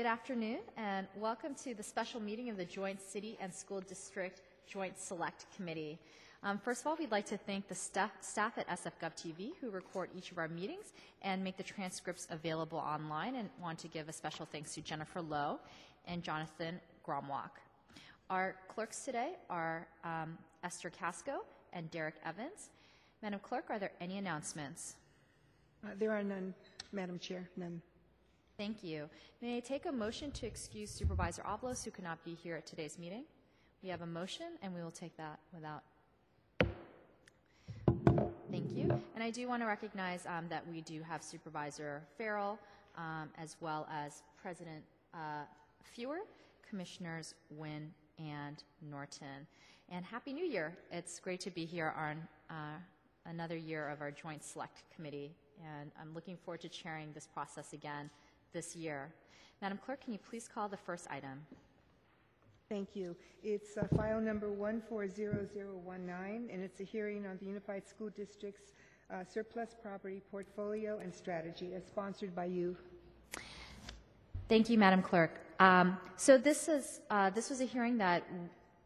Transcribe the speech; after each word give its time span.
Good 0.00 0.06
afternoon, 0.06 0.60
and 0.78 1.06
welcome 1.14 1.54
to 1.56 1.74
the 1.74 1.82
special 1.82 2.20
meeting 2.20 2.48
of 2.48 2.56
the 2.56 2.64
Joint 2.64 3.02
City 3.02 3.36
and 3.38 3.52
School 3.52 3.82
District 3.82 4.40
Joint 4.66 4.98
Select 4.98 5.44
Committee. 5.54 5.98
Um, 6.42 6.56
First 6.56 6.80
of 6.80 6.86
all, 6.86 6.96
we'd 6.96 7.10
like 7.10 7.26
to 7.26 7.36
thank 7.36 7.68
the 7.68 7.74
staff 7.74 8.10
staff 8.22 8.56
at 8.56 8.66
SFGov 8.68 9.14
TV 9.14 9.50
who 9.60 9.68
record 9.68 10.08
each 10.16 10.32
of 10.32 10.38
our 10.38 10.48
meetings 10.48 10.94
and 11.20 11.44
make 11.44 11.58
the 11.58 11.62
transcripts 11.62 12.26
available 12.30 12.78
online, 12.78 13.34
and 13.34 13.50
want 13.60 13.78
to 13.80 13.88
give 13.88 14.08
a 14.08 14.12
special 14.14 14.46
thanks 14.46 14.74
to 14.74 14.80
Jennifer 14.80 15.20
Lowe 15.20 15.60
and 16.06 16.22
Jonathan 16.22 16.80
Gromwalk. 17.06 17.50
Our 18.30 18.56
clerks 18.68 19.04
today 19.04 19.34
are 19.50 19.86
um, 20.02 20.38
Esther 20.64 20.88
Casco 20.88 21.44
and 21.74 21.90
Derek 21.90 22.14
Evans. 22.24 22.70
Madam 23.22 23.38
Clerk, 23.42 23.66
are 23.68 23.78
there 23.78 23.92
any 24.00 24.16
announcements? 24.16 24.94
Uh, 25.84 25.88
There 25.98 26.12
are 26.12 26.22
none, 26.22 26.54
Madam 26.90 27.18
Chair, 27.18 27.50
none. 27.54 27.82
Thank 28.60 28.84
you. 28.84 29.08
May 29.40 29.56
I 29.56 29.60
take 29.60 29.86
a 29.86 29.90
motion 29.90 30.30
to 30.32 30.46
excuse 30.46 30.90
Supervisor 30.90 31.40
Avalos, 31.44 31.82
who 31.82 31.90
cannot 31.90 32.22
be 32.26 32.34
here 32.34 32.56
at 32.56 32.66
today's 32.66 32.98
meeting? 32.98 33.24
We 33.82 33.88
have 33.88 34.02
a 34.02 34.06
motion, 34.06 34.48
and 34.60 34.74
we 34.74 34.82
will 34.82 34.90
take 34.90 35.16
that 35.16 35.38
without. 35.54 35.82
Thank 38.50 38.70
you. 38.76 39.00
And 39.14 39.24
I 39.24 39.30
do 39.30 39.48
want 39.48 39.62
to 39.62 39.66
recognize 39.66 40.26
um, 40.26 40.44
that 40.50 40.62
we 40.70 40.82
do 40.82 41.00
have 41.00 41.22
Supervisor 41.22 42.02
Farrell, 42.18 42.58
um, 42.98 43.30
as 43.38 43.56
well 43.62 43.88
as 43.90 44.24
President 44.42 44.84
uh, 45.14 45.44
Fewer, 45.82 46.18
Commissioners 46.68 47.34
Wynn 47.48 47.90
and 48.18 48.62
Norton. 48.90 49.46
And 49.88 50.04
Happy 50.04 50.34
New 50.34 50.44
Year. 50.44 50.76
It's 50.92 51.18
great 51.18 51.40
to 51.40 51.50
be 51.50 51.64
here 51.64 51.94
on 51.96 52.28
uh, 52.50 52.76
another 53.24 53.56
year 53.56 53.88
of 53.88 54.02
our 54.02 54.10
Joint 54.10 54.44
Select 54.44 54.82
Committee, 54.94 55.32
and 55.64 55.90
I'm 55.98 56.12
looking 56.12 56.36
forward 56.36 56.60
to 56.60 56.68
chairing 56.68 57.08
this 57.14 57.26
process 57.26 57.72
again 57.72 58.10
this 58.52 58.76
year. 58.76 59.12
Madam 59.62 59.78
Clerk, 59.84 60.04
can 60.04 60.12
you 60.12 60.18
please 60.18 60.48
call 60.52 60.68
the 60.68 60.76
first 60.76 61.06
item? 61.10 61.40
Thank 62.68 62.94
you. 62.94 63.16
It's 63.42 63.76
uh, 63.76 63.86
file 63.96 64.20
number 64.20 64.50
140019, 64.50 66.50
and 66.52 66.62
it's 66.62 66.80
a 66.80 66.84
hearing 66.84 67.26
on 67.26 67.36
the 67.40 67.46
Unified 67.46 67.88
School 67.88 68.10
District's 68.16 68.72
uh, 69.12 69.24
surplus 69.24 69.74
property 69.82 70.22
portfolio 70.30 71.00
and 71.02 71.12
strategy, 71.12 71.74
as 71.74 71.84
sponsored 71.84 72.32
by 72.34 72.44
you. 72.44 72.76
Thank 74.48 74.70
you, 74.70 74.78
Madam 74.78 75.02
Clerk. 75.02 75.40
Um, 75.58 75.98
So 76.16 76.38
this 76.38 76.68
is, 76.68 77.00
uh, 77.10 77.30
this 77.30 77.50
was 77.50 77.60
a 77.60 77.64
hearing 77.64 77.98
that 77.98 78.22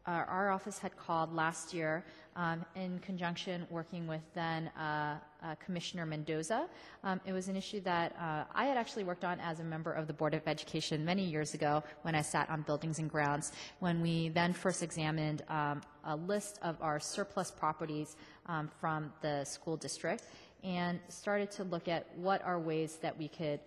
uh, 0.07 0.23
our 0.27 0.51
office 0.51 0.79
had 0.79 0.97
called 0.97 1.33
last 1.33 1.73
year 1.73 2.03
um, 2.35 2.65
in 2.75 2.99
conjunction 2.99 3.65
working 3.69 4.07
with 4.07 4.21
then 4.33 4.67
uh, 4.77 5.17
uh, 5.43 5.55
Commissioner 5.63 6.05
Mendoza. 6.05 6.67
Um, 7.03 7.21
It 7.25 7.33
was 7.33 7.47
an 7.47 7.55
issue 7.55 7.79
that 7.81 8.15
uh, 8.19 8.43
I 8.53 8.65
had 8.65 8.77
actually 8.77 9.03
worked 9.03 9.23
on 9.23 9.39
as 9.39 9.59
a 9.59 9.63
member 9.63 9.91
of 9.91 10.07
the 10.07 10.13
Board 10.13 10.33
of 10.33 10.47
Education 10.47 11.05
many 11.05 11.23
years 11.23 11.53
ago 11.53 11.83
when 12.01 12.15
I 12.15 12.21
sat 12.21 12.49
on 12.49 12.61
Buildings 12.63 12.99
and 12.99 13.09
Grounds, 13.09 13.51
when 13.79 14.01
we 14.01 14.29
then 14.29 14.53
first 14.53 14.83
examined 14.83 15.43
um, 15.49 15.81
a 16.03 16.15
list 16.15 16.59
of 16.61 16.75
our 16.81 16.99
surplus 16.99 17.51
properties 17.51 18.15
um, 18.47 18.69
from 18.79 19.13
the 19.21 19.43
school 19.45 19.77
district 19.77 20.23
and 20.63 20.99
started 21.09 21.51
to 21.51 21.63
look 21.63 21.87
at 21.87 22.07
what 22.17 22.43
are 22.43 22.59
ways 22.59 22.97
that 23.01 23.17
we 23.17 23.27
could 23.27 23.59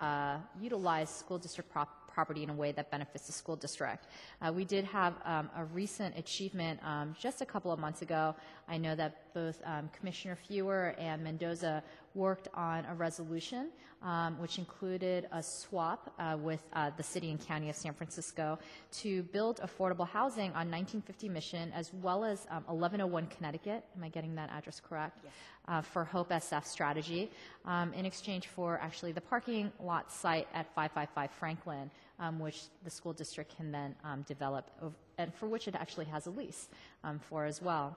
uh, 0.00 0.38
utilize 0.60 1.10
school 1.10 1.38
district 1.38 1.70
prop- 1.70 1.95
property 2.16 2.42
in 2.42 2.50
a 2.56 2.58
way 2.62 2.72
that 2.72 2.90
benefits 2.90 3.26
the 3.26 3.32
school 3.40 3.56
district. 3.56 4.06
Uh, 4.40 4.50
we 4.50 4.64
did 4.64 4.84
have 4.86 5.12
um, 5.26 5.50
a 5.62 5.64
recent 5.66 6.16
achievement 6.16 6.80
um, 6.82 7.14
just 7.20 7.42
a 7.42 7.48
couple 7.52 7.70
of 7.70 7.78
months 7.78 8.00
ago. 8.00 8.34
I 8.74 8.78
know 8.78 8.94
that 8.96 9.10
both 9.34 9.58
um, 9.64 9.90
Commissioner 9.96 10.36
Fewer 10.48 10.94
and 10.98 11.22
Mendoza 11.22 11.82
worked 12.14 12.48
on 12.54 12.86
a 12.86 12.94
resolution 12.94 13.68
um, 14.02 14.38
which 14.38 14.58
included 14.58 15.26
a 15.32 15.42
swap 15.42 16.12
uh, 16.18 16.36
with 16.40 16.60
uh, 16.72 16.90
the 16.96 17.02
city 17.02 17.30
and 17.30 17.40
county 17.44 17.68
of 17.70 17.76
San 17.76 17.92
Francisco 17.92 18.58
to 18.92 19.22
build 19.24 19.60
affordable 19.60 20.08
housing 20.08 20.50
on 20.50 20.70
1950 20.70 21.28
Mission 21.28 21.72
as 21.74 21.92
well 21.94 22.24
as 22.24 22.46
um, 22.50 22.62
1101 22.66 23.26
Connecticut. 23.26 23.84
Am 23.96 24.04
I 24.04 24.08
getting 24.08 24.34
that 24.36 24.50
address 24.50 24.80
correct? 24.80 25.18
Yes. 25.24 25.32
Uh, 25.68 25.80
for 25.80 26.04
Hope 26.04 26.30
SF 26.30 26.64
strategy 26.64 27.28
um, 27.64 27.92
in 27.92 28.06
exchange 28.06 28.46
for 28.46 28.78
actually 28.80 29.10
the 29.10 29.20
parking 29.20 29.72
lot 29.82 30.12
site 30.12 30.46
at 30.54 30.72
555 30.76 31.30
Franklin, 31.32 31.90
um, 32.18 32.38
which 32.38 32.62
the 32.84 32.90
school 32.90 33.12
district 33.12 33.56
can 33.56 33.70
then 33.72 33.94
um, 34.04 34.22
develop, 34.22 34.70
and 35.18 35.34
for 35.34 35.46
which 35.46 35.68
it 35.68 35.74
actually 35.74 36.06
has 36.06 36.26
a 36.26 36.30
lease 36.30 36.68
um, 37.04 37.18
for 37.18 37.44
as 37.44 37.60
well. 37.62 37.96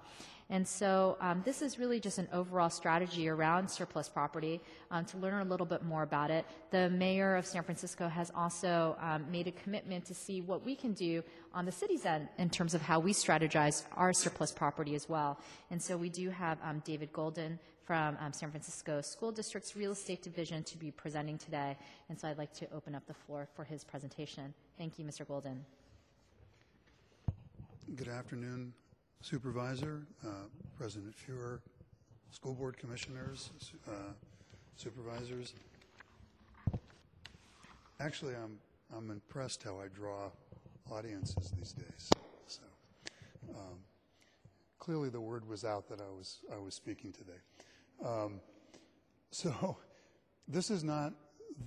And 0.51 0.67
so 0.67 1.15
um, 1.21 1.43
this 1.45 1.61
is 1.61 1.77
really 1.77 1.99
just 1.99 2.17
an 2.17 2.27
overall 2.33 2.71
strategy 2.71 3.29
around 3.29 3.69
surplus 3.69 4.09
property 4.09 4.59
um, 4.89 5.05
to 5.05 5.17
learn 5.17 5.45
a 5.45 5.49
little 5.49 5.65
bit 5.65 5.83
more 5.83 6.01
about 6.01 6.31
it. 6.31 6.43
The 6.71 6.89
mayor 6.89 7.35
of 7.35 7.45
San 7.45 7.61
Francisco 7.61 8.07
has 8.07 8.31
also 8.35 8.97
made 9.31 9.47
a 9.47 9.51
commitment 9.51 10.05
to 10.05 10.15
see 10.15 10.41
what 10.41 10.65
we 10.65 10.75
can 10.75 10.93
do 10.93 11.23
on 11.53 11.65
the 11.65 11.71
city's 11.71 12.03
end 12.03 12.29
in 12.39 12.49
terms 12.49 12.73
of 12.73 12.81
how 12.81 12.99
we 12.99 13.13
strategize 13.13 13.83
our 13.95 14.11
surplus 14.11 14.51
property 14.51 14.95
as 14.95 15.07
well. 15.07 15.39
And 15.69 15.79
so 15.79 15.95
we 15.95 16.09
do 16.09 16.31
have 16.31 16.57
David 16.83 17.13
Golden 17.13 17.59
from 17.89 18.15
um, 18.21 18.31
San 18.31 18.51
Francisco 18.51 19.01
School 19.01 19.31
District's 19.31 19.75
Real 19.75 19.93
Estate 19.93 20.21
Division 20.21 20.61
to 20.65 20.77
be 20.77 20.91
presenting 20.91 21.39
today. 21.39 21.75
And 22.09 22.19
so 22.19 22.27
I'd 22.27 22.37
like 22.37 22.53
to 22.53 22.71
open 22.71 22.93
up 22.93 23.01
the 23.07 23.15
floor 23.15 23.47
for 23.55 23.63
his 23.63 23.83
presentation. 23.83 24.53
Thank 24.77 24.99
you, 24.99 25.05
Mr. 25.05 25.27
Golden. 25.27 25.65
Good 27.95 28.07
afternoon, 28.07 28.73
Supervisor, 29.21 30.03
uh, 30.23 30.27
President 30.77 31.15
Fewer, 31.15 31.61
School 32.29 32.53
Board 32.53 32.77
Commissioners, 32.77 33.49
uh, 33.87 34.13
Supervisors. 34.75 35.55
Actually, 37.99 38.35
I'm, 38.35 38.59
I'm 38.95 39.09
impressed 39.09 39.63
how 39.63 39.79
I 39.79 39.87
draw 39.87 40.29
audiences 40.91 41.51
these 41.57 41.71
days. 41.71 42.07
So, 42.45 42.61
um, 43.49 43.79
clearly 44.77 45.09
the 45.09 45.21
word 45.21 45.49
was 45.49 45.65
out 45.65 45.89
that 45.89 45.99
I 45.99 46.15
was, 46.15 46.37
I 46.55 46.59
was 46.59 46.75
speaking 46.75 47.11
today. 47.11 47.39
Um, 48.03 48.39
so, 49.31 49.77
this 50.47 50.69
is 50.69 50.83
not 50.83 51.13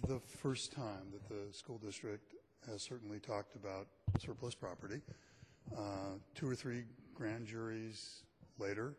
the 0.06 0.20
first 0.20 0.72
time 0.72 1.12
that 1.12 1.28
the 1.28 1.52
school 1.52 1.78
district 1.78 2.34
has 2.66 2.82
certainly 2.82 3.18
talked 3.18 3.56
about 3.56 3.86
surplus 4.18 4.54
property. 4.54 5.00
Uh, 5.76 6.16
two 6.34 6.48
or 6.48 6.54
three 6.54 6.84
grand 7.14 7.46
juries 7.46 8.22
later, 8.58 8.94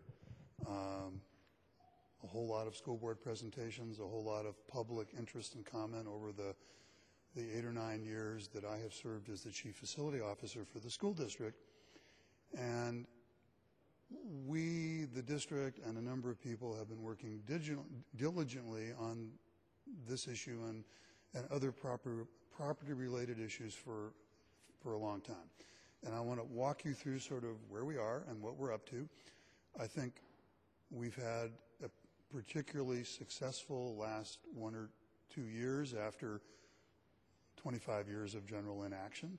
um, 0.68 1.22
a 2.24 2.28
whole 2.28 2.48
lot 2.48 2.68
of 2.68 2.76
school 2.76 2.98
board 2.98 3.22
presentations, 3.22 4.00
a 4.00 4.04
whole 4.04 4.24
lot 4.24 4.46
of 4.46 4.56
public 4.68 5.10
interest 5.18 5.56
and 5.56 5.66
comment 5.66 6.08
over 6.08 6.32
the, 6.32 6.56
the 7.36 7.58
eight 7.58 7.66
or 7.66 7.74
nine 7.74 8.04
years 8.04 8.48
that 8.54 8.64
I 8.64 8.78
have 8.78 8.94
served 8.94 9.30
as 9.30 9.42
the 9.42 9.52
chief 9.52 9.76
facility 9.76 10.22
officer 10.22 10.66
for 10.66 10.80
the 10.80 10.90
school 10.90 11.14
district. 11.14 11.58
And 12.58 13.06
we, 14.46 14.63
the 15.26 15.34
district, 15.34 15.80
and 15.86 15.98
a 15.98 16.02
number 16.02 16.30
of 16.30 16.42
people 16.42 16.76
have 16.76 16.90
been 16.90 17.02
working 17.02 17.40
diligently 18.16 18.92
on 19.00 19.30
this 20.08 20.28
issue 20.28 20.60
and, 20.68 20.84
and 21.34 21.46
other 21.52 21.72
proper, 21.72 22.28
property-related 22.56 23.40
issues 23.40 23.74
for, 23.74 24.14
for 24.82 24.94
a 24.94 24.98
long 24.98 25.22
time. 25.22 25.50
And 26.06 26.14
I 26.14 26.20
want 26.20 26.40
to 26.40 26.46
walk 26.46 26.84
you 26.84 26.94
through 26.94 27.20
sort 27.20 27.44
of 27.44 27.56
where 27.70 27.86
we 27.86 27.98
are 27.98 28.24
and 28.30 28.42
what 28.42 28.58
we're 28.58 28.74
up 28.74 28.86
to. 28.90 29.08
I 29.80 29.88
think 29.88 30.16
we've 30.92 31.16
had 31.16 31.52
a 31.84 31.90
particularly 32.32 33.04
successful 33.04 33.96
last 33.96 34.40
one 34.54 34.76
or 34.76 34.90
two 35.34 35.48
years 35.48 35.94
after 35.94 36.42
25 37.58 38.08
years 38.08 38.36
of 38.36 38.46
general 38.46 38.84
inaction. 38.84 39.38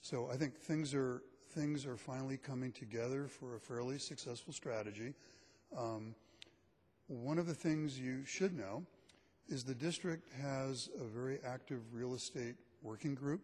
So 0.00 0.30
I 0.32 0.36
think 0.36 0.58
things 0.58 0.94
are 0.94 1.22
things 1.50 1.84
are 1.84 1.96
finally 1.96 2.36
coming 2.36 2.72
together 2.72 3.26
for 3.26 3.56
a 3.56 3.60
fairly 3.60 3.98
successful 3.98 4.52
strategy. 4.52 5.14
Um, 5.76 6.14
one 7.08 7.38
of 7.38 7.46
the 7.46 7.54
things 7.54 7.98
you 7.98 8.24
should 8.24 8.56
know 8.56 8.84
is 9.48 9.64
the 9.64 9.74
district 9.74 10.28
has 10.40 10.88
a 11.00 11.04
very 11.04 11.38
active 11.44 11.80
real 11.92 12.14
estate 12.14 12.54
working 12.82 13.16
group, 13.16 13.40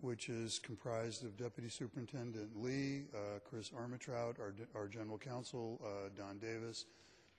which 0.00 0.28
is 0.28 0.58
comprised 0.58 1.24
of 1.24 1.36
Deputy 1.36 1.68
Superintendent 1.68 2.60
Lee, 2.60 3.04
uh, 3.14 3.38
Chris 3.48 3.70
Armentrout, 3.70 4.40
our, 4.40 4.52
our 4.74 4.88
General 4.88 5.18
Counsel, 5.18 5.80
uh, 5.84 6.08
Don 6.16 6.38
Davis, 6.38 6.86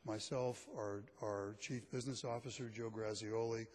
myself, 0.06 0.66
our, 0.78 1.04
our 1.22 1.56
Chief 1.60 1.92
Business 1.92 2.24
Officer, 2.24 2.70
Joe 2.74 2.90
Grazioli, 2.90 3.68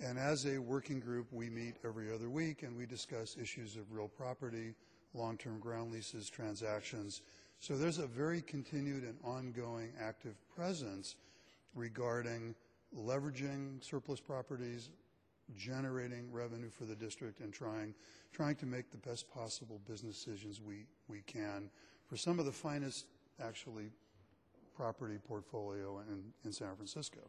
and 0.00 0.18
as 0.18 0.46
a 0.46 0.58
working 0.58 1.00
group, 1.00 1.26
we 1.32 1.50
meet 1.50 1.76
every 1.84 2.12
other 2.12 2.30
week 2.30 2.62
and 2.62 2.76
we 2.76 2.86
discuss 2.86 3.36
issues 3.40 3.76
of 3.76 3.90
real 3.90 4.08
property, 4.08 4.74
long-term 5.14 5.58
ground 5.60 5.92
leases, 5.92 6.28
transactions. 6.30 7.22
So 7.60 7.76
there's 7.76 7.98
a 7.98 8.06
very 8.06 8.40
continued 8.42 9.02
and 9.02 9.16
ongoing 9.24 9.90
active 10.00 10.36
presence 10.54 11.16
regarding 11.74 12.54
leveraging 12.96 13.82
surplus 13.84 14.20
properties, 14.20 14.90
generating 15.56 16.30
revenue 16.32 16.70
for 16.70 16.84
the 16.84 16.94
district, 16.94 17.40
and 17.40 17.52
trying 17.52 17.94
trying 18.32 18.56
to 18.56 18.66
make 18.66 18.90
the 18.90 18.98
best 18.98 19.32
possible 19.32 19.80
business 19.88 20.22
decisions 20.22 20.60
we, 20.60 20.84
we 21.08 21.22
can 21.22 21.70
for 22.06 22.16
some 22.16 22.38
of 22.38 22.46
the 22.46 22.52
finest, 22.52 23.06
actually, 23.42 23.90
property 24.76 25.18
portfolio 25.26 26.00
in, 26.08 26.22
in 26.44 26.52
San 26.52 26.74
Francisco. 26.76 27.20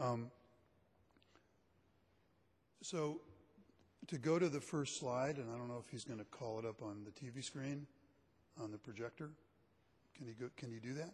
Um, 0.00 0.30
so 2.82 3.20
to 4.08 4.18
go 4.18 4.38
to 4.38 4.48
the 4.48 4.60
first 4.60 4.98
slide, 4.98 5.36
and 5.36 5.50
I 5.52 5.56
don't 5.56 5.68
know 5.68 5.82
if 5.84 5.90
he's 5.90 6.04
going 6.04 6.18
to 6.18 6.24
call 6.26 6.58
it 6.58 6.64
up 6.64 6.82
on 6.82 7.04
the 7.04 7.10
TV 7.10 7.44
screen, 7.44 7.86
on 8.60 8.70
the 8.70 8.78
projector. 8.78 9.30
Can 10.16 10.26
you 10.26 10.34
go, 10.38 10.46
can 10.56 10.70
you 10.70 10.80
do 10.80 10.94
that? 10.94 11.10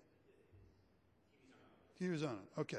He 1.99 2.07
TV's 2.07 2.23
on 2.23 2.35
it. 2.35 2.61
Okay. 2.61 2.79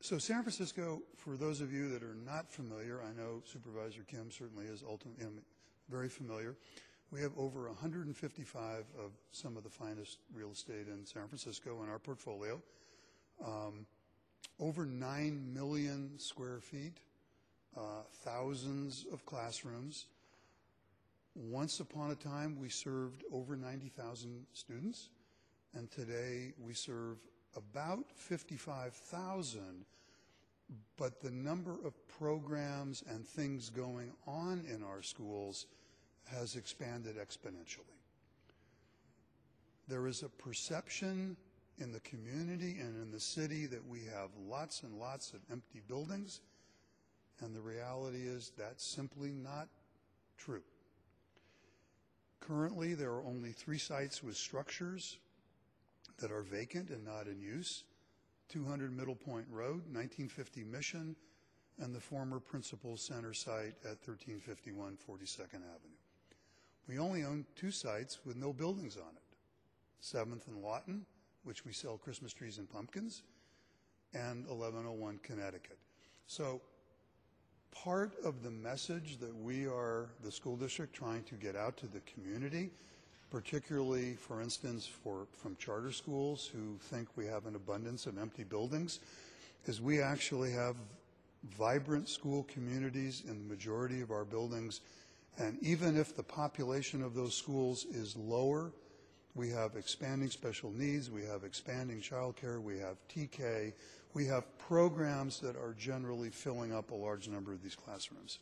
So 0.00 0.18
San 0.18 0.42
Francisco, 0.42 1.02
for 1.16 1.36
those 1.36 1.62
of 1.62 1.72
you 1.72 1.88
that 1.88 2.02
are 2.02 2.16
not 2.26 2.52
familiar, 2.52 3.00
I 3.02 3.18
know 3.18 3.42
Supervisor 3.44 4.02
Kim 4.06 4.30
certainly 4.30 4.66
is 4.66 4.82
ultimately 4.86 5.26
very 5.88 6.08
familiar. 6.08 6.56
We 7.10 7.22
have 7.22 7.32
over 7.38 7.68
155 7.68 8.84
of 8.98 9.12
some 9.32 9.56
of 9.56 9.62
the 9.62 9.70
finest 9.70 10.18
real 10.34 10.52
estate 10.52 10.88
in 10.88 11.06
San 11.06 11.26
Francisco 11.28 11.82
in 11.82 11.88
our 11.88 11.98
portfolio. 11.98 12.60
Um, 13.44 13.86
over 14.60 14.84
9 14.84 15.54
million 15.54 16.18
square 16.18 16.60
feet, 16.60 16.98
uh, 17.76 17.80
thousands 18.24 19.06
of 19.12 19.24
classrooms. 19.26 20.06
Once 21.34 21.80
upon 21.80 22.10
a 22.10 22.14
time, 22.14 22.56
we 22.60 22.68
served 22.68 23.24
over 23.32 23.56
90,000 23.56 24.46
students, 24.52 25.08
and 25.74 25.90
today 25.90 26.52
we 26.60 26.72
serve 26.72 27.18
about 27.56 28.04
55,000, 28.16 29.84
but 30.96 31.20
the 31.20 31.30
number 31.30 31.76
of 31.84 31.94
programs 32.18 33.02
and 33.10 33.26
things 33.26 33.70
going 33.70 34.12
on 34.26 34.64
in 34.72 34.82
our 34.82 35.02
schools 35.02 35.66
has 36.26 36.56
expanded 36.56 37.16
exponentially. 37.16 37.98
There 39.88 40.06
is 40.06 40.22
a 40.22 40.28
perception 40.28 41.36
in 41.78 41.92
the 41.92 42.00
community 42.00 42.76
and 42.80 43.02
in 43.02 43.10
the 43.10 43.20
city 43.20 43.66
that 43.66 43.84
we 43.86 44.00
have 44.14 44.30
lots 44.48 44.82
and 44.82 44.98
lots 44.98 45.32
of 45.32 45.40
empty 45.50 45.82
buildings, 45.86 46.40
and 47.40 47.54
the 47.54 47.60
reality 47.60 48.22
is 48.22 48.52
that's 48.56 48.84
simply 48.84 49.30
not 49.30 49.68
true. 50.38 50.62
Currently, 52.40 52.94
there 52.94 53.10
are 53.10 53.24
only 53.24 53.52
three 53.52 53.78
sites 53.78 54.22
with 54.22 54.36
structures 54.36 55.18
that 56.18 56.30
are 56.30 56.42
vacant 56.42 56.90
and 56.90 57.04
not 57.04 57.26
in 57.26 57.40
use 57.40 57.84
200 58.50 58.94
Middle 58.94 59.14
Point 59.14 59.46
Road, 59.50 59.82
1950 59.90 60.64
Mission, 60.64 61.16
and 61.80 61.94
the 61.94 62.00
former 62.00 62.38
Principal 62.38 62.96
Center 62.96 63.32
site 63.32 63.74
at 63.82 63.98
1351 64.06 64.98
42nd 65.08 65.54
Avenue. 65.54 65.98
We 66.86 66.98
only 66.98 67.24
own 67.24 67.46
two 67.56 67.70
sites 67.70 68.20
with 68.24 68.36
no 68.36 68.52
buildings 68.52 68.96
on 68.96 69.16
it 69.16 69.22
7th 70.02 70.46
and 70.48 70.62
Lawton, 70.62 71.06
which 71.44 71.64
we 71.64 71.72
sell 71.72 71.96
Christmas 71.96 72.32
trees 72.32 72.58
and 72.58 72.70
pumpkins, 72.70 73.22
and 74.12 74.46
1101 74.46 75.18
Connecticut. 75.22 75.78
So, 76.26 76.60
part 77.74 78.12
of 78.24 78.42
the 78.42 78.50
message 78.50 79.18
that 79.18 79.34
we 79.42 79.66
are, 79.66 80.06
the 80.22 80.32
school 80.32 80.56
district, 80.56 80.94
trying 80.94 81.22
to 81.24 81.34
get 81.34 81.56
out 81.56 81.76
to 81.78 81.86
the 81.86 82.00
community, 82.00 82.70
particularly, 83.30 84.14
for 84.14 84.40
instance, 84.40 84.86
for, 84.86 85.26
from 85.32 85.56
charter 85.56 85.92
schools 85.92 86.50
who 86.52 86.76
think 86.80 87.08
we 87.16 87.26
have 87.26 87.46
an 87.46 87.56
abundance 87.56 88.06
of 88.06 88.16
empty 88.16 88.44
buildings, 88.44 89.00
is 89.66 89.80
we 89.80 90.00
actually 90.00 90.52
have 90.52 90.76
vibrant 91.58 92.08
school 92.08 92.44
communities 92.44 93.22
in 93.28 93.38
the 93.38 93.54
majority 93.54 94.00
of 94.00 94.10
our 94.10 94.24
buildings. 94.24 94.80
And 95.38 95.58
even 95.62 95.96
if 95.96 96.16
the 96.16 96.22
population 96.22 97.02
of 97.02 97.14
those 97.14 97.36
schools 97.36 97.84
is 97.86 98.16
lower, 98.16 98.72
we 99.34 99.50
have 99.50 99.74
expanding 99.76 100.30
special 100.30 100.70
needs, 100.70 101.10
we 101.10 101.24
have 101.24 101.44
expanding 101.44 102.00
childcare, 102.00 102.62
we 102.62 102.78
have 102.78 102.96
TK, 103.08 103.72
we 104.14 104.26
have 104.26 104.58
programs 104.58 105.40
that 105.40 105.56
are 105.56 105.74
generally 105.76 106.30
filling 106.30 106.72
up 106.72 106.90
a 106.90 106.94
large 106.94 107.28
number 107.28 107.52
of 107.52 107.62
these 107.62 107.74
classrooms. 107.74 108.38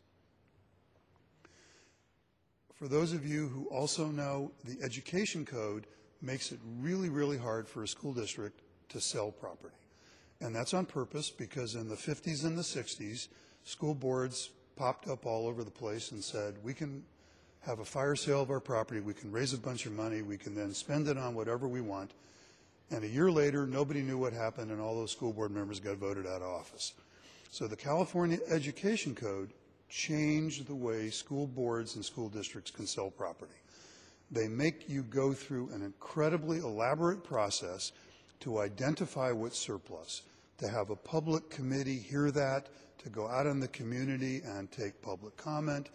For 2.74 2.88
those 2.88 3.12
of 3.12 3.26
you 3.26 3.48
who 3.48 3.66
also 3.66 4.06
know, 4.08 4.52
the 4.64 4.82
education 4.82 5.46
code 5.46 5.86
makes 6.20 6.52
it 6.52 6.60
really, 6.78 7.08
really 7.08 7.38
hard 7.38 7.68
for 7.68 7.82
a 7.82 7.88
school 7.88 8.12
district 8.12 8.60
to 8.90 9.00
sell 9.00 9.30
property. 9.30 9.74
And 10.40 10.54
that's 10.54 10.74
on 10.74 10.86
purpose 10.86 11.30
because 11.30 11.74
in 11.74 11.88
the 11.88 11.96
50s 11.96 12.44
and 12.44 12.58
the 12.58 12.62
60s, 12.62 13.28
school 13.64 13.94
boards 13.94 14.50
popped 14.76 15.08
up 15.08 15.26
all 15.26 15.46
over 15.46 15.64
the 15.64 15.70
place 15.70 16.10
and 16.10 16.22
said, 16.22 16.56
we 16.62 16.74
can 16.74 17.04
have 17.60 17.78
a 17.78 17.84
fire 17.84 18.16
sale 18.16 18.42
of 18.42 18.50
our 18.50 18.60
property, 18.60 19.00
we 19.00 19.14
can 19.14 19.30
raise 19.30 19.52
a 19.52 19.58
bunch 19.58 19.86
of 19.86 19.92
money, 19.92 20.22
we 20.22 20.36
can 20.36 20.54
then 20.54 20.74
spend 20.74 21.06
it 21.06 21.16
on 21.16 21.34
whatever 21.34 21.68
we 21.68 21.80
want. 21.80 22.10
And 22.92 23.04
a 23.04 23.08
year 23.08 23.30
later, 23.30 23.66
nobody 23.66 24.02
knew 24.02 24.18
what 24.18 24.34
happened, 24.34 24.70
and 24.70 24.78
all 24.78 24.94
those 24.94 25.10
school 25.10 25.32
board 25.32 25.50
members 25.50 25.80
got 25.80 25.96
voted 25.96 26.26
out 26.26 26.42
of 26.42 26.48
office. 26.48 26.92
So 27.50 27.66
the 27.66 27.74
California 27.74 28.38
Education 28.50 29.14
Code 29.14 29.50
changed 29.88 30.66
the 30.66 30.74
way 30.74 31.08
school 31.08 31.46
boards 31.46 31.96
and 31.96 32.04
school 32.04 32.28
districts 32.28 32.70
can 32.70 32.86
sell 32.86 33.10
property. 33.10 33.54
They 34.30 34.46
make 34.46 34.90
you 34.90 35.04
go 35.04 35.32
through 35.32 35.70
an 35.72 35.82
incredibly 35.82 36.58
elaborate 36.58 37.24
process 37.24 37.92
to 38.40 38.58
identify 38.58 39.32
what's 39.32 39.58
surplus, 39.58 40.22
to 40.58 40.68
have 40.68 40.90
a 40.90 40.96
public 40.96 41.48
committee 41.48 41.98
hear 41.98 42.30
that, 42.30 42.68
to 42.98 43.08
go 43.08 43.26
out 43.26 43.46
in 43.46 43.58
the 43.58 43.68
community 43.68 44.42
and 44.44 44.70
take 44.70 45.00
public 45.00 45.34
comment, 45.38 45.88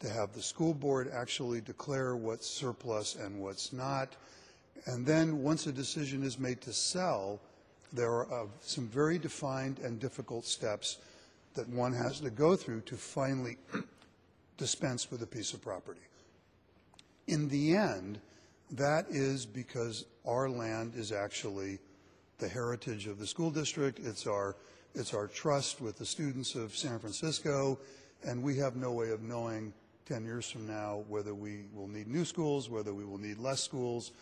to 0.00 0.08
have 0.08 0.32
the 0.32 0.42
school 0.42 0.74
board 0.74 1.08
actually 1.14 1.60
declare 1.60 2.16
what's 2.16 2.48
surplus 2.48 3.14
and 3.14 3.40
what's 3.40 3.72
not. 3.72 4.16
And 4.86 5.06
then 5.06 5.42
once 5.42 5.66
a 5.66 5.72
decision 5.72 6.22
is 6.22 6.38
made 6.38 6.60
to 6.62 6.72
sell, 6.72 7.40
there 7.92 8.10
are 8.10 8.44
uh, 8.44 8.46
some 8.60 8.88
very 8.88 9.18
defined 9.18 9.78
and 9.78 10.00
difficult 10.00 10.44
steps 10.44 10.98
that 11.54 11.68
one 11.68 11.92
has 11.92 12.20
to 12.20 12.30
go 12.30 12.56
through 12.56 12.80
to 12.82 12.96
finally 12.96 13.58
dispense 14.56 15.10
with 15.10 15.22
a 15.22 15.26
piece 15.26 15.52
of 15.52 15.60
property. 15.60 16.00
In 17.26 17.48
the 17.48 17.76
end, 17.76 18.18
that 18.70 19.06
is 19.10 19.44
because 19.44 20.06
our 20.26 20.48
land 20.48 20.94
is 20.96 21.12
actually 21.12 21.78
the 22.38 22.48
heritage 22.48 23.06
of 23.06 23.18
the 23.18 23.26
school 23.26 23.50
district. 23.50 24.00
It's 24.00 24.26
our, 24.26 24.56
it's 24.94 25.14
our 25.14 25.28
trust 25.28 25.80
with 25.80 25.98
the 25.98 26.06
students 26.06 26.54
of 26.54 26.74
San 26.74 26.98
Francisco, 26.98 27.78
and 28.24 28.42
we 28.42 28.56
have 28.56 28.76
no 28.76 28.92
way 28.92 29.10
of 29.10 29.22
knowing 29.22 29.72
10 30.06 30.24
years 30.24 30.50
from 30.50 30.66
now 30.66 31.04
whether 31.08 31.34
we 31.34 31.64
will 31.74 31.86
need 31.86 32.08
new 32.08 32.24
schools, 32.24 32.68
whether 32.68 32.92
we 32.92 33.04
will 33.04 33.18
need 33.18 33.38
less 33.38 33.60
schools, 33.60 34.12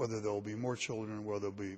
whether 0.00 0.18
there 0.18 0.32
will 0.32 0.40
be 0.40 0.54
more 0.54 0.76
children, 0.76 1.18
or 1.18 1.20
whether 1.20 1.40
there 1.40 1.50
will 1.50 1.56
be 1.56 1.76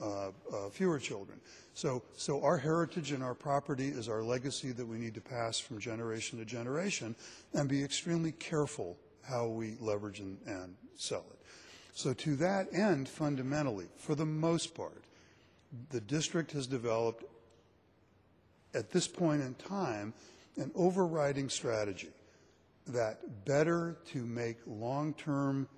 uh, 0.00 0.28
uh, 0.54 0.70
fewer 0.70 1.00
children. 1.00 1.40
So, 1.74 2.00
so 2.16 2.40
our 2.44 2.56
heritage 2.56 3.10
and 3.10 3.24
our 3.24 3.34
property 3.34 3.88
is 3.88 4.08
our 4.08 4.22
legacy 4.22 4.70
that 4.70 4.86
we 4.86 4.98
need 4.98 5.14
to 5.14 5.20
pass 5.20 5.58
from 5.58 5.80
generation 5.80 6.38
to 6.38 6.44
generation 6.44 7.16
and 7.54 7.68
be 7.68 7.82
extremely 7.82 8.30
careful 8.30 8.96
how 9.28 9.48
we 9.48 9.74
leverage 9.80 10.20
and, 10.20 10.38
and 10.46 10.76
sell 10.94 11.24
it. 11.28 11.38
So 11.92 12.12
to 12.14 12.36
that 12.36 12.68
end, 12.72 13.08
fundamentally, 13.08 13.86
for 13.96 14.14
the 14.14 14.26
most 14.26 14.72
part, 14.72 15.02
the 15.90 16.00
district 16.00 16.52
has 16.52 16.68
developed 16.68 17.24
at 18.74 18.92
this 18.92 19.08
point 19.08 19.42
in 19.42 19.54
time 19.54 20.14
an 20.56 20.70
overriding 20.76 21.48
strategy 21.48 22.10
that 22.86 23.44
better 23.44 23.96
to 24.12 24.24
make 24.24 24.58
long-term 24.66 25.68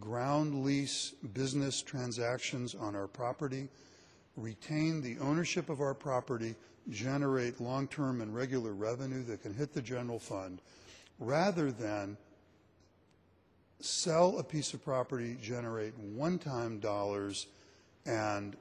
ground 0.00 0.64
lease 0.64 1.12
business 1.32 1.82
transactions 1.82 2.74
on 2.74 2.94
our 2.94 3.06
property, 3.06 3.68
retain 4.36 5.02
the 5.02 5.18
ownership 5.18 5.68
of 5.68 5.80
our 5.80 5.94
property, 5.94 6.54
generate 6.90 7.60
long-term 7.60 8.20
and 8.20 8.34
regular 8.34 8.72
revenue 8.72 9.22
that 9.24 9.42
can 9.42 9.52
hit 9.52 9.72
the 9.74 9.82
general 9.82 10.18
fund, 10.18 10.60
rather 11.18 11.70
than 11.70 12.16
sell 13.80 14.38
a 14.38 14.44
piece 14.44 14.74
of 14.74 14.84
property, 14.84 15.36
generate 15.42 15.96
one-time 15.98 16.78
dollars, 16.78 17.46
and 18.06 18.56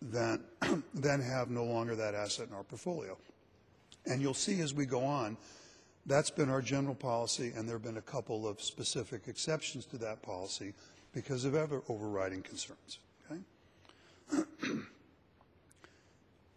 then, 0.00 0.42
then 0.94 1.20
have 1.20 1.50
no 1.50 1.64
longer 1.64 1.94
that 1.96 2.14
asset 2.14 2.48
in 2.48 2.54
our 2.54 2.62
portfolio. 2.62 3.16
And 4.06 4.20
you'll 4.20 4.34
see 4.34 4.60
as 4.60 4.74
we 4.74 4.86
go 4.86 5.04
on, 5.04 5.36
that's 6.06 6.30
been 6.30 6.50
our 6.50 6.60
general 6.60 6.94
policy, 6.94 7.52
and 7.56 7.68
there 7.68 7.76
have 7.76 7.82
been 7.82 7.96
a 7.96 8.02
couple 8.02 8.46
of 8.46 8.60
specific 8.60 9.22
exceptions 9.26 9.86
to 9.86 9.96
that 9.98 10.22
policy 10.22 10.74
because 11.12 11.44
of 11.44 11.54
other 11.54 11.82
overriding 11.88 12.42
concerns. 12.42 12.98
Okay? 13.30 14.44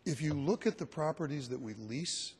if 0.06 0.22
you 0.22 0.34
look 0.34 0.68
at 0.68 0.77
the 0.77 0.86
properties 0.86 1.48
that 1.50 1.62
we 1.62 1.74
lease, 1.75 2.34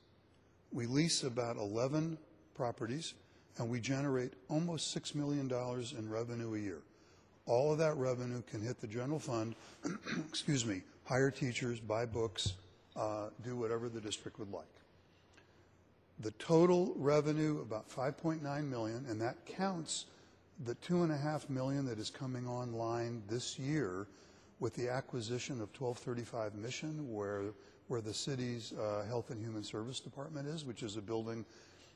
we 0.73 0.85
lease 0.85 1.23
about 1.23 1.55
11 1.57 2.17
properties, 2.55 3.13
and 3.57 3.69
we 3.69 3.79
generate 3.79 4.33
almost 4.49 4.95
$6 4.95 5.15
million 5.15 5.49
in 5.97 6.09
revenue 6.09 6.55
a 6.55 6.59
year. 6.59 6.81
All 7.45 7.71
of 7.71 7.77
that 7.77 7.95
revenue 7.95 8.41
can 8.49 8.61
hit 8.61 8.81
the 8.81 8.87
general 8.87 9.19
fund, 9.19 9.55
excuse 10.27 10.65
me, 10.65 10.81
hire 11.05 11.31
teachers, 11.31 11.79
buy 11.79 12.05
books, 12.05 12.53
uh, 12.97 13.29
do 13.45 13.55
whatever 13.55 13.87
the 13.87 14.01
district 14.01 14.37
would 14.39 14.51
like. 14.51 14.65
The 16.19 16.31
total 16.31 16.93
revenue, 16.95 17.62
about 17.62 17.89
5.9 17.89 18.41
million, 18.67 19.05
and 19.07 19.21
that 19.21 19.45
counts 19.45 20.05
the 20.65 20.75
two 20.75 21.03
and 21.03 21.12
a 21.12 21.17
half 21.17 21.50
million 21.50 21.86
that 21.86 22.00
is 22.00 22.09
coming 22.09 22.47
online 22.47 23.21
this 23.29 23.59
year 23.59 24.07
with 24.59 24.74
the 24.74 24.89
acquisition 24.89 25.62
of 25.62 25.69
1235 25.79 26.55
Mission, 26.55 27.13
where 27.13 27.43
where 27.88 28.01
the 28.01 28.13
city's 28.13 28.74
uh, 28.74 29.05
Health 29.07 29.29
and 29.29 29.41
Human 29.41 29.63
Service 29.63 30.00
Department 30.00 30.47
is, 30.47 30.65
which 30.65 30.83
is 30.83 30.97
a 30.97 31.01
building 31.01 31.45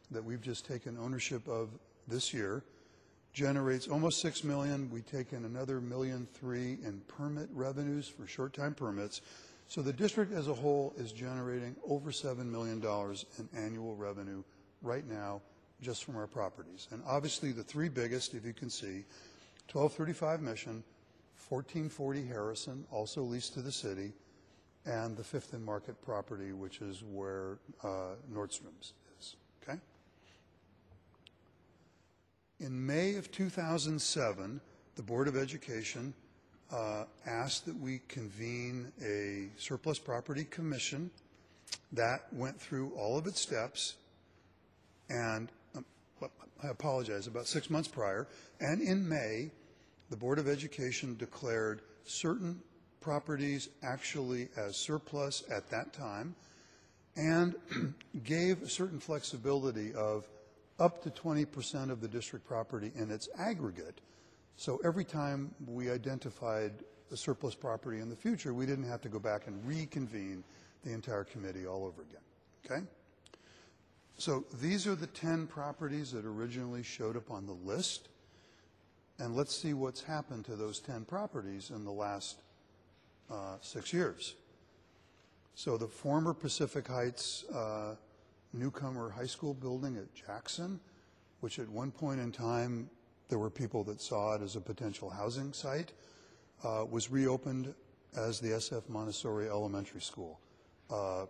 that 0.10 0.24
we've 0.24 0.42
just 0.42 0.66
taken 0.66 0.98
ownership 0.98 1.48
of 1.48 1.70
this 2.08 2.34
year 2.34 2.63
generates 3.34 3.88
almost 3.88 4.22
6 4.22 4.44
million. 4.44 4.90
We 4.92 5.01
take 5.01 5.34
in 5.34 5.46
another 5.46 5.80
million 5.80 6.28
three 6.34 6.78
in 6.84 7.01
permit 7.08 7.50
revenues 7.54 8.08
for 8.08 8.28
short-time 8.28 8.74
permits. 8.74 9.22
So 9.72 9.82
the 9.82 9.94
district 9.94 10.34
as 10.34 10.50
a 10.50 10.54
whole 10.54 10.94
is 10.98 11.13
generating 11.13 11.78
over 11.88 12.12
$7 12.12 12.46
million 12.46 12.84
in 12.84 13.50
annual 13.58 13.96
revenue 13.96 14.44
right 14.82 15.08
now 15.08 15.42
just 15.82 16.04
from 16.04 16.18
our 16.18 16.28
properties. 16.28 16.90
And 16.92 17.01
obviously, 17.08 17.54
the 17.54 17.63
three 17.63 17.88
biggest, 17.88 18.34
if 18.34 18.46
you 18.46 18.51
can 18.51 18.70
see, 18.70 19.06
1235 19.72 20.42
Mission, 20.42 20.84
1440 21.48 22.28
Harrison, 22.28 22.86
also 22.92 23.22
leased 23.22 23.54
to 23.54 23.62
the 23.62 23.72
city, 23.72 24.12
and 24.86 25.16
the 25.16 25.24
Fifth 25.24 25.54
and 25.54 25.63
Market 25.63 26.01
property, 26.01 26.51
which 26.51 26.82
is 26.82 27.01
where 27.10 27.60
uh, 27.82 28.16
Nordstrom's 28.30 28.92
is. 29.22 29.38
Okay? 29.63 29.80
In 32.60 32.86
May 32.86 33.16
of 33.16 33.32
2007, 33.32 34.60
the 34.98 35.01
Board 35.01 35.30
of 35.30 35.38
Education 35.38 36.13
uh, 36.72 37.04
asked 37.25 37.66
that 37.66 37.80
we 37.80 38.01
convene 38.08 38.92
a 39.04 39.50
surplus 39.60 40.00
property 40.00 40.46
commission 40.46 41.12
that 41.92 42.22
went 42.32 42.60
through 42.60 42.92
all 42.98 43.18
of 43.18 43.28
its 43.28 43.40
steps 43.40 43.96
and 45.10 45.50
um, 45.75 45.86
I 46.63 46.68
apologize, 46.68 47.28
about 47.28 47.48
six 47.48 47.70
months 47.70 47.88
prior, 47.88 48.28
and 48.60 48.82
in 48.82 49.08
May, 49.08 49.50
the 50.10 50.16
Board 50.16 50.40
of 50.40 50.48
Education 50.48 51.16
declared 51.18 51.82
certain 52.06 52.62
properties 53.01 53.70
actually 53.84 54.48
as 54.56 54.75
surplus 54.78 55.44
at 55.50 55.70
that 55.72 55.92
time 55.92 56.36
and 57.16 57.56
gave 58.24 58.62
a 58.62 58.70
certain 58.70 59.00
flexibility 59.00 59.94
of 59.94 60.28
up 60.80 61.04
to 61.04 61.10
20% 61.10 61.90
of 61.90 62.00
the 62.00 62.08
district 62.08 62.48
property 62.48 62.92
in 62.96 63.12
its 63.12 63.28
aggregate. 63.38 64.00
So 64.58 64.79
every 64.84 65.05
time 65.05 65.53
we 65.65 65.89
identified 65.89 66.72
a 67.12 67.17
surplus 67.17 67.55
property 67.55 68.00
in 68.00 68.10
the 68.10 68.15
future, 68.15 68.53
we 68.53 68.65
didn't 68.65 68.88
have 68.88 69.01
to 69.01 69.10
go 69.10 69.20
back 69.20 69.48
and 69.48 69.65
reconvene 69.65 70.43
the 70.84 70.93
entire 70.93 71.24
committee 71.24 71.65
all 71.65 71.86
over 71.86 72.01
again. 72.01 72.22
Okay? 72.65 72.86
So 74.17 74.46
these 74.62 74.88
are 74.88 74.96
the 74.96 75.08
10 75.08 75.48
properties 75.48 76.12
that 76.12 76.25
originally 76.25 76.84
showed 76.84 77.17
up 77.17 77.31
on 77.31 77.46
the 77.46 77.53
list. 77.53 78.10
And 79.20 79.36
let's 79.36 79.55
see 79.55 79.74
what's 79.74 80.01
happened 80.01 80.46
to 80.46 80.55
those 80.55 80.79
10 80.79 81.05
properties 81.05 81.72
in 81.72 81.84
the 81.84 81.91
last 81.91 82.41
uh, 83.31 83.58
six 83.62 83.93
years. 83.93 84.36
So 85.55 85.77
the 85.77 85.88
former 85.88 86.34
Pacific 86.34 86.88
Heights 86.88 87.46
uh, 87.53 87.96
Newcomer 88.53 89.10
High 89.10 89.25
School 89.25 89.53
building 89.53 89.98
at 89.98 90.13
Jackson, 90.13 90.79
which 91.39 91.60
at 91.60 91.70
one 91.70 91.91
point 91.91 92.20
in 92.20 92.31
time 92.31 92.89
there 93.32 93.40
were 93.40 93.50
people 93.50 93.86
that 93.86 94.02
saw 94.02 94.34
it 94.36 94.42
as 94.42 94.58
a 94.58 94.62
potential 94.62 95.10
housing 95.10 95.54
site, 95.54 95.94
uh, 96.66 96.86
was 96.92 97.10
reopened 97.10 97.74
as 98.18 98.42
the 98.42 98.50
SF 98.50 98.90
Montessori 98.90 99.48
Elementary 99.48 100.02
School. 100.02 100.38
Uh, 100.92 101.28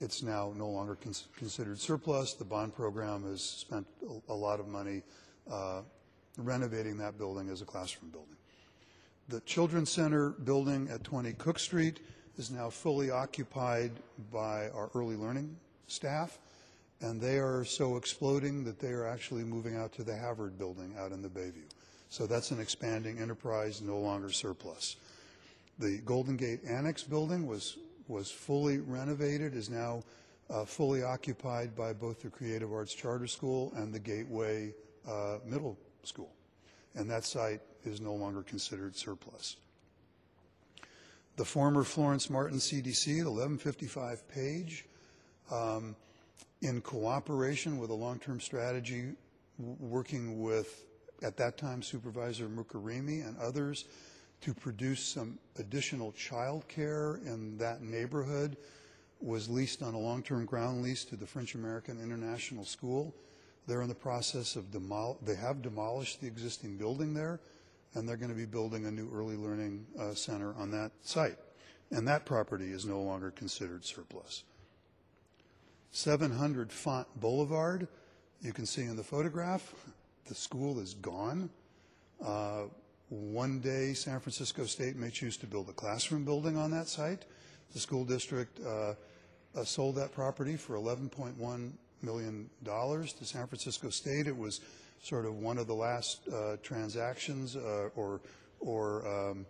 it's 0.00 0.22
now 0.22 0.54
no 0.56 0.66
longer 0.66 0.94
cons- 0.94 1.28
considered 1.36 1.78
surplus. 1.78 2.32
The 2.32 2.46
bond 2.46 2.74
program 2.74 3.24
has 3.24 3.42
spent 3.42 3.86
a, 4.08 4.32
a 4.32 4.34
lot 4.34 4.60
of 4.60 4.66
money 4.66 5.02
uh, 5.52 5.82
renovating 6.38 6.96
that 6.98 7.18
building 7.18 7.50
as 7.50 7.60
a 7.60 7.66
classroom 7.66 8.10
building. 8.10 8.36
The 9.28 9.40
Children's 9.40 9.90
Center 9.90 10.30
building 10.30 10.88
at 10.90 11.04
20 11.04 11.34
Cook 11.34 11.58
Street 11.58 12.00
is 12.38 12.50
now 12.50 12.70
fully 12.70 13.10
occupied 13.10 13.90
by 14.32 14.70
our 14.70 14.90
early 14.94 15.16
learning 15.16 15.54
staff, 15.86 16.38
and 17.00 17.20
they 17.20 17.38
are 17.38 17.64
so 17.64 17.96
exploding 17.96 18.64
that 18.64 18.78
they 18.78 18.90
are 18.90 19.06
actually 19.06 19.44
moving 19.44 19.76
out 19.76 19.92
to 19.92 20.02
the 20.02 20.14
Havard 20.16 20.58
building 20.58 20.94
out 20.98 21.12
in 21.12 21.22
the 21.22 21.28
Bayview. 21.28 21.68
So 22.08 22.26
that's 22.26 22.50
an 22.50 22.60
expanding 22.60 23.18
enterprise, 23.18 23.82
no 23.82 23.98
longer 23.98 24.30
surplus. 24.30 24.96
The 25.78 25.98
Golden 25.98 26.36
Gate 26.36 26.60
Annex 26.66 27.02
building 27.02 27.46
was 27.46 27.76
was 28.08 28.30
fully 28.30 28.78
renovated, 28.78 29.54
is 29.54 29.68
now 29.68 30.02
uh, 30.48 30.64
fully 30.64 31.02
occupied 31.02 31.74
by 31.74 31.92
both 31.92 32.22
the 32.22 32.30
Creative 32.30 32.72
Arts 32.72 32.94
Charter 32.94 33.26
School 33.26 33.72
and 33.76 33.92
the 33.92 33.98
Gateway 33.98 34.72
uh, 35.08 35.38
Middle 35.44 35.76
School. 36.04 36.32
And 36.94 37.10
that 37.10 37.24
site 37.24 37.60
is 37.84 38.00
no 38.00 38.14
longer 38.14 38.42
considered 38.42 38.96
surplus. 38.96 39.56
The 41.36 41.44
former 41.44 41.82
Florence 41.82 42.30
Martin 42.30 42.58
CDC, 42.58 43.04
the 43.04 43.30
1155 43.30 44.28
page, 44.28 44.86
um, 45.50 45.94
in 46.62 46.80
cooperation 46.80 47.78
with 47.78 47.90
a 47.90 47.94
long-term 47.94 48.40
strategy, 48.40 49.12
working 49.58 50.42
with, 50.42 50.84
at 51.22 51.36
that 51.36 51.58
time, 51.58 51.82
Supervisor 51.82 52.48
Mirkarimi 52.48 53.26
and 53.26 53.36
others, 53.38 53.86
to 54.42 54.54
produce 54.54 55.00
some 55.00 55.38
additional 55.58 56.12
child 56.12 56.68
care 56.68 57.20
in 57.24 57.56
that 57.58 57.82
neighborhood 57.82 58.56
was 59.20 59.48
leased 59.48 59.82
on 59.82 59.94
a 59.94 59.98
long-term 59.98 60.44
ground 60.44 60.82
lease 60.82 61.04
to 61.04 61.16
the 61.16 61.26
French 61.26 61.54
American 61.54 62.00
International 62.02 62.64
School. 62.64 63.14
They're 63.66 63.82
in 63.82 63.88
the 63.88 63.94
process 63.94 64.56
of 64.56 64.70
demol- 64.70 65.16
they 65.24 65.34
have 65.34 65.62
demolished 65.62 66.20
the 66.20 66.26
existing 66.26 66.76
building 66.76 67.14
there, 67.14 67.40
and 67.94 68.08
they're 68.08 68.18
going 68.18 68.30
to 68.30 68.36
be 68.36 68.46
building 68.46 68.86
a 68.86 68.90
new 68.90 69.10
early 69.12 69.36
learning 69.36 69.86
uh, 69.98 70.14
center 70.14 70.54
on 70.54 70.70
that 70.72 70.92
site. 71.02 71.38
And 71.90 72.06
that 72.08 72.26
property 72.26 72.72
is 72.72 72.84
no 72.84 73.00
longer 73.00 73.30
considered 73.30 73.84
surplus. 73.84 74.44
700 75.96 76.70
Font 76.70 77.06
Boulevard, 77.18 77.88
you 78.42 78.52
can 78.52 78.66
see 78.66 78.82
in 78.82 78.96
the 78.96 79.02
photograph, 79.02 79.74
the 80.28 80.34
school 80.34 80.78
is 80.78 80.92
gone. 80.92 81.48
Uh, 82.22 82.64
one 83.08 83.60
day, 83.60 83.94
San 83.94 84.20
Francisco 84.20 84.66
State 84.66 84.96
may 84.96 85.08
choose 85.08 85.38
to 85.38 85.46
build 85.46 85.70
a 85.70 85.72
classroom 85.72 86.22
building 86.22 86.58
on 86.58 86.70
that 86.70 86.86
site. 86.86 87.24
The 87.72 87.78
school 87.78 88.04
district 88.04 88.60
uh, 88.60 88.92
uh, 89.56 89.64
sold 89.64 89.96
that 89.96 90.12
property 90.12 90.56
for 90.56 90.74
$11.1 90.74 91.72
million 92.02 92.50
to 92.62 93.24
San 93.24 93.46
Francisco 93.46 93.88
State. 93.88 94.26
It 94.26 94.36
was 94.36 94.60
sort 95.00 95.24
of 95.24 95.36
one 95.36 95.56
of 95.56 95.66
the 95.66 95.74
last 95.74 96.28
uh, 96.28 96.56
transactions 96.62 97.56
uh, 97.56 97.88
or, 97.96 98.20
or 98.60 99.08
um, 99.08 99.46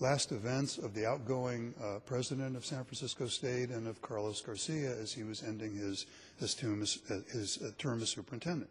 last 0.00 0.30
events 0.32 0.78
of 0.78 0.94
the 0.94 1.06
outgoing 1.06 1.74
uh, 1.82 1.98
president 2.06 2.56
of 2.56 2.64
San 2.64 2.84
Francisco 2.84 3.26
State 3.26 3.70
and 3.70 3.86
of 3.86 4.00
Carlos 4.00 4.40
Garcia 4.40 4.96
as 4.96 5.12
he 5.12 5.24
was 5.24 5.42
ending 5.42 5.74
his, 5.74 6.06
his, 6.38 6.54
term, 6.54 6.82
as, 6.82 7.00
his 7.32 7.58
uh, 7.62 7.70
term 7.78 8.00
as 8.00 8.10
superintendent. 8.10 8.70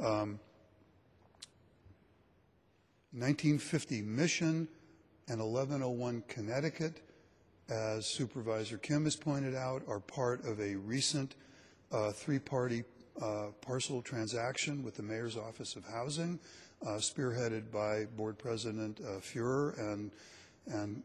Um, 0.00 0.40
1950 3.12 4.02
Mission 4.02 4.68
and 5.28 5.40
1101 5.40 6.22
Connecticut, 6.28 7.00
as 7.68 8.06
Supervisor 8.06 8.76
Kim 8.78 9.04
has 9.04 9.16
pointed 9.16 9.54
out, 9.54 9.82
are 9.88 10.00
part 10.00 10.44
of 10.44 10.60
a 10.60 10.74
recent 10.74 11.34
uh, 11.92 12.10
three-party 12.10 12.84
uh, 13.22 13.46
parcel 13.60 14.02
transaction 14.02 14.82
with 14.82 14.96
the 14.96 15.02
Mayor's 15.02 15.36
Office 15.36 15.76
of 15.76 15.84
Housing, 15.86 16.38
uh, 16.84 16.90
spearheaded 16.96 17.70
by 17.72 18.04
Board 18.16 18.36
President 18.38 19.00
uh, 19.00 19.20
Fewer 19.20 19.74
and, 19.78 20.10
and 20.66 21.02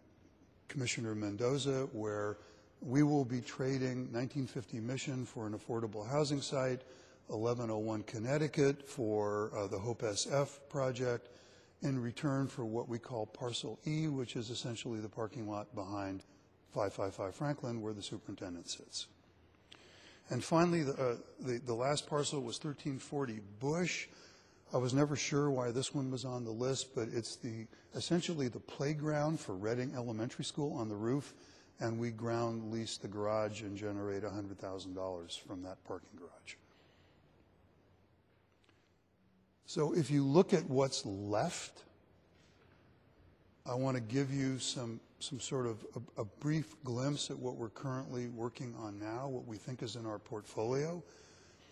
Commissioner 0.67 1.15
Mendoza, 1.15 1.87
where 1.91 2.37
we 2.81 3.03
will 3.03 3.25
be 3.25 3.41
trading 3.41 4.11
1950 4.11 4.79
Mission 4.79 5.25
for 5.25 5.45
an 5.45 5.53
affordable 5.53 6.07
housing 6.07 6.41
site, 6.41 6.81
1101 7.27 8.03
Connecticut 8.03 8.87
for 8.87 9.51
uh, 9.55 9.67
the 9.67 9.77
Hope 9.77 10.01
SF 10.01 10.59
project, 10.69 11.29
in 11.81 12.01
return 12.01 12.47
for 12.47 12.65
what 12.65 12.87
we 12.87 12.99
call 12.99 13.25
Parcel 13.25 13.79
E, 13.85 14.07
which 14.07 14.35
is 14.35 14.49
essentially 14.49 14.99
the 14.99 15.09
parking 15.09 15.49
lot 15.49 15.73
behind 15.75 16.23
555 16.73 17.35
Franklin 17.35 17.81
where 17.81 17.93
the 17.93 18.03
superintendent 18.03 18.69
sits. 18.69 19.07
And 20.29 20.43
finally, 20.43 20.83
the, 20.83 20.93
uh, 20.93 21.15
the, 21.41 21.57
the, 21.59 21.73
last 21.73 22.07
parcel 22.07 22.39
was 22.39 22.55
1340 22.63 23.41
Bush. 23.59 24.07
I 24.73 24.77
was 24.77 24.93
never 24.93 25.17
sure 25.17 25.51
why 25.51 25.71
this 25.71 25.93
one 25.93 26.09
was 26.11 26.23
on 26.23 26.45
the 26.45 26.51
list, 26.51 26.95
but 26.95 27.09
it's 27.11 27.35
the 27.35 27.67
essentially 27.93 28.47
the 28.47 28.59
playground 28.59 29.39
for 29.39 29.55
Redding 29.55 29.93
Elementary 29.95 30.45
School 30.45 30.73
on 30.77 30.87
the 30.87 30.95
roof, 30.95 31.33
and 31.81 31.99
we 31.99 32.11
ground 32.11 32.71
lease 32.71 32.97
the 32.97 33.07
garage 33.07 33.63
and 33.63 33.75
generate 33.75 34.23
$100,000 34.23 35.39
from 35.41 35.63
that 35.63 35.83
parking 35.83 36.17
garage. 36.17 36.55
So 39.65 39.93
if 39.93 40.09
you 40.09 40.25
look 40.25 40.53
at 40.53 40.63
what's 40.69 41.05
left, 41.05 41.83
I 43.65 43.73
want 43.73 43.95
to 43.95 44.01
give 44.01 44.33
you 44.33 44.57
some, 44.57 44.99
some 45.19 45.39
sort 45.39 45.65
of 45.65 45.85
a, 45.95 46.21
a, 46.21 46.25
brief 46.25 46.75
glimpse 46.83 47.29
at 47.29 47.37
what 47.37 47.55
we're 47.55 47.69
currently 47.69 48.27
working 48.29 48.75
on 48.79 48.99
now, 48.99 49.27
what 49.27 49.45
we 49.45 49.57
think 49.57 49.83
is 49.83 49.95
in 49.95 50.05
our 50.05 50.19
portfolio. 50.19 51.03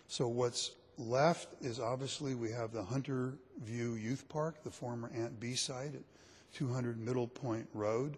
So 0.08 0.27
what's 0.27 0.72
left 1.00 1.48
is 1.62 1.79
obviously 1.79 2.36
we 2.36 2.51
have 2.51 2.74
the 2.74 2.84
Hunter 2.84 3.34
View 3.63 3.94
Youth 3.94 4.27
Park, 4.27 4.63
the 4.63 4.70
former 4.70 5.10
Aunt 5.15 5.39
B 5.39 5.56
site 5.56 5.96
at 5.96 6.01
200 6.53 7.00
Middle 7.00 7.27
Point 7.27 7.68
Road. 7.74 8.18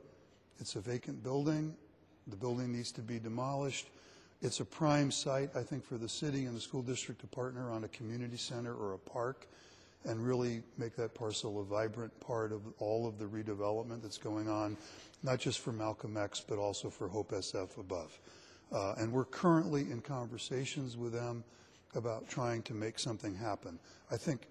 It's 0.60 0.76
a 0.76 0.82
vacant 0.82 1.24
building. 1.24 1.76
The 2.28 2.36
building 2.36 2.72
needs 2.72 2.92
to 2.94 3.02
be 3.02 3.20
demolished. 3.20 3.90
It's 4.42 4.60
a 4.60 4.66
prime 4.66 5.12
site, 5.12 5.56
I 5.56 5.62
think, 5.62 5.86
for 5.86 5.98
the 5.98 6.10
city 6.10 6.46
and 6.46 6.56
the 6.56 6.62
school 6.62 6.82
district 6.82 7.22
to 7.22 7.28
partner 7.28 7.72
on 7.72 7.84
a 7.84 7.88
community 7.90 8.38
center 8.38 8.74
or 8.74 8.94
a 8.94 8.98
park 8.98 9.48
and 10.06 10.26
really 10.26 10.64
make 10.80 10.96
that 10.96 11.14
parcel 11.14 11.62
a 11.62 11.64
vibrant 11.64 12.18
part 12.20 12.52
of 12.52 12.62
all 12.80 13.08
of 13.08 13.20
the 13.20 13.26
redevelopment 13.26 14.02
that's 14.02 14.18
going 14.18 14.50
on, 14.50 14.76
not 15.22 15.40
just 15.40 15.60
for 15.60 15.72
Malcolm 15.72 16.18
X, 16.18 16.44
but 16.48 16.58
also 16.58 16.90
for 16.90 17.08
Hope 17.08 17.32
SF 17.32 17.78
above. 17.78 18.20
Uh, 18.72 18.96
and 18.98 19.12
we're 19.12 19.26
currently 19.26 19.82
in 19.92 20.02
conversations 20.02 20.98
with 20.98 21.14
them 21.14 21.44
about 21.96 22.30
trying 22.30 22.62
to 22.64 22.74
make 22.74 23.00
something 23.00 23.36
happen. 23.36 23.80
I 24.10 24.18
think 24.18 24.48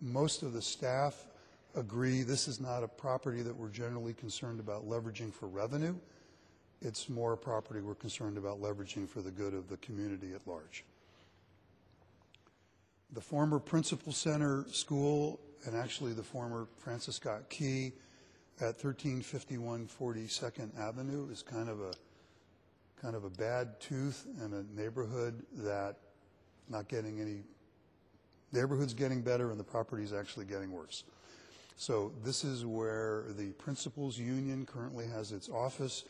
most 0.00 0.42
of 0.42 0.52
the 0.52 0.62
staff 0.62 1.26
agree 1.74 2.22
this 2.22 2.48
is 2.48 2.60
not 2.60 2.82
a 2.82 2.88
property 2.88 3.42
that 3.42 3.54
we're 3.54 3.68
generally 3.68 4.14
concerned 4.14 4.60
about 4.60 4.88
leveraging 4.88 5.32
for 5.32 5.46
revenue. 5.46 5.94
It's 6.80 7.08
more 7.08 7.32
a 7.32 7.36
property 7.36 7.80
we're 7.80 7.94
concerned 7.94 8.38
about 8.38 8.60
leveraging 8.60 9.08
for 9.08 9.20
the 9.20 9.30
good 9.30 9.54
of 9.54 9.68
the 9.68 9.76
community 9.78 10.32
at 10.34 10.46
large. 10.46 10.84
The 13.12 13.20
former 13.20 13.58
Principal 13.58 14.12
Center 14.12 14.64
School 14.70 15.40
and 15.66 15.76
actually 15.76 16.12
the 16.12 16.22
former 16.22 16.68
Francis 16.76 17.16
Scott 17.16 17.48
Key 17.48 17.92
at 18.60 18.82
1351 18.82 19.88
42nd 19.88 20.78
Avenue 20.78 21.28
is 21.30 21.42
kind 21.42 21.68
of 21.68 21.80
a 21.80 21.92
kind 23.00 23.14
of 23.14 23.24
a 23.24 23.30
bad 23.30 23.80
tooth 23.80 24.26
in 24.44 24.52
a 24.52 24.80
neighborhood 24.80 25.44
that 25.58 25.96
not 26.70 26.88
getting 26.88 27.20
any 27.20 27.42
neighborhood's 28.52 28.94
getting 28.94 29.20
better 29.20 29.50
and 29.50 29.60
the 29.60 29.64
property's 29.64 30.12
actually 30.12 30.46
getting 30.46 30.72
worse. 30.72 31.04
So 31.76 32.12
this 32.24 32.44
is 32.44 32.66
where 32.66 33.24
the 33.36 33.50
principals 33.52 34.18
union 34.18 34.66
currently 34.66 35.06
has 35.06 35.32
its 35.32 35.48
office. 35.48 36.04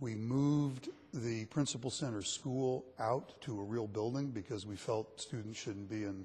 We 0.00 0.14
moved 0.14 0.88
the 1.14 1.44
principal 1.46 1.90
center 1.90 2.22
school 2.22 2.84
out 2.98 3.40
to 3.42 3.60
a 3.60 3.62
real 3.62 3.86
building 3.86 4.30
because 4.30 4.66
we 4.66 4.76
felt 4.76 5.20
students 5.20 5.58
shouldn't 5.58 5.88
be 5.88 6.04
in 6.04 6.24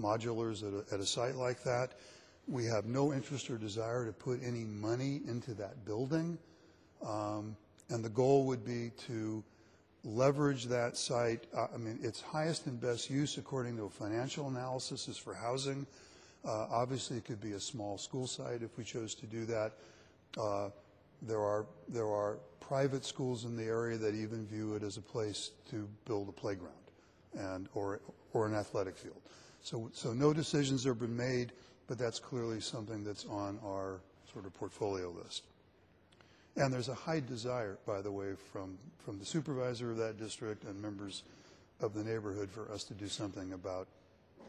modulars 0.00 0.66
at 0.66 0.72
a, 0.72 0.94
at 0.94 1.00
a 1.00 1.06
site 1.06 1.34
like 1.34 1.62
that. 1.64 1.92
We 2.48 2.64
have 2.66 2.86
no 2.86 3.12
interest 3.12 3.50
or 3.50 3.58
desire 3.58 4.06
to 4.06 4.12
put 4.12 4.40
any 4.42 4.64
money 4.64 5.20
into 5.26 5.54
that 5.54 5.84
building. 5.84 6.38
Um, 7.06 7.56
and 7.90 8.04
the 8.04 8.08
goal 8.08 8.44
would 8.46 8.64
be 8.64 8.90
to 9.06 9.42
leverage 10.06 10.64
that 10.66 10.96
site. 10.96 11.44
Uh, 11.54 11.66
I 11.74 11.76
mean, 11.76 11.98
its 12.00 12.20
highest 12.20 12.66
and 12.66 12.80
best 12.80 13.10
use, 13.10 13.36
according 13.38 13.76
to 13.76 13.84
a 13.84 13.90
financial 13.90 14.48
analysis, 14.48 15.08
is 15.08 15.18
for 15.18 15.34
housing. 15.34 15.86
Uh, 16.44 16.66
obviously, 16.70 17.16
it 17.16 17.24
could 17.24 17.40
be 17.40 17.52
a 17.52 17.60
small 17.60 17.98
school 17.98 18.26
site 18.26 18.62
if 18.62 18.78
we 18.78 18.84
chose 18.84 19.14
to 19.16 19.26
do 19.26 19.44
that. 19.46 19.72
Uh, 20.38 20.70
there 21.22 21.40
are 21.40 21.66
there 21.88 22.06
are 22.06 22.38
private 22.60 23.04
schools 23.04 23.44
in 23.44 23.56
the 23.56 23.64
area 23.64 23.96
that 23.96 24.14
even 24.14 24.46
view 24.46 24.74
it 24.74 24.82
as 24.82 24.96
a 24.96 25.00
place 25.00 25.50
to 25.70 25.88
build 26.04 26.28
a 26.28 26.32
playground 26.32 26.72
and 27.36 27.68
or 27.74 28.00
or 28.32 28.46
an 28.46 28.54
athletic 28.54 28.96
field. 28.96 29.20
So 29.62 29.90
so 29.92 30.12
no 30.12 30.32
decisions 30.32 30.84
have 30.84 31.00
been 31.00 31.16
made, 31.16 31.52
but 31.88 31.98
that's 31.98 32.20
clearly 32.20 32.60
something 32.60 33.02
that's 33.02 33.24
on 33.24 33.58
our 33.64 34.00
sort 34.32 34.46
of 34.46 34.54
portfolio 34.54 35.10
list. 35.10 35.42
And 36.56 36.72
there's 36.72 36.88
a 36.88 36.94
high 36.94 37.20
desire, 37.20 37.76
by 37.86 38.00
the 38.00 38.10
way, 38.10 38.34
from, 38.52 38.78
from 39.04 39.18
the 39.18 39.26
supervisor 39.26 39.90
of 39.90 39.98
that 39.98 40.18
district 40.18 40.64
and 40.64 40.80
members 40.80 41.22
of 41.80 41.92
the 41.92 42.02
neighborhood 42.02 42.50
for 42.50 42.70
us 42.72 42.82
to 42.84 42.94
do 42.94 43.08
something 43.08 43.52
about 43.52 43.86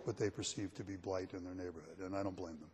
what 0.06 0.18
they 0.18 0.30
perceive 0.30 0.74
to 0.76 0.84
be 0.84 0.96
blight 0.96 1.34
in 1.34 1.44
their 1.44 1.54
neighborhood, 1.54 2.00
and 2.00 2.16
I 2.16 2.24
don't 2.24 2.36
blame 2.36 2.58
them. 2.60 2.70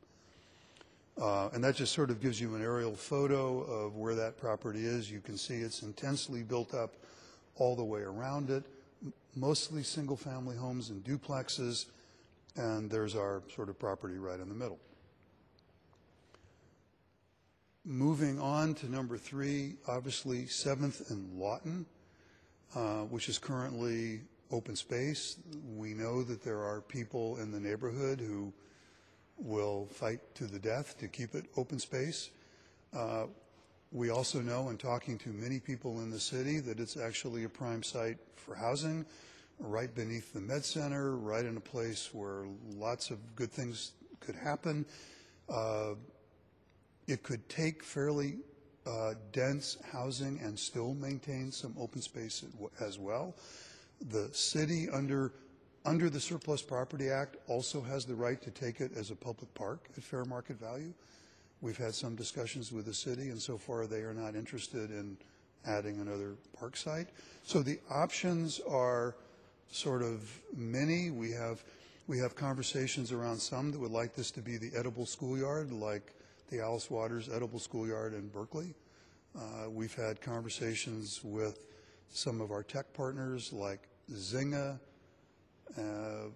Uh, 1.25 1.49
and 1.53 1.63
that 1.63 1.75
just 1.75 1.93
sort 1.93 2.12
of 2.12 2.21
gives 2.21 2.39
you 2.39 2.53
an 2.55 2.62
aerial 2.62 2.95
photo 2.95 3.62
of 3.62 3.95
where 3.95 4.13
that 4.15 4.38
property 4.38 4.86
is. 4.86 5.10
You 5.10 5.19
can 5.19 5.38
see 5.38 5.55
it's 5.55 5.81
intensely 5.81 6.43
built 6.43 6.75
up 6.75 6.93
all 7.55 7.75
the 7.75 7.84
way 7.84 8.01
around 8.01 8.51
it, 8.51 8.63
mostly 9.36 9.81
single-family 9.81 10.55
homes 10.55 10.89
and 10.89 11.03
duplexes, 11.03 11.86
and 12.55 12.89
there's 12.89 13.15
our 13.15 13.41
sort 13.55 13.69
of 13.69 13.79
property 13.79 14.17
right 14.17 14.39
in 14.39 14.47
the 14.47 14.55
middle. 14.55 14.79
Moving 17.85 18.39
on 18.39 18.75
to 18.75 18.89
number 18.89 19.17
three, 19.17 19.75
obviously 19.89 20.47
Seventh 20.47 21.09
and 21.09 21.37
Lawton, 21.37 21.85
uh, 22.73 23.01
which 23.01 23.27
is 23.27 23.37
currently 23.37 24.21
open 24.51 24.77
space. 24.77 25.35
We 25.75 25.93
know 25.93 26.23
that 26.23 26.41
there 26.41 26.63
are 26.63 26.79
people 26.79 27.35
in 27.39 27.51
the 27.51 27.59
neighborhood 27.59 28.21
who 28.21 28.53
will 29.37 29.87
fight 29.87 30.21
to 30.35 30.45
the 30.45 30.59
death 30.59 30.97
to 30.99 31.09
keep 31.09 31.35
it 31.35 31.47
open 31.57 31.77
space. 31.77 32.29
Uh, 32.95 33.25
we 33.91 34.11
also 34.11 34.39
know, 34.39 34.69
in 34.69 34.77
talking 34.77 35.17
to 35.17 35.29
many 35.33 35.59
people 35.59 35.99
in 35.99 36.09
the 36.09 36.21
city, 36.21 36.61
that 36.61 36.79
it's 36.79 36.95
actually 36.95 37.43
a 37.43 37.49
prime 37.49 37.83
site 37.83 38.17
for 38.37 38.55
housing, 38.55 39.05
right 39.59 39.93
beneath 39.93 40.31
the 40.31 40.39
med 40.39 40.63
center, 40.63 41.17
right 41.17 41.43
in 41.43 41.57
a 41.57 41.61
place 41.61 42.13
where 42.13 42.45
lots 42.77 43.11
of 43.11 43.35
good 43.35 43.51
things 43.51 43.91
could 44.21 44.35
happen. 44.35 44.85
Uh, 45.49 45.95
it 47.07 47.23
could 47.23 47.47
take 47.49 47.83
fairly 47.83 48.37
uh, 48.85 49.13
dense 49.31 49.77
housing 49.91 50.39
and 50.41 50.57
still 50.57 50.93
maintain 50.93 51.51
some 51.51 51.73
open 51.79 52.01
space 52.01 52.43
as 52.79 52.99
well. 52.99 53.35
The 54.09 54.29
city, 54.33 54.89
under 54.89 55.33
under 55.85 56.09
the 56.09 56.19
Surplus 56.19 56.61
Property 56.61 57.09
Act, 57.09 57.35
also 57.47 57.81
has 57.81 58.05
the 58.05 58.15
right 58.15 58.41
to 58.41 58.51
take 58.51 58.79
it 58.79 58.91
as 58.95 59.11
a 59.11 59.15
public 59.15 59.53
park 59.53 59.89
at 59.97 60.03
fair 60.03 60.23
market 60.23 60.57
value. 60.57 60.93
We've 61.61 61.77
had 61.77 61.93
some 61.93 62.15
discussions 62.15 62.71
with 62.71 62.85
the 62.85 62.93
city, 62.93 63.29
and 63.29 63.41
so 63.41 63.57
far 63.57 63.85
they 63.85 64.01
are 64.01 64.13
not 64.13 64.35
interested 64.35 64.91
in 64.91 65.17
adding 65.65 65.99
another 65.99 66.35
park 66.57 66.75
site. 66.75 67.07
So 67.43 67.61
the 67.61 67.79
options 67.89 68.59
are 68.69 69.15
sort 69.71 70.01
of 70.01 70.39
many. 70.55 71.09
We 71.09 71.31
have 71.31 71.63
we 72.07 72.17
have 72.19 72.35
conversations 72.35 73.11
around 73.13 73.37
some 73.37 73.71
that 73.71 73.79
would 73.79 73.91
like 73.91 74.13
this 74.13 74.29
to 74.31 74.41
be 74.41 74.57
the 74.57 74.71
edible 74.75 75.05
schoolyard, 75.05 75.71
like 75.71 76.13
the 76.53 76.61
Alice 76.61 76.91
Waters 76.91 77.29
Edible 77.33 77.57
Schoolyard 77.57 78.13
in 78.13 78.27
Berkeley. 78.27 78.75
Uh, 79.35 79.71
we've 79.71 79.95
had 79.95 80.21
conversations 80.21 81.19
with 81.23 81.65
some 82.09 82.39
of 82.41 82.51
our 82.51 82.61
tech 82.61 82.93
partners 82.93 83.51
like 83.51 83.87
Zynga 84.11 84.79
uh, 85.75 85.81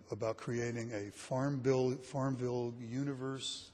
about 0.10 0.38
creating 0.38 0.92
a 0.92 1.12
Farmville, 1.12 1.98
Farmville 1.98 2.74
universe 2.80 3.70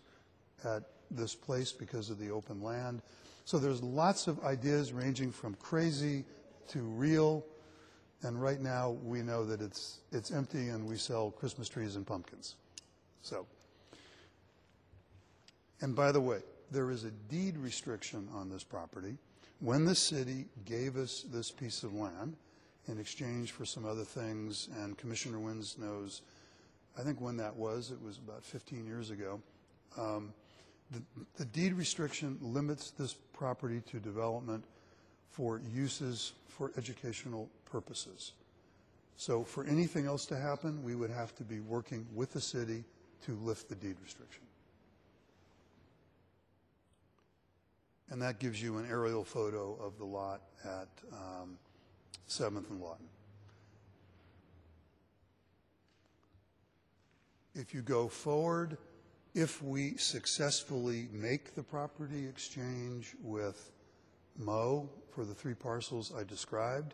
at 0.66 0.84
this 1.10 1.34
place 1.34 1.72
because 1.72 2.10
of 2.10 2.20
the 2.20 2.30
open 2.30 2.62
land. 2.62 3.02
So 3.46 3.58
there's 3.58 3.82
lots 3.82 4.28
of 4.28 4.44
ideas 4.44 4.92
ranging 4.92 5.32
from 5.32 5.56
crazy 5.56 6.26
to 6.68 6.80
real. 6.80 7.46
And 8.22 8.42
right 8.42 8.60
now 8.60 8.98
we 9.02 9.22
know 9.22 9.46
that 9.46 9.62
it's, 9.62 10.00
it's 10.12 10.30
empty 10.32 10.68
and 10.68 10.86
we 10.86 10.98
sell 10.98 11.32
Christmas 11.32 11.70
trees 11.70 11.96
and 11.96 12.06
pumpkins. 12.06 12.56
So 13.22 13.46
and 15.84 15.94
by 15.94 16.14
the 16.14 16.22
way, 16.22 16.40
there 16.72 16.90
is 16.92 17.04
a 17.04 17.12
deed 17.12 17.58
restriction 17.58 18.30
on 18.34 18.50
this 18.50 18.64
property. 18.64 19.18
When 19.60 19.84
the 19.84 19.96
city 19.96 20.46
gave 20.64 20.96
us 20.96 21.26
this 21.30 21.52
piece 21.52 21.84
of 21.84 21.94
land 21.94 22.38
in 22.88 22.98
exchange 22.98 23.52
for 23.52 23.66
some 23.66 23.86
other 23.86 24.06
things, 24.06 24.70
and 24.80 24.98
Commissioner 24.98 25.40
Wynns 25.40 25.78
knows, 25.78 26.22
I 26.98 27.02
think 27.02 27.20
when 27.20 27.36
that 27.36 27.54
was, 27.54 27.92
it 27.92 28.02
was 28.02 28.18
about 28.18 28.46
15 28.46 28.86
years 28.86 29.10
ago, 29.10 29.42
um, 29.98 30.34
the, 30.92 31.02
the 31.36 31.46
deed 31.46 31.74
restriction 31.74 32.38
limits 32.42 32.92
this 32.92 33.16
property 33.34 33.82
to 33.92 34.00
development 34.00 34.64
for 35.32 35.60
uses 35.74 36.32
for 36.48 36.72
educational 36.78 37.50
purposes. 37.66 38.32
So 39.18 39.44
for 39.44 39.66
anything 39.66 40.06
else 40.06 40.26
to 40.28 40.38
happen, 40.38 40.82
we 40.82 40.96
would 40.96 41.12
have 41.12 41.36
to 41.36 41.44
be 41.44 41.60
working 41.60 42.08
with 42.16 42.32
the 42.32 42.42
city 42.42 42.86
to 43.26 43.34
lift 43.44 43.68
the 43.68 43.76
deed 43.76 43.98
restriction. 44.02 44.44
And 48.14 48.22
that 48.22 48.38
gives 48.38 48.62
you 48.62 48.78
an 48.78 48.86
aerial 48.88 49.24
photo 49.24 49.76
of 49.84 49.98
the 49.98 50.06
lot 50.06 50.42
at 50.64 50.88
um, 51.12 51.58
7th 52.30 52.70
and 52.70 52.80
Lawton. 52.80 53.08
If 57.56 57.74
you 57.74 57.82
go 57.82 58.08
forward, 58.08 58.78
if 59.34 59.64
we 59.64 59.98
successfully 59.98 61.08
make 61.12 61.56
the 61.56 61.64
property 61.64 62.28
exchange 62.28 63.16
with 63.24 63.72
Mo 64.38 64.92
for 65.10 65.26
the 65.26 65.34
three 65.34 65.56
parcels 65.56 66.14
I 66.16 66.24
described, 66.24 66.94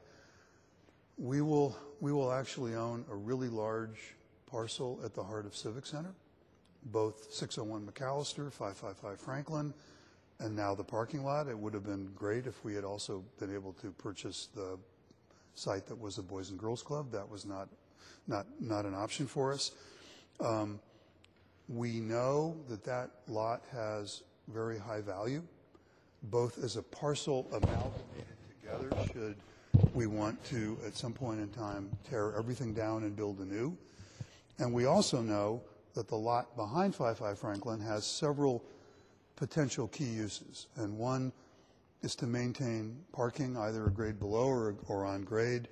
we 1.17 1.41
will, 1.41 1.75
we 1.99 2.13
will 2.13 2.31
actually 2.31 2.75
own 2.75 3.03
a 3.11 3.15
really 3.15 3.49
large 3.49 4.15
parcel 4.49 5.01
at 5.03 5.13
the 5.13 5.23
heart 5.23 5.45
of 5.45 5.53
Civic 5.53 5.85
Center, 5.85 6.13
both 6.85 7.33
601 7.33 7.85
McAllister, 7.85 8.49
555 8.49 9.19
Franklin, 9.19 9.73
and 10.39 10.55
now 10.55 10.73
the 10.73 10.83
parking 10.83 11.23
lot. 11.23 11.47
It 11.47 11.57
would 11.57 11.73
have 11.73 11.83
been 11.83 12.09
great 12.15 12.47
if 12.47 12.63
we 12.63 12.73
had 12.73 12.83
also 12.83 13.23
been 13.39 13.53
able 13.53 13.73
to 13.73 13.91
purchase 13.91 14.47
the 14.55 14.77
site 15.55 15.85
that 15.87 15.99
was 15.99 16.15
the 16.15 16.21
Boys 16.21 16.49
and 16.49 16.59
Girls 16.59 16.81
Club. 16.81 17.11
That 17.11 17.29
was 17.29 17.45
not, 17.45 17.67
not, 18.27 18.47
not 18.59 18.85
an 18.85 18.95
option 18.95 19.27
for 19.27 19.51
us. 19.51 19.71
Um, 20.39 20.79
we 21.67 21.99
know 21.99 22.57
that 22.69 22.83
that 22.85 23.11
lot 23.27 23.61
has 23.71 24.23
very 24.47 24.79
high 24.79 25.01
value, 25.01 25.43
both 26.23 26.63
as 26.63 26.77
a 26.77 26.81
parcel 26.81 27.47
amalgamated 27.51 28.25
together 28.61 28.89
should 29.13 29.35
we 29.93 30.07
want 30.07 30.43
to, 30.45 30.77
at 30.85 30.95
some 30.95 31.13
point 31.13 31.39
in 31.39 31.49
time, 31.49 31.89
tear 32.09 32.33
everything 32.37 32.73
down 32.73 33.03
and 33.03 33.15
build 33.15 33.39
anew. 33.39 33.77
And 34.57 34.73
we 34.73 34.85
also 34.85 35.21
know 35.21 35.61
that 35.93 36.07
the 36.07 36.15
lot 36.15 36.55
behind 36.55 36.95
55 36.95 37.37
Franklin 37.37 37.79
has 37.79 38.05
several 38.05 38.63
potential 39.39 39.87
key 39.87 40.03
uses. 40.03 40.67
And 40.75 40.97
one 40.97 41.31
is 42.01 42.13
to 42.15 42.27
maintain 42.27 42.97
parking 43.13 43.57
either 43.57 43.87
a 43.87 43.89
grade 43.89 44.19
below 44.19 44.47
or, 44.47 44.75
or 44.87 45.05
on 45.05 45.23
grade 45.23 45.69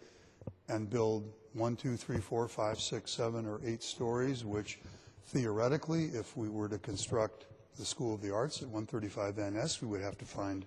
and 0.69 0.89
build 0.89 1.31
one, 1.53 1.75
two, 1.75 1.97
three, 1.97 2.19
four, 2.19 2.47
five, 2.47 2.79
six, 2.79 3.11
seven, 3.11 3.45
or 3.45 3.59
eight 3.65 3.83
stories, 3.83 4.45
which 4.45 4.79
theoretically, 5.25 6.05
if 6.05 6.37
we 6.37 6.49
were 6.49 6.69
to 6.69 6.77
construct 6.77 7.45
the 7.77 7.85
School 7.85 8.13
of 8.13 8.21
the 8.21 8.33
Arts 8.33 8.61
at 8.61 8.69
135 8.69 9.37
NS, 9.37 9.81
we 9.81 9.87
would 9.87 10.01
have 10.01 10.17
to 10.17 10.25
find 10.25 10.65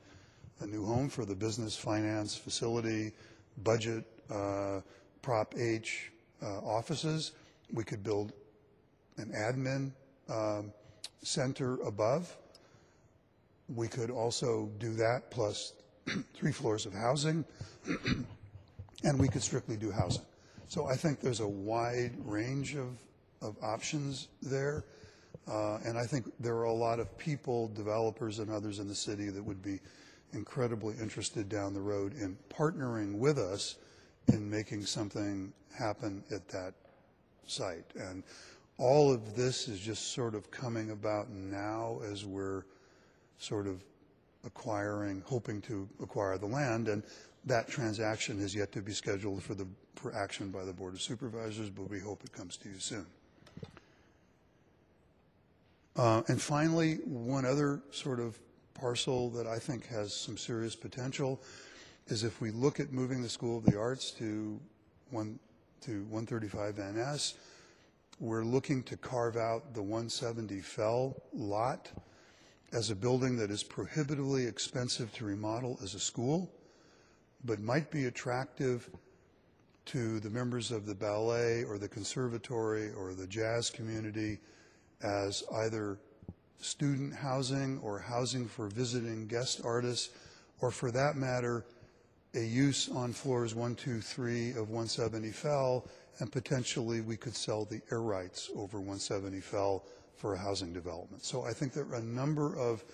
a 0.61 0.67
new 0.67 0.85
home 0.85 1.09
for 1.09 1.25
the 1.25 1.35
business, 1.35 1.77
finance, 1.77 2.37
facility, 2.37 3.13
budget, 3.63 4.05
uh, 4.31 4.81
Prop 5.23 5.55
H 5.57 6.11
uh, 6.43 6.59
offices. 6.59 7.33
We 7.73 7.85
could 7.85 8.03
build 8.03 8.33
an 9.17 9.33
admin 9.37 9.93
um, 10.33 10.73
center 11.23 11.81
above. 11.83 12.37
We 13.75 13.89
could 13.89 14.11
also 14.11 14.71
do 14.79 14.95
that 14.95 15.31
plus 15.31 15.75
three 16.35 16.53
floors 16.53 16.87
of 16.87 16.93
housing, 16.93 17.45
and 19.05 19.19
we 19.19 19.29
could 19.29 19.43
strictly 19.43 19.77
do 19.77 19.91
housing. 19.91 20.25
So 20.69 20.87
I 20.87 20.95
think 20.95 21.21
there's 21.21 21.41
a 21.41 21.49
wide 21.49 22.13
range 22.25 22.77
of, 22.77 22.99
of 23.43 23.57
options 23.63 24.29
there. 24.43 24.85
Uh, 25.49 25.79
and 25.85 25.99
I 25.99 26.07
think 26.07 26.31
there 26.39 26.55
are 26.57 26.65
a 26.65 26.73
lot 26.73 27.01
of 27.01 27.17
people, 27.19 27.69
developers, 27.69 28.39
and 28.39 28.51
others 28.51 28.79
in 28.79 28.87
the 28.87 28.95
city 28.95 29.31
that 29.31 29.43
would 29.43 29.63
be 29.63 29.81
incredibly 30.33 30.95
interested 31.01 31.49
down 31.49 31.75
the 31.75 31.81
road 31.81 32.15
in 32.15 32.37
partnering 32.49 33.19
with 33.19 33.39
us 33.39 33.77
in 34.29 34.49
making 34.49 34.85
something 34.85 35.53
happen 35.77 36.23
at 36.31 36.47
that 36.49 36.75
site. 37.47 37.85
And 37.97 38.23
all 38.79 39.13
of 39.13 39.35
this 39.35 39.69
is 39.69 39.81
just 39.81 40.13
sort 40.13 40.35
of 40.35 40.51
coming 40.51 40.91
about 40.91 41.31
now 41.31 42.01
as 42.11 42.25
we're 42.25 42.65
sort 43.41 43.67
of 43.67 43.83
acquiring, 44.45 45.23
hoping 45.27 45.61
to 45.63 45.89
acquire 46.03 46.39
the 46.39 46.47
land, 46.47 46.89
and 46.89 47.03
that 47.47 47.69
transaction 47.69 48.39
is 48.39 48.55
yet 48.55 48.71
to 48.73 48.83
be 48.83 48.93
scheduled 48.93 49.43
for 49.43 49.55
the, 49.55 49.67
for 49.97 50.15
action 50.15 50.51
by 50.51 50.65
the 50.65 50.73
Board 50.73 50.95
of 50.95 51.03
Supervisors, 51.03 51.71
but 51.71 51.89
we 51.91 51.99
hope 51.99 52.23
it 52.23 52.33
comes 52.33 52.57
to 52.59 52.69
you 52.69 52.79
soon. 52.79 53.07
Uh, 55.97 56.23
And 56.29 56.41
finally, 56.41 56.97
one 57.05 57.45
other 57.45 57.81
sort 57.91 58.21
of 58.21 58.39
parcel 58.75 59.31
that 59.31 59.47
I 59.47 59.59
think 59.59 59.87
has 59.89 60.15
some 60.15 60.37
serious 60.37 60.77
potential 60.77 61.41
is 62.09 62.25
if 62.25 62.41
we 62.41 62.51
look 62.51 62.79
at 62.79 62.93
moving 62.93 63.23
the 63.23 63.29
School 63.29 63.59
of 63.59 63.65
the 63.65 63.79
Arts 63.79 64.11
to 64.13 64.61
one, 65.11 65.39
to 65.83 66.05
135 66.05 66.79
NS, 66.79 67.35
we're 68.19 68.45
looking 68.45 68.83
to 68.85 68.97
carve 68.97 69.37
out 69.37 69.75
the 69.75 69.83
170 69.83 70.61
Fell 70.61 71.17
lot 71.33 71.91
as 72.73 72.91
a 72.91 72.97
building 72.97 73.37
that 73.37 73.51
is 73.51 73.63
prohibitively 73.63 74.47
expensive 74.47 75.13
to 75.15 75.25
remodel 75.25 75.79
as 75.83 75.95
a 75.95 76.01
school, 76.01 76.51
but 77.45 77.61
might 77.61 77.91
be 77.91 78.05
attractive 78.05 78.89
to 79.87 80.21
the 80.21 80.31
members 80.31 80.71
of 80.71 80.87
the 80.87 80.95
ballet 80.95 81.65
or 81.65 81.79
the 81.79 81.89
conservatory 81.89 82.93
or 82.93 83.13
the 83.13 83.27
jazz 83.27 83.71
community 83.71 84.39
as 85.03 85.43
either 85.55 85.99
student 86.61 87.15
housing 87.15 87.79
or 87.79 87.99
housing 87.99 88.47
for 88.47 88.69
visiting 88.69 89.27
guest 89.27 89.63
artists, 89.65 90.11
or 90.61 90.71
for 90.71 90.91
that 90.91 91.17
matter, 91.17 91.65
a 92.35 92.41
use 92.41 92.89
on 92.91 93.13
floors 93.13 93.55
one, 93.55 93.75
two, 93.75 94.01
three 94.01 94.51
of 94.51 94.69
170 94.69 95.31
Fell, 95.31 95.89
and 96.19 96.31
potentially 96.31 97.01
we 97.01 97.17
could 97.17 97.35
sell 97.35 97.65
the 97.65 97.81
air 97.91 98.03
rights 98.03 98.51
over 98.55 98.79
170 98.79 99.41
Fell 99.41 99.85
for 100.21 100.35
a 100.35 100.39
housing 100.39 100.73
development. 100.73 101.25
So 101.25 101.45
I 101.45 101.55
think 101.55 101.73
there 101.73 101.87
are 101.87 101.95
a 101.95 102.03
number 102.03 102.55
of 102.59 102.85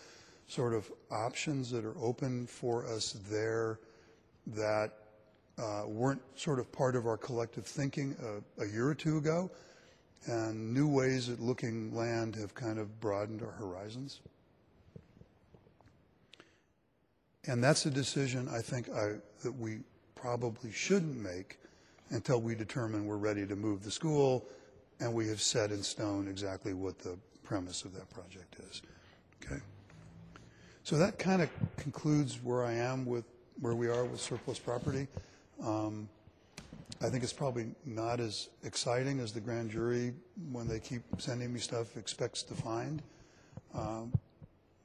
sort 0.47 0.75
of 0.75 0.91
options 1.11 1.71
that 1.73 1.85
are 1.85 1.97
open 2.01 2.47
for 2.47 2.87
us 2.87 3.17
there 3.29 3.81
that 4.47 4.93
uh, 5.59 5.83
weren't 5.89 6.23
sort 6.39 6.61
of 6.61 6.71
part 6.71 6.95
of 6.95 7.07
our 7.07 7.17
collective 7.17 7.67
thinking 7.67 8.15
a, 8.23 8.62
a 8.62 8.69
year 8.69 8.87
or 8.87 8.95
two 8.95 9.17
ago, 9.17 9.51
and 10.27 10.73
new 10.73 10.87
ways 10.87 11.29
at 11.29 11.41
looking 11.41 11.93
land 11.93 12.37
have 12.37 12.55
kind 12.55 12.79
of 12.79 13.01
broadened 13.01 13.43
our 13.43 13.53
horizons. 13.53 14.21
And 17.49 17.62
that's 17.62 17.87
a 17.87 17.91
decision 17.91 18.49
I 18.49 18.61
think 18.61 18.89
I, 18.89 19.15
that 19.43 19.53
we 19.53 19.79
probably 20.15 20.71
shouldn't 20.71 21.17
make 21.17 21.59
until 22.11 22.41
we 22.41 22.55
determine 22.55 23.05
we're 23.07 23.17
ready 23.17 23.47
to 23.47 23.57
move 23.57 23.83
the 23.83 23.91
school 23.91 24.47
and 25.00 25.12
we 25.12 25.28
have 25.28 25.40
set 25.40 25.70
in 25.70 25.82
stone 25.82 26.28
exactly 26.28 26.74
what 26.74 26.98
the 26.98 27.18
premise 27.42 27.85
of 27.85 27.94
that 27.94 28.09
project 28.11 28.56
is. 28.70 28.82
Okay? 29.42 29.61
So 30.82 30.96
that 30.96 31.18
kind 31.18 31.42
of 31.42 31.50
concludes 31.76 32.42
where 32.42 32.64
I 32.64 32.72
am 32.72 33.04
with 33.06 33.24
where 33.61 33.74
we 33.74 33.88
are 33.88 34.04
with 34.04 34.20
surplus 34.20 34.59
property. 34.59 35.09
Um, 35.62 36.09
I 37.02 37.09
think 37.09 37.22
it's 37.22 37.32
probably 37.32 37.66
not 37.85 38.20
as 38.20 38.48
exciting 38.62 39.20
as 39.20 39.32
the 39.32 39.40
grand 39.40 39.70
jury, 39.70 40.14
when 40.50 40.66
they 40.68 40.78
keep 40.78 41.02
sending 41.18 41.52
me 41.52 41.61
stuff, 41.61 41.96
expects 41.96 42.42
to 42.44 42.54
find. 42.54 43.02
Um, 43.74 44.12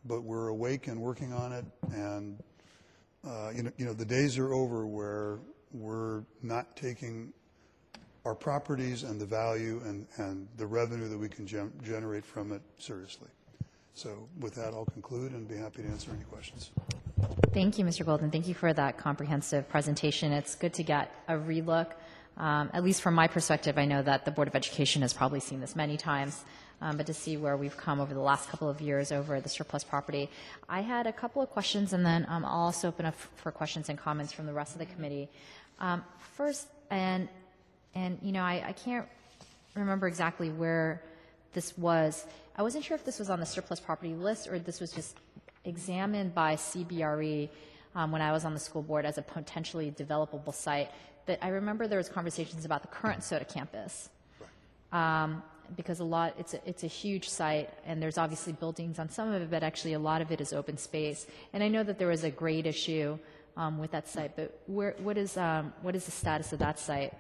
but 0.05 0.23
we're 0.23 0.47
awake 0.47 0.87
and 0.87 0.99
working 0.99 1.31
on 1.31 1.53
it, 1.53 1.65
and 1.93 2.41
uh, 3.25 3.51
you 3.55 3.63
know, 3.63 3.71
you 3.77 3.85
know, 3.85 3.93
the 3.93 4.05
days 4.05 4.37
are 4.37 4.51
over 4.53 4.85
where 4.87 5.39
we're 5.71 6.23
not 6.41 6.75
taking 6.75 7.31
our 8.25 8.35
properties 8.35 9.03
and 9.03 9.19
the 9.19 9.25
value 9.25 9.81
and, 9.85 10.05
and 10.17 10.47
the 10.57 10.65
revenue 10.65 11.07
that 11.09 11.17
we 11.17 11.27
can 11.27 11.47
gen- 11.47 11.73
generate 11.83 12.25
from 12.25 12.51
it 12.51 12.61
seriously. 12.77 13.29
So 13.93 14.27
with 14.39 14.55
that, 14.55 14.73
I'll 14.73 14.85
conclude 14.85 15.33
and 15.33 15.47
be 15.47 15.57
happy 15.57 15.81
to 15.81 15.87
answer 15.89 16.11
any 16.11 16.23
questions. 16.25 16.71
Thank 17.53 17.77
you, 17.77 17.85
Mr. 17.85 18.05
Golden. 18.05 18.31
Thank 18.31 18.47
you 18.47 18.53
for 18.53 18.71
that 18.73 18.97
comprehensive 18.97 19.67
presentation. 19.69 20.31
It's 20.31 20.55
good 20.55 20.73
to 20.75 20.83
get 20.83 21.13
a 21.27 21.33
relook. 21.33 21.91
Um, 22.37 22.69
at 22.73 22.83
least 22.83 23.01
from 23.01 23.13
my 23.13 23.27
perspective, 23.27 23.77
I 23.77 23.85
know 23.85 24.01
that 24.01 24.23
the 24.23 24.31
Board 24.31 24.47
of 24.47 24.55
Education 24.55 25.01
has 25.01 25.13
probably 25.13 25.41
seen 25.41 25.59
this 25.59 25.75
many 25.75 25.97
times, 25.97 26.43
um, 26.81 26.95
but 26.95 27.05
to 27.07 27.13
see 27.13 27.35
where 27.35 27.57
we've 27.57 27.75
come 27.75 27.99
over 27.99 28.13
the 28.13 28.21
last 28.21 28.49
couple 28.49 28.69
of 28.69 28.79
years 28.79 29.11
over 29.11 29.41
the 29.41 29.49
surplus 29.49 29.83
property. 29.83 30.29
I 30.69 30.81
had 30.81 31.07
a 31.07 31.13
couple 31.13 31.41
of 31.41 31.49
questions, 31.49 31.91
and 31.91 32.05
then 32.05 32.25
um, 32.29 32.45
I'll 32.45 32.61
also 32.61 32.87
open 32.87 33.05
up 33.05 33.15
for 33.15 33.51
questions 33.51 33.89
and 33.89 33.99
comments 33.99 34.31
from 34.31 34.45
the 34.45 34.53
rest 34.53 34.73
of 34.73 34.79
the 34.79 34.85
committee. 34.85 35.29
Um, 35.79 36.03
first, 36.35 36.67
and 36.89 37.27
and 37.95 38.17
you 38.21 38.31
know, 38.31 38.43
I, 38.43 38.63
I 38.67 38.73
can't 38.73 39.07
remember 39.75 40.07
exactly 40.07 40.49
where 40.49 41.01
this 41.53 41.77
was. 41.77 42.25
I 42.55 42.63
wasn't 42.63 42.83
sure 42.83 42.95
if 42.95 43.05
this 43.05 43.19
was 43.19 43.29
on 43.29 43.39
the 43.39 43.45
surplus 43.45 43.79
property 43.79 44.13
list 44.13 44.47
or 44.47 44.59
this 44.59 44.79
was 44.79 44.91
just 44.91 45.17
examined 45.65 46.33
by 46.33 46.55
CBRE 46.55 47.49
um, 47.95 48.11
when 48.11 48.21
I 48.21 48.31
was 48.31 48.45
on 48.45 48.53
the 48.53 48.59
school 48.59 48.81
board 48.81 49.05
as 49.05 49.17
a 49.17 49.21
potentially 49.21 49.91
developable 49.91 50.53
site. 50.53 50.89
But 51.25 51.39
I 51.41 51.49
remember 51.49 51.87
there 51.87 51.97
was 51.97 52.09
conversations 52.09 52.65
about 52.65 52.81
the 52.81 52.87
current 52.87 53.23
SOTA 53.23 53.45
campus. 53.45 54.09
Um, 54.91 55.43
because 55.77 56.01
a 56.01 56.03
lot, 56.03 56.33
it's 56.37 56.53
a, 56.53 56.59
it's 56.67 56.83
a 56.83 56.87
huge 56.87 57.29
site, 57.29 57.69
and 57.85 58.01
there's 58.01 58.17
obviously 58.17 58.51
buildings 58.51 58.99
on 58.99 59.09
some 59.09 59.31
of 59.31 59.41
it, 59.41 59.49
but 59.49 59.63
actually 59.63 59.93
a 59.93 59.99
lot 59.99 60.21
of 60.21 60.31
it 60.31 60.41
is 60.41 60.51
open 60.51 60.77
space. 60.77 61.27
And 61.53 61.63
I 61.63 61.69
know 61.69 61.83
that 61.83 61.97
there 61.97 62.09
was 62.09 62.25
a 62.25 62.29
grade 62.29 62.67
issue 62.67 63.17
um, 63.55 63.77
with 63.77 63.91
that 63.91 64.09
site, 64.09 64.35
but 64.35 64.59
where, 64.67 64.95
what 64.99 65.17
is 65.17 65.37
um, 65.37 65.73
what 65.81 65.95
is 65.95 66.05
the 66.05 66.11
status 66.11 66.51
of 66.51 66.59
that 66.59 66.79
site? 66.79 67.13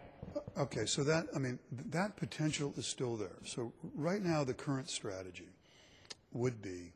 Okay, 0.57 0.85
so 0.85 1.03
that, 1.03 1.27
I 1.35 1.39
mean, 1.39 1.59
that 1.89 2.17
potential 2.17 2.73
is 2.77 2.85
still 2.85 3.15
there. 3.15 3.37
So 3.45 3.73
right 3.95 4.21
now, 4.21 4.43
the 4.43 4.53
current 4.53 4.89
strategy 4.89 5.49
would 6.33 6.61
be, 6.61 6.93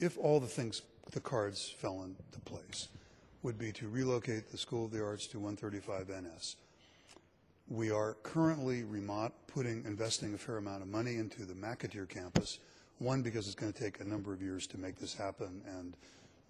if 0.00 0.18
all 0.18 0.40
the 0.40 0.46
things, 0.46 0.82
the 1.12 1.20
cards 1.20 1.72
fell 1.78 2.02
into 2.02 2.40
place, 2.44 2.88
would 3.42 3.58
be 3.58 3.72
to 3.72 3.88
relocate 3.88 4.50
the 4.50 4.58
School 4.58 4.84
of 4.84 4.90
the 4.90 5.02
Arts 5.02 5.26
to 5.28 5.38
135 5.38 6.08
NS. 6.08 6.56
We 7.68 7.90
are 7.90 8.16
currently 8.22 8.82
remod, 8.82 9.32
putting, 9.46 9.84
investing 9.84 10.34
a 10.34 10.38
fair 10.38 10.56
amount 10.56 10.82
of 10.82 10.88
money 10.88 11.16
into 11.16 11.44
the 11.44 11.54
McAteer 11.54 12.08
campus. 12.08 12.58
One, 12.98 13.22
because 13.22 13.46
it's 13.46 13.54
going 13.54 13.72
to 13.72 13.78
take 13.82 14.00
a 14.00 14.04
number 14.04 14.32
of 14.32 14.42
years 14.42 14.66
to 14.68 14.78
make 14.78 14.98
this 14.98 15.14
happen, 15.14 15.62
and 15.66 15.96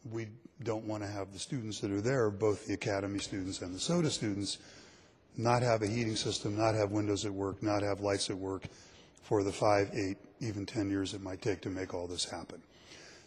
we 0.09 0.29
don't 0.63 0.85
want 0.85 1.03
to 1.03 1.09
have 1.09 1.33
the 1.33 1.39
students 1.39 1.81
that 1.81 1.91
are 1.91 2.01
there, 2.01 2.31
both 2.31 2.67
the 2.67 2.75
academy 2.75 3.19
students 3.19 3.61
and 3.63 3.75
the 3.75 3.79
SOTA 3.79 4.11
students, 4.11 4.59
not 5.37 5.63
have 5.63 5.83
a 5.83 5.87
heating 5.87 6.17
system, 6.17 6.57
not 6.57 6.75
have 6.75 6.91
windows 6.91 7.25
at 7.25 7.33
work, 7.33 7.63
not 7.63 7.83
have 7.83 8.01
lights 8.01 8.31
at 8.31 8.37
work 8.37 8.65
for 9.23 9.43
the 9.43 9.53
five, 9.53 9.91
eight, 9.95 10.17
even 10.41 10.67
10 10.67 10.91
years 10.91 11.15
it 11.15 11.23
might 11.23 11.41
take 11.41 11.61
to 11.63 11.69
make 11.69 11.95
all 11.95 12.07
this 12.07 12.25
happen. 12.25 12.61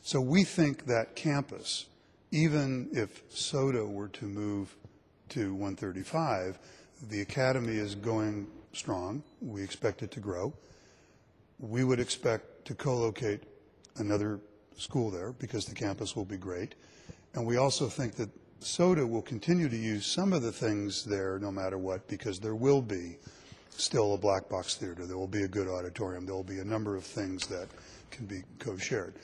So 0.02 0.20
we 0.20 0.44
think 0.44 0.86
that 0.88 1.16
campus, 1.16 1.86
even 2.32 2.90
if 2.92 3.24
SOTA 3.30 3.86
were 3.86 4.10
to 4.10 4.26
move 4.26 4.76
to 5.30 5.54
135, 5.54 6.60
the 7.10 7.22
academy 7.22 7.76
is 7.76 7.96
going 7.96 8.48
strong. 8.74 9.24
We 9.42 9.64
expect 9.64 10.04
it 10.04 10.12
to 10.12 10.20
grow. 10.20 10.54
We 11.60 11.84
would 11.84 12.00
expect 12.00 12.66
to 12.66 12.76
co-locate 12.76 13.44
another 13.98 14.40
school 14.78 15.10
there 15.10 15.32
because 15.34 15.66
the 15.66 15.76
campus 15.76 16.16
will 16.16 16.26
be 16.26 16.38
great. 16.38 16.76
And 17.34 17.46
we 17.46 17.58
also 17.58 17.88
think 17.88 18.16
that 18.16 18.30
SOTA 18.60 19.06
will 19.08 19.22
continue 19.22 19.70
to 19.70 19.76
use 19.76 20.06
some 20.06 20.34
of 20.34 20.42
the 20.42 20.52
things 20.52 21.04
there 21.04 21.40
no 21.40 21.52
matter 21.52 21.78
what, 21.78 22.08
because 22.08 22.40
there 22.40 22.56
will 22.56 22.82
be 22.82 23.18
still 23.70 24.14
a 24.14 24.18
black 24.18 24.50
box 24.50 24.76
theater, 24.76 25.06
there 25.06 25.18
will 25.18 25.28
be 25.28 25.44
a 25.44 25.48
good 25.48 25.68
auditorium, 25.68 26.26
there 26.26 26.36
will 26.36 26.44
be 26.44 26.60
a 26.60 26.64
number 26.64 26.96
of 26.96 27.04
things 27.04 27.48
that 27.48 27.68
can 28.12 28.26
be 28.26 28.44
co-shared. 28.60 29.16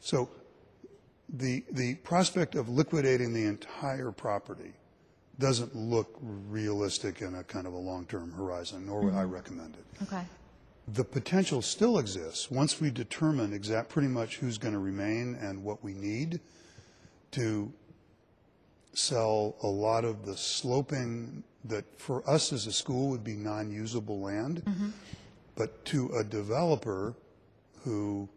So 0.00 0.30
the, 1.28 1.64
the 1.72 1.96
prospect 1.96 2.54
of 2.54 2.68
liquidating 2.68 3.32
the 3.34 3.44
entire 3.44 4.10
property 4.10 4.72
doesn't 5.38 5.76
look 5.76 6.16
realistic 6.20 7.20
in 7.20 7.36
a 7.36 7.44
kind 7.44 7.66
of 7.66 7.72
a 7.72 7.78
long-term 7.78 8.32
horizon, 8.32 8.86
nor 8.86 9.02
would 9.02 9.14
I 9.14 9.22
mm-hmm. 9.22 9.34
recommend 9.34 9.76
it. 9.76 10.02
Okay. 10.02 10.22
The 10.94 11.04
potential 11.04 11.60
still 11.60 11.98
exists, 11.98 12.50
once 12.50 12.80
we 12.80 12.90
determine 12.90 13.52
exact, 13.52 13.90
pretty 13.90 14.08
much 14.08 14.36
who's 14.36 14.56
going 14.56 14.72
to 14.72 14.80
remain 14.80 15.34
and 15.40 15.62
what 15.62 15.84
we 15.84 15.92
need, 15.92 16.40
to 17.32 17.70
sell 18.94 19.56
a 19.62 19.66
lot 19.66 20.04
of 20.04 20.24
the 20.24 20.36
sloping 20.36 21.44
that 21.64 21.84
for 22.00 22.28
us 22.28 22.52
as 22.52 22.66
a 22.66 22.72
school 22.72 23.10
would 23.10 23.22
be 23.22 23.34
non-usable 23.34 24.20
land, 24.20 24.62
but 25.56 25.84
to 25.84 26.10
a 26.18 26.24
developer 26.24 27.14
who 27.84 28.28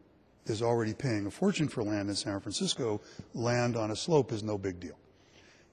is 0.45 0.61
already 0.61 0.93
paying 0.93 1.27
a 1.27 1.31
fortune 1.31 1.69
for 1.69 1.83
land 1.83 2.09
in 2.09 2.15
San 2.15 2.39
Francisco, 2.41 2.99
land 3.33 3.77
on 3.77 3.91
a 3.91 3.95
slope 3.95 4.31
is 4.31 4.43
no 4.43 4.57
big 4.57 4.79
deal. 4.79 4.97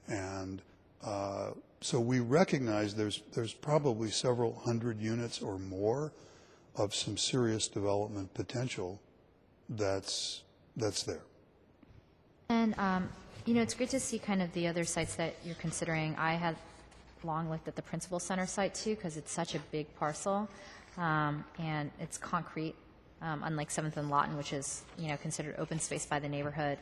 And 0.06 0.62
uh, 1.02 1.50
so 1.80 1.98
we 1.98 2.20
recognize 2.20 2.94
there's, 2.94 3.22
there's 3.34 3.52
probably 3.52 4.10
several 4.10 4.54
hundred 4.64 5.00
units 5.00 5.42
or 5.42 5.58
more 5.58 6.12
of 6.78 6.94
some 6.94 7.16
serious 7.16 7.68
development 7.68 8.32
potential 8.34 9.00
that's, 9.68 10.42
that's 10.76 11.02
there. 11.02 11.22
And, 12.48 12.78
um, 12.78 13.08
you 13.44 13.54
know, 13.54 13.62
it's 13.62 13.74
great 13.74 13.90
to 13.90 14.00
see 14.00 14.18
kind 14.18 14.40
of 14.42 14.52
the 14.52 14.66
other 14.66 14.84
sites 14.84 15.14
that 15.16 15.34
you're 15.44 15.56
considering. 15.56 16.16
I 16.16 16.34
had 16.34 16.56
long 17.24 17.50
looked 17.50 17.68
at 17.68 17.76
the 17.76 17.82
Principal 17.82 18.20
Center 18.20 18.46
site 18.46 18.74
too, 18.74 18.94
because 18.94 19.16
it's 19.16 19.32
such 19.32 19.54
a 19.54 19.58
big 19.70 19.86
parcel, 19.96 20.48
um, 20.96 21.44
and 21.58 21.90
it's 22.00 22.16
concrete, 22.16 22.74
um, 23.22 23.42
unlike 23.44 23.70
Seventh 23.70 23.96
and 23.96 24.08
Lawton, 24.08 24.36
which 24.36 24.52
is, 24.52 24.82
you 24.98 25.08
know, 25.08 25.16
considered 25.16 25.56
open 25.58 25.78
space 25.80 26.06
by 26.06 26.18
the 26.18 26.28
neighborhood. 26.28 26.78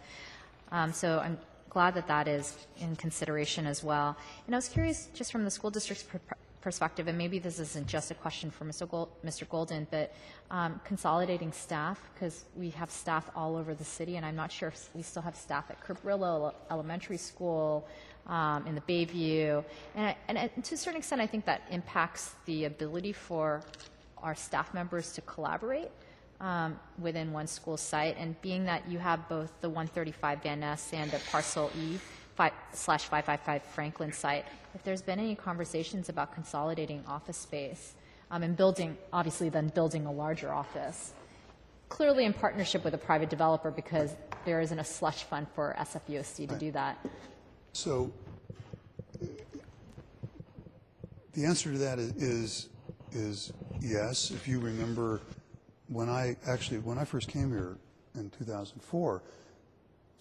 Um, 0.73 0.93
so 0.93 1.21
I'm 1.21 1.39
glad 1.71 1.95
that 1.95 2.07
that 2.09 2.29
is 2.29 2.55
in 2.79 2.97
consideration 2.97 3.67
as 3.67 3.83
well. 3.83 4.17
And 4.47 4.55
I 4.55 4.59
was 4.59 4.69
curious, 4.69 5.09
just 5.15 5.33
from 5.33 5.45
the 5.45 5.51
school 5.51 5.71
district's 5.71 6.05
per- 6.05 6.21
perspective, 6.67 7.07
and 7.07 7.17
maybe 7.17 7.39
this 7.39 7.61
isn't 7.61 7.87
just 7.87 8.11
a 8.11 8.15
question 8.15 8.51
for 8.51 8.65
Mr. 8.65 8.91
Gol- 8.91 9.09
Mr. 9.25 9.49
Golden, 9.49 9.87
but 9.89 10.13
um, 10.51 10.81
consolidating 10.85 11.53
staff, 11.53 12.01
because 12.13 12.45
we 12.57 12.71
have 12.71 12.91
staff 12.91 13.31
all 13.37 13.55
over 13.57 13.73
the 13.73 13.85
city, 13.85 14.17
and 14.17 14.27
I'm 14.27 14.35
not 14.35 14.51
sure 14.51 14.71
if 14.71 14.89
we 14.93 15.03
still 15.03 15.23
have 15.23 15.37
staff 15.37 15.71
at 15.71 15.79
Cabrillo 15.87 16.53
Elementary 16.69 17.19
School, 17.19 17.87
um, 18.27 18.67
in 18.67 18.75
the 18.75 18.81
Bayview, 18.81 19.65
and, 19.95 20.17
and 20.27 20.65
to 20.65 20.75
a 20.75 20.77
certain 20.77 20.99
extent, 20.99 21.21
I 21.21 21.29
think 21.29 21.45
that 21.45 21.61
impacts 21.71 22.35
the 22.47 22.65
ability 22.65 23.13
for 23.13 23.63
our 24.21 24.35
staff 24.35 24.75
members 24.75 25.13
to 25.13 25.21
collaborate 25.21 25.93
um, 26.41 26.81
within 26.99 27.33
one 27.33 27.47
school 27.47 27.77
site. 27.77 28.17
And 28.19 28.35
being 28.43 28.65
that 28.65 28.89
you 28.89 28.99
have 28.99 29.29
both 29.29 29.53
the 29.61 29.69
135 29.69 30.43
Van 30.43 30.59
Ness 30.59 30.93
and 30.93 31.13
the 31.13 31.21
Parcel 31.31 31.71
E 31.79 32.01
fi- 32.37 32.53
slash 32.73 33.05
555 33.05 33.63
Franklin 33.63 34.13
site, 34.13 34.45
if 34.75 34.83
there's 34.85 35.03
been 35.03 35.19
any 35.19 35.35
conversations 35.35 36.09
about 36.09 36.35
consolidating 36.35 37.03
office 37.09 37.37
space 37.37 37.95
um, 38.31 38.43
and 38.43 38.57
building, 38.57 38.97
obviously 39.13 39.49
then 39.49 39.69
building 39.69 40.07
a 40.07 40.13
larger 40.13 40.53
office, 40.53 41.15
clearly 41.89 42.25
in 42.25 42.33
partnership 42.33 42.85
with 42.85 42.95
a 42.95 42.99
private 42.99 43.31
developer 43.31 43.71
because 43.71 44.15
there 44.45 44.61
isn't 44.61 44.79
a 44.79 44.85
slush 44.85 45.25
fund 45.25 45.47
for 45.55 45.75
SFUSD 45.79 46.49
to 46.49 46.57
do 46.57 46.71
that. 46.73 46.99
So 47.73 48.13
the 51.33 51.45
answer 51.45 51.73
to 51.73 51.79
that 51.79 51.99
is, 51.99 52.69
is 53.13 53.53
yes. 53.81 54.31
If 54.31 54.47
you 54.47 54.59
remember, 54.61 55.21
when 55.89 56.09
I, 56.09 56.37
actually, 56.47 56.79
when 56.79 56.99
I 56.99 57.05
first 57.05 57.29
came 57.29 57.51
here 57.51 57.77
in 58.15 58.31
2004, 58.31 59.23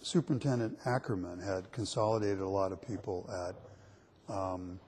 Superintendent 0.06 0.78
Ackerman 0.84 1.40
had 1.40 1.72
consolidated 1.72 2.38
a 2.38 2.48
lot 2.48 2.70
of 2.70 2.80
people 2.80 3.28
at, 3.28 4.32
um, 4.32 4.78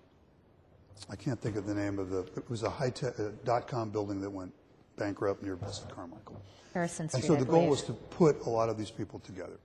I 1.11 1.17
can't 1.17 1.41
think 1.41 1.57
of 1.57 1.67
the 1.67 1.75
name 1.75 1.99
of 1.99 2.11
the, 2.11 2.21
it 2.37 2.49
was 2.49 2.63
a 2.63 2.71
high-tech, 2.71 3.19
uh, 3.19 3.31
dot-com 3.45 3.91
building 3.91 4.21
that 4.21 4.31
went 4.31 4.53
bankrupt 4.97 5.43
near 5.43 5.57
Bessie 5.57 5.83
Carmichael. 5.91 6.41
Harrison 6.73 7.09
Street. 7.09 7.19
And 7.19 7.27
so 7.27 7.35
I 7.35 7.39
the 7.41 7.45
goal 7.47 7.55
believe. 7.63 7.71
was 7.71 7.83
to 7.83 7.95
put 7.95 8.47
a 8.47 8.49
lot 8.49 8.69
of 8.69 8.79
these 8.79 8.93
people 8.93 9.19
together. 9.19 9.59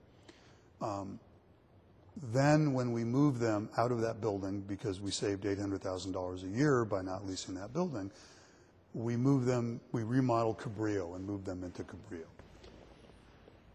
Um, 0.80 1.20
Then, 2.32 2.72
when 2.72 2.92
we 2.92 3.04
moved 3.04 3.38
them 3.40 3.68
out 3.76 3.92
of 3.92 4.00
that 4.00 4.20
building, 4.20 4.60
because 4.60 5.00
we 5.00 5.12
saved 5.12 5.44
$800,000 5.44 6.42
a 6.42 6.48
year 6.48 6.84
by 6.84 7.02
not 7.02 7.26
leasing 7.26 7.54
that 7.54 7.72
building, 7.72 8.10
we 8.92 9.16
moved 9.16 9.46
them, 9.46 9.80
we 9.92 10.02
remodeled 10.02 10.58
Cabrillo 10.58 11.14
and 11.14 11.24
moved 11.24 11.44
them 11.44 11.62
into 11.62 11.84
Cabrillo. 11.84 12.33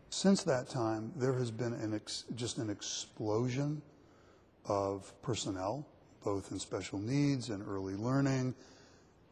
Since 0.09 0.43
that 0.43 0.69
time, 0.69 1.11
there 1.15 1.33
has 1.33 1.51
been 1.51 1.73
an 1.73 1.99
just 2.35 2.57
an 2.57 2.69
explosion 2.69 3.81
of 4.65 5.13
personnel, 5.21 5.85
both 6.23 6.51
in 6.51 6.59
special 6.59 6.99
needs 6.99 7.49
and 7.49 7.63
early 7.67 7.95
learning, 7.95 8.55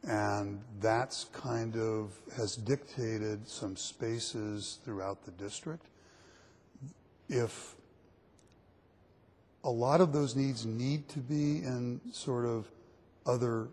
and 0.08 0.62
that's 0.80 1.26
kind 1.34 1.76
of 1.76 2.14
has 2.36 2.56
dictated 2.56 3.48
some 3.48 3.76
spaces 3.76 4.80
throughout 4.86 5.26
the 5.26 5.32
district. 5.32 5.88
If 7.28 7.76
a 9.64 9.70
lot 9.70 10.00
of 10.00 10.14
those 10.14 10.36
needs 10.36 10.66
need 10.66 11.10
to 11.10 11.20
be 11.20 11.58
in 11.58 12.00
sort 12.12 12.46
of 12.46 12.68
other 13.26 13.68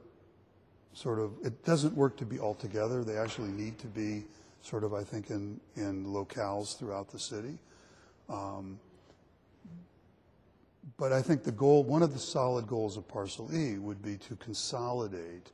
sort 0.92 1.18
of 1.18 1.32
it 1.44 1.64
doesn't 1.64 1.94
work 1.94 2.16
to 2.16 2.24
be 2.24 2.38
all 2.38 2.54
together 2.54 3.02
they 3.04 3.16
actually 3.16 3.50
need 3.50 3.78
to 3.78 3.86
be 3.88 4.24
sort 4.64 4.84
of 4.84 4.94
i 4.94 5.02
think 5.02 5.30
in 5.30 5.60
in 5.76 6.06
locales 6.06 6.78
throughout 6.78 7.10
the 7.10 7.18
city 7.18 7.58
um, 8.28 8.78
but 10.96 11.12
i 11.12 11.20
think 11.22 11.42
the 11.44 11.52
goal 11.52 11.84
one 11.84 12.02
of 12.02 12.12
the 12.12 12.18
solid 12.18 12.66
goals 12.66 12.96
of 12.96 13.06
parcel 13.06 13.48
e 13.54 13.78
would 13.78 14.02
be 14.02 14.16
to 14.16 14.34
consolidate 14.36 15.52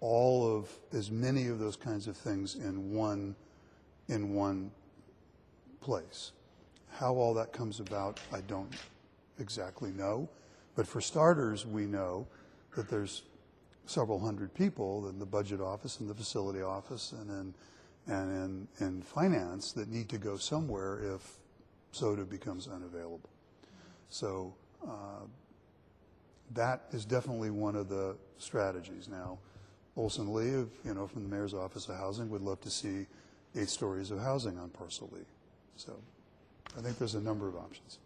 all 0.00 0.56
of 0.56 0.68
as 0.92 1.10
many 1.10 1.46
of 1.46 1.58
those 1.58 1.76
kinds 1.76 2.06
of 2.06 2.16
things 2.16 2.56
in 2.56 2.92
one 2.92 3.34
in 4.08 4.34
one 4.34 4.70
place 5.80 6.32
how 6.90 7.14
all 7.14 7.32
that 7.32 7.52
comes 7.52 7.80
about 7.80 8.20
i 8.32 8.40
don't 8.42 8.74
exactly 9.38 9.90
know. 9.90 10.28
But 10.74 10.86
for 10.86 11.00
starters, 11.00 11.66
we 11.66 11.86
know 11.86 12.26
that 12.76 12.88
there's 12.88 13.22
several 13.86 14.18
hundred 14.18 14.52
people 14.54 15.08
in 15.08 15.18
the 15.18 15.26
budget 15.26 15.60
office 15.60 16.00
and 16.00 16.08
the 16.08 16.14
facility 16.14 16.62
office 16.62 17.12
and 17.12 17.30
in, 17.30 17.54
and 18.06 18.68
in, 18.80 18.86
in 18.86 19.02
finance 19.02 19.72
that 19.72 19.88
need 19.88 20.08
to 20.08 20.18
go 20.18 20.36
somewhere 20.36 21.14
if 21.14 21.38
SOTA 21.92 22.24
becomes 22.24 22.68
unavailable. 22.68 23.30
So 24.10 24.54
uh, 24.86 25.24
that 26.52 26.84
is 26.92 27.04
definitely 27.04 27.50
one 27.50 27.74
of 27.74 27.88
the 27.88 28.16
strategies. 28.38 29.08
Now, 29.08 29.38
Olson 29.96 30.32
Lee, 30.32 30.54
of- 30.54 30.70
you 30.84 30.94
know, 30.94 31.06
from 31.06 31.22
the 31.22 31.28
mayor's 31.28 31.54
office 31.54 31.88
of 31.88 31.96
housing, 31.96 32.30
would 32.30 32.42
love 32.42 32.60
to 32.60 32.70
see 32.70 33.06
eight 33.56 33.68
stories 33.68 34.10
of 34.10 34.20
housing 34.20 34.58
on 34.58 34.68
parcel 34.68 35.08
Lee. 35.12 35.24
So 35.76 35.96
I 36.76 36.82
think 36.82 36.98
there's 36.98 37.14
a 37.14 37.20
number 37.20 37.48
of 37.48 37.56
options. 37.56 37.98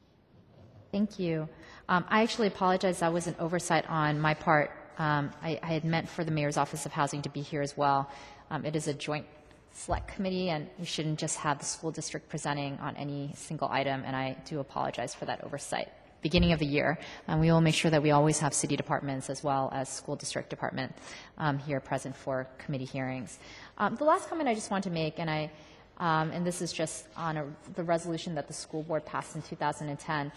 Thank 0.93 1.19
you. 1.19 1.49
Um, 1.89 2.05
I 2.09 2.23
actually 2.23 2.49
apologize. 2.49 3.01
That 3.01 3.13
was 3.13 3.27
an 3.27 3.37
oversight 3.39 3.89
on 3.89 4.21
my 4.21 4.35
part. 4.35 4.73
Um, 4.99 5.31
I, 5.43 5.59
I 5.63 5.67
had 5.67 5.85
meant 5.85 6.09
for 6.09 6.25
the 6.25 6.31
Mayor's 6.31 6.57
Office 6.57 6.85
of 6.87 6.93
Housing 6.93 7.23
to 7.23 7.29
be 7.29 7.43
here 7.43 7.63
as 7.63 7.77
well. 7.77 8.11
Um, 8.51 8.65
it 8.65 8.75
is 8.75 8.89
a 8.89 8.95
joint 8.95 9.27
select 9.73 10.09
committee, 10.09 10.51
and 10.51 10.69
we 10.79 10.85
shouldn't 10.85 11.19
just 11.19 11.37
have 11.39 11.59
the 11.59 11.65
school 11.65 11.91
district 11.91 12.29
presenting 12.29 12.79
on 12.81 12.97
any 12.97 13.33
single 13.37 13.69
item, 13.69 14.03
and 14.05 14.15
I 14.15 14.37
do 14.45 14.61
apologize 14.61 15.15
for 15.15 15.25
that 15.27 15.45
oversight. 15.45 15.89
Beginning 16.23 16.53
of 16.53 16.59
the 16.59 16.67
year, 16.67 16.99
and 17.29 17.41
we 17.41 17.51
will 17.51 17.63
make 17.63 17.75
sure 17.75 17.91
that 17.91 18.03
we 18.03 18.11
always 18.11 18.39
have 18.41 18.53
city 18.53 18.77
departments 18.77 19.31
as 19.31 19.43
well 19.43 19.71
as 19.73 19.89
school 19.89 20.17
district 20.17 20.51
department 20.51 20.95
um, 21.39 21.59
here 21.59 21.81
present 21.81 22.15
for 22.15 22.47
committee 22.59 22.85
hearings. 22.85 23.39
Um, 23.79 23.97
the 23.97 24.05
last 24.05 24.29
comment 24.29 24.47
I 24.47 24.55
just 24.55 24.71
want 24.71 24.85
to 24.85 24.91
make, 24.91 25.19
and 25.19 25.31
I, 25.31 25.51
um, 25.99 26.31
and 26.31 26.47
this 26.47 26.61
is 26.61 26.75
just 26.75 27.07
on 27.17 27.39
a, 27.39 27.47
the 27.75 27.83
resolution 27.83 28.35
that 28.35 28.49
the 28.49 28.53
school 28.53 28.83
board 28.83 29.07
passed 29.07 29.35
in 29.35 29.41
2010 29.41 30.31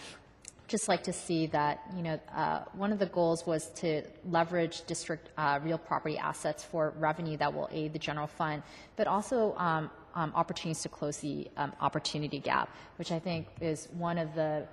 just 0.73 0.87
like 0.87 1.03
to 1.03 1.13
see 1.13 1.45
that, 1.45 1.83
you 1.95 2.01
know, 2.01 2.19
uh, 2.35 2.63
one 2.73 2.91
of 2.91 2.97
the 2.97 3.05
goals 3.05 3.45
was 3.45 3.67
to 3.81 4.01
leverage 4.25 4.83
district 4.87 5.29
uh, 5.37 5.59
real 5.61 5.77
property 5.77 6.17
assets 6.17 6.63
for 6.63 6.95
revenue 6.97 7.37
that 7.37 7.53
will 7.53 7.69
aid 7.71 7.93
the 7.93 7.99
general 7.99 8.25
fund, 8.25 8.63
but 8.95 9.05
also 9.05 9.53
um, 9.57 9.91
um, 10.15 10.33
opportunities 10.33 10.81
to 10.81 10.89
close 10.89 11.17
the 11.17 11.47
um, 11.57 11.71
opportunity 11.79 12.39
gap, 12.39 12.75
which 12.97 13.11
I 13.11 13.19
think 13.19 13.45
is 13.61 13.87
one 14.09 14.17
of 14.17 14.33
the 14.33 14.65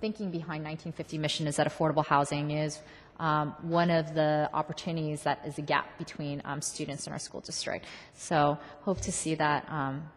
thinking 0.00 0.30
behind 0.30 0.62
1950 0.62 1.18
mission 1.18 1.48
is 1.48 1.56
that 1.56 1.66
affordable 1.66 2.06
housing 2.06 2.52
is 2.52 2.78
um, 3.18 3.52
one 3.62 3.90
of 3.90 4.14
the 4.14 4.48
opportunities 4.52 5.24
that 5.24 5.44
is 5.44 5.58
a 5.58 5.62
gap 5.62 5.98
between 5.98 6.40
um, 6.44 6.62
students 6.62 7.08
in 7.08 7.12
our 7.12 7.18
school 7.18 7.40
district. 7.40 7.84
So 8.14 8.58
hope 8.82 9.00
to 9.00 9.10
see 9.10 9.34
that 9.34 9.68
um, 9.68 10.08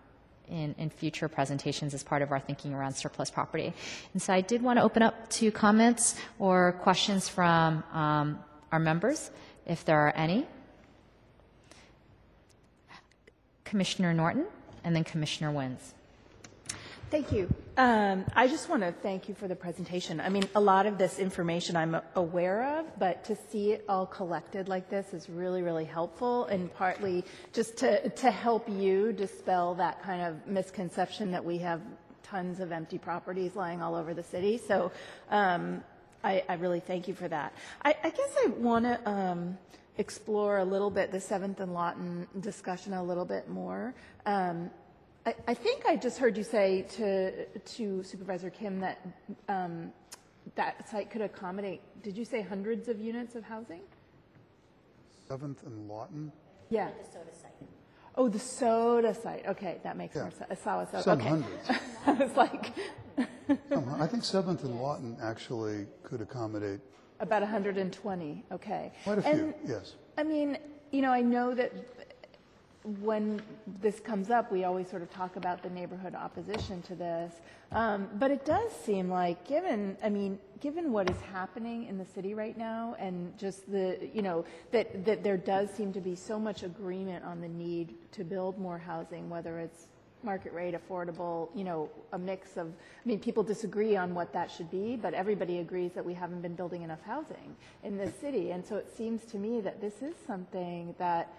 in, 0.51 0.75
in 0.77 0.89
future 0.89 1.27
presentations 1.27 1.93
as 1.93 2.03
part 2.03 2.21
of 2.21 2.31
our 2.31 2.39
thinking 2.39 2.73
around 2.73 2.93
surplus 2.93 3.31
property. 3.31 3.73
And 4.13 4.21
so 4.21 4.33
I 4.33 4.41
did 4.41 4.61
want 4.61 4.77
to 4.77 4.83
open 4.83 5.01
up 5.01 5.29
to 5.31 5.51
comments 5.51 6.15
or 6.37 6.73
questions 6.83 7.27
from 7.27 7.83
um, 7.93 8.39
our 8.71 8.79
members, 8.79 9.31
if 9.65 9.85
there 9.85 9.99
are 9.99 10.13
any. 10.15 10.45
Commissioner 13.63 14.13
Norton, 14.13 14.45
and 14.83 14.95
then 14.95 15.05
Commissioner 15.05 15.51
Wynns. 15.51 15.93
Thank 17.11 17.33
you. 17.33 17.53
Um, 17.75 18.23
I 18.37 18.47
just 18.47 18.69
want 18.69 18.83
to 18.83 18.93
thank 18.93 19.27
you 19.27 19.35
for 19.35 19.49
the 19.49 19.55
presentation. 19.55 20.21
I 20.21 20.29
mean, 20.29 20.47
a 20.55 20.61
lot 20.61 20.85
of 20.85 20.97
this 20.97 21.19
information 21.19 21.75
I'm 21.75 21.97
aware 22.15 22.79
of, 22.79 22.85
but 22.97 23.25
to 23.25 23.35
see 23.49 23.73
it 23.73 23.83
all 23.89 24.05
collected 24.05 24.69
like 24.69 24.89
this 24.89 25.13
is 25.13 25.29
really, 25.29 25.61
really 25.61 25.83
helpful, 25.83 26.45
and 26.45 26.73
partly 26.73 27.25
just 27.51 27.75
to, 27.79 28.07
to 28.07 28.31
help 28.31 28.69
you 28.69 29.11
dispel 29.11 29.75
that 29.75 30.01
kind 30.01 30.21
of 30.21 30.47
misconception 30.47 31.31
that 31.31 31.43
we 31.43 31.57
have 31.57 31.81
tons 32.23 32.61
of 32.61 32.71
empty 32.71 32.97
properties 32.97 33.57
lying 33.57 33.81
all 33.81 33.95
over 33.95 34.13
the 34.13 34.23
city. 34.23 34.57
So 34.57 34.93
um, 35.31 35.83
I, 36.23 36.45
I 36.47 36.53
really 36.53 36.79
thank 36.79 37.09
you 37.09 37.13
for 37.13 37.27
that. 37.27 37.51
I, 37.83 37.93
I 38.05 38.09
guess 38.09 38.33
I 38.45 38.47
want 38.51 38.85
to 38.85 39.09
um, 39.09 39.57
explore 39.97 40.59
a 40.59 40.65
little 40.65 40.89
bit 40.89 41.11
the 41.11 41.19
Seventh 41.19 41.59
and 41.59 41.73
Lawton 41.73 42.25
discussion 42.39 42.93
a 42.93 43.03
little 43.03 43.25
bit 43.25 43.49
more. 43.49 43.93
Um, 44.25 44.71
I, 45.25 45.35
I 45.47 45.53
think 45.53 45.85
I 45.85 45.95
just 45.95 46.17
heard 46.17 46.37
you 46.37 46.43
say 46.43 46.83
to, 46.97 47.45
to 47.45 48.03
Supervisor 48.03 48.49
Kim 48.49 48.79
that 48.79 49.05
um, 49.49 49.91
that 50.55 50.89
site 50.89 51.11
could 51.11 51.21
accommodate, 51.21 51.81
did 52.01 52.17
you 52.17 52.25
say 52.25 52.41
hundreds 52.41 52.87
of 52.87 52.99
units 52.99 53.35
of 53.35 53.43
housing? 53.43 53.81
Seventh 55.27 55.63
and 55.65 55.87
Lawton? 55.87 56.31
Yeah. 56.69 56.89
The 56.89 57.11
SOTA 57.11 57.35
site. 57.41 57.51
Oh, 58.15 58.27
the 58.27 58.39
SOTA 58.39 59.13
site. 59.13 59.45
Okay, 59.47 59.79
that 59.83 59.95
makes 59.95 60.15
more 60.15 60.31
sense. 60.31 60.59
Sawa 60.59 60.87
SOTA. 60.91 61.03
Some 61.03 61.19
okay. 61.19 61.29
hundreds. 61.29 61.69
I 62.07 62.11
was 62.13 62.35
like, 62.35 62.73
Some- 63.69 64.01
I 64.01 64.07
think 64.07 64.23
Seventh 64.23 64.63
and 64.63 64.75
Lawton 64.75 65.17
actually 65.21 65.85
could 66.03 66.21
accommodate 66.21 66.79
about 67.19 67.43
120. 67.43 68.43
Okay. 68.51 68.91
quite 69.03 69.19
a 69.19 69.21
few, 69.21 69.31
And, 69.31 69.53
yes. 69.65 69.93
I 70.17 70.23
mean, 70.23 70.57
you 70.91 71.01
know, 71.01 71.11
I 71.11 71.21
know 71.21 71.53
that 71.53 71.71
when 73.01 73.41
this 73.81 73.99
comes 73.99 74.29
up, 74.31 74.51
we 74.51 74.63
always 74.63 74.89
sort 74.89 75.03
of 75.03 75.11
talk 75.11 75.35
about 75.35 75.61
the 75.61 75.69
neighborhood 75.69 76.15
opposition 76.15 76.81
to 76.83 76.95
this. 76.95 77.33
Um, 77.71 78.09
but 78.15 78.31
it 78.31 78.43
does 78.43 78.71
seem 78.71 79.09
like, 79.09 79.47
given, 79.47 79.95
I 80.03 80.09
mean, 80.09 80.39
given 80.59 80.91
what 80.91 81.09
is 81.09 81.17
happening 81.31 81.85
in 81.85 81.97
the 81.97 82.05
city 82.05 82.33
right 82.33 82.57
now, 82.57 82.95
and 82.99 83.37
just 83.37 83.71
the, 83.71 84.09
you 84.13 84.21
know, 84.21 84.45
that, 84.71 85.05
that 85.05 85.23
there 85.23 85.37
does 85.37 85.69
seem 85.69 85.93
to 85.93 86.01
be 86.01 86.15
so 86.15 86.39
much 86.39 86.63
agreement 86.63 87.23
on 87.23 87.39
the 87.39 87.47
need 87.47 87.93
to 88.13 88.23
build 88.23 88.57
more 88.57 88.79
housing, 88.79 89.29
whether 89.29 89.59
it's 89.59 89.87
market 90.23 90.53
rate, 90.53 90.75
affordable, 90.75 91.49
you 91.55 91.63
know, 91.63 91.89
a 92.13 92.19
mix 92.19 92.57
of, 92.57 92.67
I 92.67 93.07
mean, 93.07 93.19
people 93.19 93.43
disagree 93.43 93.95
on 93.95 94.13
what 94.13 94.33
that 94.33 94.51
should 94.51 94.69
be, 94.69 94.95
but 94.95 95.13
everybody 95.13 95.59
agrees 95.59 95.93
that 95.93 96.05
we 96.05 96.13
haven't 96.13 96.41
been 96.41 96.55
building 96.55 96.83
enough 96.83 97.01
housing 97.03 97.55
in 97.83 97.97
this 97.97 98.13
city. 98.19 98.51
And 98.51 98.65
so 98.65 98.75
it 98.75 98.95
seems 98.95 99.25
to 99.25 99.37
me 99.37 99.61
that 99.61 99.81
this 99.81 100.01
is 100.01 100.15
something 100.27 100.95
that, 100.97 101.33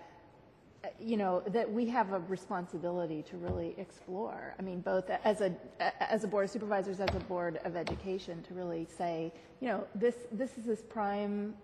you 1.00 1.16
know, 1.16 1.42
that 1.48 1.70
we 1.70 1.86
have 1.86 2.12
a 2.12 2.18
responsibility 2.20 3.22
to 3.30 3.36
really 3.36 3.74
explore. 3.78 4.54
I 4.58 4.62
mean, 4.62 4.80
both 4.80 5.10
as 5.10 5.40
a, 5.40 5.54
as 6.00 6.24
a 6.24 6.28
board 6.28 6.44
of 6.44 6.50
supervisors, 6.50 7.00
as 7.00 7.14
a 7.14 7.20
board 7.20 7.60
of 7.64 7.76
education, 7.76 8.42
to 8.44 8.54
really 8.54 8.86
say, 8.96 9.32
you 9.60 9.68
know, 9.68 9.86
this, 9.94 10.14
this 10.32 10.58
is 10.58 10.64
this 10.64 10.82
prime 10.82 11.54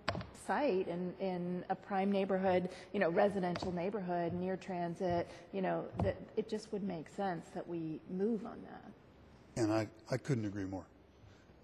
site 0.46 0.88
in, 0.88 1.12
in 1.20 1.64
a 1.68 1.74
prime 1.74 2.12
neighborhood, 2.12 2.68
you 2.92 3.00
know, 3.00 3.11
residential 3.11 3.72
neighborhood, 3.72 4.33
near 4.33 4.57
transit, 4.57 5.28
you 5.52 5.62
know, 5.62 5.85
that 6.02 6.16
it 6.37 6.48
just 6.48 6.72
would 6.72 6.83
make 6.83 7.09
sense 7.09 7.48
that 7.54 7.66
we 7.66 8.00
move 8.11 8.46
on 8.46 8.59
that. 8.62 9.62
And 9.62 9.72
I, 9.72 9.88
I 10.11 10.16
couldn't 10.16 10.44
agree 10.44 10.64
more. 10.64 10.87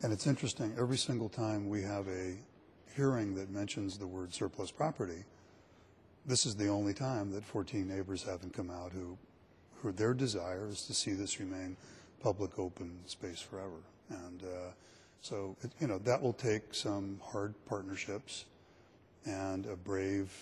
And 0.03 0.13
it's 0.13 0.27
interesting, 0.27 0.75
every 0.79 0.99
single 0.99 1.29
time 1.29 1.69
we 1.69 1.83
have 1.83 2.09
a 2.09 2.35
hearing 2.97 3.35
that 3.37 3.51
mentions 3.51 3.97
the 3.97 4.07
word 4.07 4.35
surplus 4.35 4.71
property, 4.71 5.25
this 6.27 6.47
is 6.47 6.57
the 6.57 6.69
only 6.69 6.95
time 6.95 7.31
that 7.33 7.45
14 7.45 7.87
neighbors 7.87 8.23
haven't 8.23 8.55
come 8.55 8.71
out 8.71 8.93
who, 8.93 9.19
who 9.77 9.93
their 9.93 10.15
desire 10.15 10.69
is 10.69 10.83
to 10.87 10.95
see 10.95 11.13
this 11.13 11.39
remain 11.39 11.77
public, 12.23 12.59
open 12.59 12.99
space 13.07 13.41
forever. 13.41 13.83
And 14.09 14.43
uh, 14.43 14.73
so, 15.21 15.57
it, 15.63 15.71
you 15.81 15.87
know, 15.87 15.99
that 15.99 16.23
will 16.23 16.33
take 16.33 16.75
some 16.75 17.21
hard 17.23 17.55
partnerships 17.67 18.47
and 19.27 19.67
a 19.67 19.77
brave 19.77 20.33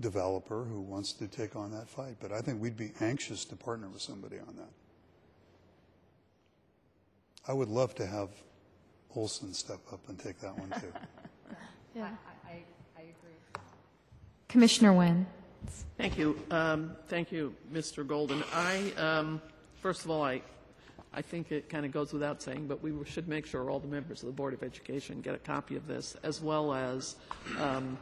developer 0.00 0.64
who 0.64 0.80
wants 0.80 1.12
to 1.14 1.26
take 1.26 1.56
on 1.56 1.70
that 1.72 1.88
fight. 1.88 2.16
But 2.20 2.32
I 2.32 2.40
think 2.40 2.60
we'd 2.60 2.76
be 2.76 2.92
anxious 3.00 3.44
to 3.46 3.56
partner 3.56 3.88
with 3.88 4.02
somebody 4.02 4.38
on 4.38 4.54
that. 4.56 4.70
I 7.46 7.54
would 7.54 7.68
love 7.68 7.94
to 7.96 8.06
have 8.06 8.28
Olson 9.16 9.54
step 9.54 9.80
up 9.90 10.00
and 10.08 10.18
take 10.18 10.38
that 10.40 10.56
one 10.58 10.70
too. 10.80 10.92
Yeah. 11.96 12.10
Commissioner 14.48 14.92
Wynns. 14.92 15.26
Thank 15.98 16.16
you. 16.16 16.40
Um, 16.50 16.92
Thank 17.08 17.30
you, 17.30 17.54
Mr. 17.70 18.06
Goldin. 18.06 18.42
I, 18.54 18.92
um, 18.98 19.42
first 19.82 20.04
of 20.04 20.10
all, 20.10 20.22
I, 20.22 20.40
I 21.12 21.20
think 21.20 21.52
it 21.52 21.68
kind 21.68 21.84
of 21.84 21.92
goes 21.92 22.14
without 22.14 22.40
saying, 22.40 22.66
but 22.66 22.82
we 22.82 22.92
should 23.04 23.28
make 23.28 23.44
sure 23.44 23.68
all 23.68 23.78
the 23.78 23.88
members 23.88 24.22
of 24.22 24.26
the 24.26 24.32
Board 24.32 24.54
of 24.54 24.62
Education 24.62 25.20
get 25.20 25.34
a 25.34 25.38
copy 25.38 25.76
of 25.76 25.86
this, 25.86 26.16
as 26.22 26.40
well 26.40 26.72
as 26.72 27.16
um, 27.58 27.98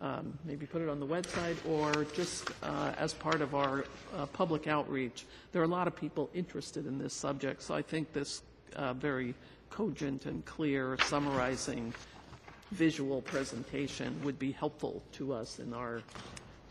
um, 0.00 0.36
maybe 0.44 0.66
put 0.66 0.82
it 0.82 0.88
on 0.88 0.98
the 0.98 1.06
website 1.06 1.56
or 1.68 2.04
just 2.14 2.50
uh, 2.64 2.92
as 2.98 3.14
part 3.14 3.40
of 3.40 3.54
our 3.54 3.84
uh, 4.16 4.26
public 4.26 4.66
outreach. 4.66 5.24
There 5.52 5.62
are 5.62 5.66
a 5.66 5.68
lot 5.68 5.86
of 5.86 5.94
people 5.94 6.30
interested 6.34 6.86
in 6.86 6.98
this 6.98 7.14
subject, 7.14 7.62
so 7.62 7.74
I 7.74 7.82
think 7.82 8.12
this 8.12 8.42
uh, 8.74 8.92
very 8.94 9.34
cogent 9.70 10.26
and 10.26 10.44
clear 10.44 10.98
summarizing 11.04 11.94
visual 12.72 13.22
presentation 13.22 14.18
would 14.24 14.38
be 14.38 14.52
helpful 14.52 15.02
to 15.12 15.32
us 15.32 15.58
in 15.58 15.72
our, 15.72 16.02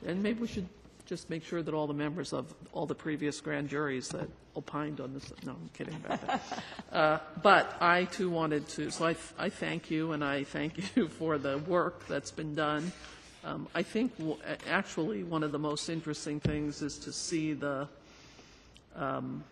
and 0.05 0.21
maybe 0.21 0.41
we 0.41 0.47
should 0.47 0.67
just 1.05 1.29
make 1.29 1.43
sure 1.43 1.62
that 1.62 1.73
all 1.73 1.88
the 1.88 1.93
members 1.93 2.34
of 2.34 2.53
all 2.73 2.86
the 2.86 2.95
previous 2.95 3.39
grand 3.39 3.69
juries 3.69 4.10
that 4.10 4.27
opined 4.55 4.99
on 4.99 5.13
this, 5.13 5.31
no, 5.45 5.51
I'm 5.51 5.69
kidding 5.73 5.95
about 6.03 6.21
that. 6.27 6.63
Uh, 6.91 7.19
But 7.43 7.75
I 7.79 8.05
too 8.05 8.29
wanted 8.29 8.67
to, 8.69 8.89
so 8.89 9.05
I, 9.05 9.15
I 9.38 9.49
thank 9.49 9.91
you, 9.91 10.13
and 10.13 10.23
I 10.23 10.43
thank 10.43 10.95
you 10.95 11.08
for 11.08 11.38
the 11.38 11.60
work 11.60 12.08
that's 12.08 12.31
been 12.31 12.55
done. 12.55 12.91
Um, 13.43 13.67
I 13.75 13.84
think 13.84 14.17
w- 14.17 14.38
actually 14.67 15.23
one 15.23 15.43
of 15.43 15.51
the 15.51 15.60
most 15.60 15.88
interesting 15.89 16.39
things 16.39 16.81
is 16.81 16.97
to 16.99 17.12
see 17.12 17.53
the 17.53 17.88
um, 18.95 19.43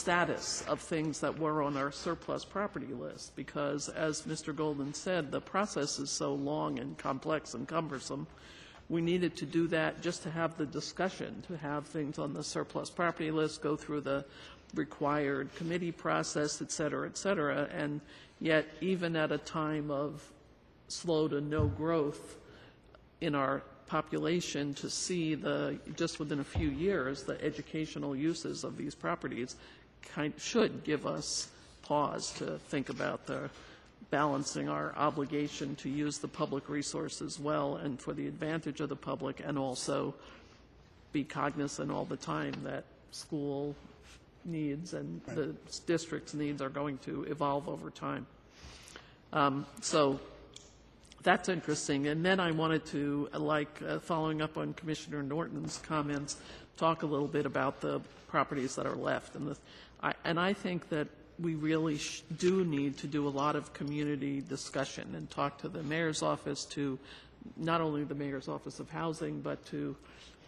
status 0.00 0.64
of 0.66 0.80
things 0.80 1.20
that 1.20 1.38
were 1.38 1.62
on 1.62 1.76
our 1.76 1.92
surplus 1.92 2.42
property 2.42 2.94
list, 2.94 3.36
because 3.36 3.90
as 3.90 4.22
Mr. 4.22 4.54
Goldin 4.54 4.94
said, 4.94 5.30
the 5.30 5.42
process 5.42 5.98
is 5.98 6.10
so 6.10 6.32
long 6.34 6.78
and 6.78 6.96
complex 6.96 7.52
and 7.52 7.68
cumbersome. 7.68 8.26
We 8.88 9.02
needed 9.02 9.36
to 9.36 9.46
do 9.46 9.68
that 9.68 10.00
just 10.00 10.22
to 10.22 10.30
have 10.30 10.56
the 10.56 10.64
discussion, 10.64 11.42
to 11.48 11.56
have 11.58 11.86
things 11.86 12.18
on 12.18 12.32
the 12.32 12.42
surplus 12.42 12.88
property 12.88 13.30
list, 13.30 13.60
go 13.60 13.76
through 13.76 14.00
the 14.00 14.24
required 14.74 15.54
committee 15.54 15.92
process, 15.92 16.62
et 16.62 16.72
cetera, 16.72 17.06
et 17.06 17.18
cetera. 17.18 17.68
And 17.70 18.00
yet, 18.40 18.66
even 18.80 19.16
at 19.16 19.32
a 19.32 19.38
time 19.38 19.90
of 19.90 20.24
slow 20.88 21.28
to 21.28 21.42
no 21.42 21.66
growth 21.66 22.38
in 23.20 23.34
our 23.34 23.62
population, 23.86 24.72
to 24.74 24.88
see 24.88 25.34
the, 25.34 25.78
just 25.96 26.18
within 26.18 26.40
a 26.40 26.44
few 26.44 26.70
years, 26.70 27.24
the 27.24 27.40
educational 27.44 28.16
uses 28.16 28.64
of 28.64 28.76
these 28.76 28.94
properties 28.94 29.56
kind, 30.14 30.32
should 30.38 30.84
give 30.84 31.06
us 31.06 31.48
pause 31.82 32.32
to 32.32 32.58
think 32.68 32.88
about 32.88 33.26
the 33.26 33.50
balancing 34.10 34.68
our 34.68 34.92
obligation 34.96 35.76
to 35.76 35.88
use 35.88 36.18
the 36.18 36.28
public 36.28 36.68
resources 36.68 37.38
well 37.38 37.76
and 37.76 38.00
for 38.00 38.12
the 38.12 38.26
advantage 38.26 38.80
of 38.80 38.88
the 38.88 38.96
public, 38.96 39.40
and 39.44 39.58
also 39.58 40.14
be 41.12 41.24
cognizant 41.24 41.90
all 41.90 42.04
the 42.04 42.16
time 42.16 42.54
that 42.64 42.84
school 43.12 43.74
needs 44.44 44.94
and 44.94 45.20
the 45.26 45.54
district's 45.86 46.34
needs 46.34 46.62
are 46.62 46.70
going 46.70 46.98
to 46.98 47.24
evolve 47.24 47.68
over 47.68 47.90
time. 47.90 48.26
Um, 49.32 49.66
So 49.80 50.18
that's 51.22 51.48
interesting. 51.48 52.06
And 52.06 52.24
then 52.24 52.40
I 52.40 52.50
wanted 52.50 52.86
to, 52.86 53.28
like, 53.34 53.80
uh, 53.86 53.98
following 53.98 54.40
up 54.40 54.56
on 54.56 54.72
Commissioner 54.74 55.22
Norton's 55.22 55.78
comments, 55.78 56.36
talk 56.76 57.02
a 57.02 57.06
little 57.06 57.28
bit 57.28 57.46
about 57.46 57.80
the 57.80 58.00
properties 58.28 58.74
that 58.76 58.86
are 58.86 58.96
left. 58.96 59.34
And, 59.34 59.48
the, 59.48 59.56
I, 60.02 60.14
and 60.24 60.38
I 60.38 60.52
think 60.52 60.88
that 60.88 61.08
we 61.38 61.54
really 61.54 61.98
sh- 61.98 62.22
do 62.38 62.64
need 62.64 62.98
to 62.98 63.06
do 63.06 63.26
a 63.26 63.30
lot 63.30 63.56
of 63.56 63.72
community 63.72 64.40
discussion 64.40 65.14
and 65.14 65.30
talk 65.30 65.58
to 65.58 65.68
the 65.68 65.82
mayor's 65.82 66.22
office, 66.22 66.64
to 66.66 66.98
not 67.56 67.80
only 67.80 68.04
the 68.04 68.14
mayor's 68.14 68.48
office 68.48 68.80
of 68.80 68.90
housing, 68.90 69.40
but 69.40 69.64
to 69.66 69.96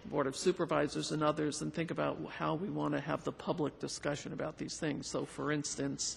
Board 0.06 0.26
of 0.26 0.36
Supervisors 0.36 1.12
and 1.12 1.22
others, 1.22 1.62
and 1.62 1.72
think 1.72 1.90
about 1.90 2.18
how 2.36 2.54
we 2.54 2.68
want 2.68 2.92
to 2.94 3.00
have 3.00 3.24
the 3.24 3.32
public 3.32 3.78
discussion 3.78 4.32
about 4.32 4.58
these 4.58 4.76
things. 4.78 5.06
So, 5.06 5.24
for 5.24 5.52
instance, 5.52 6.16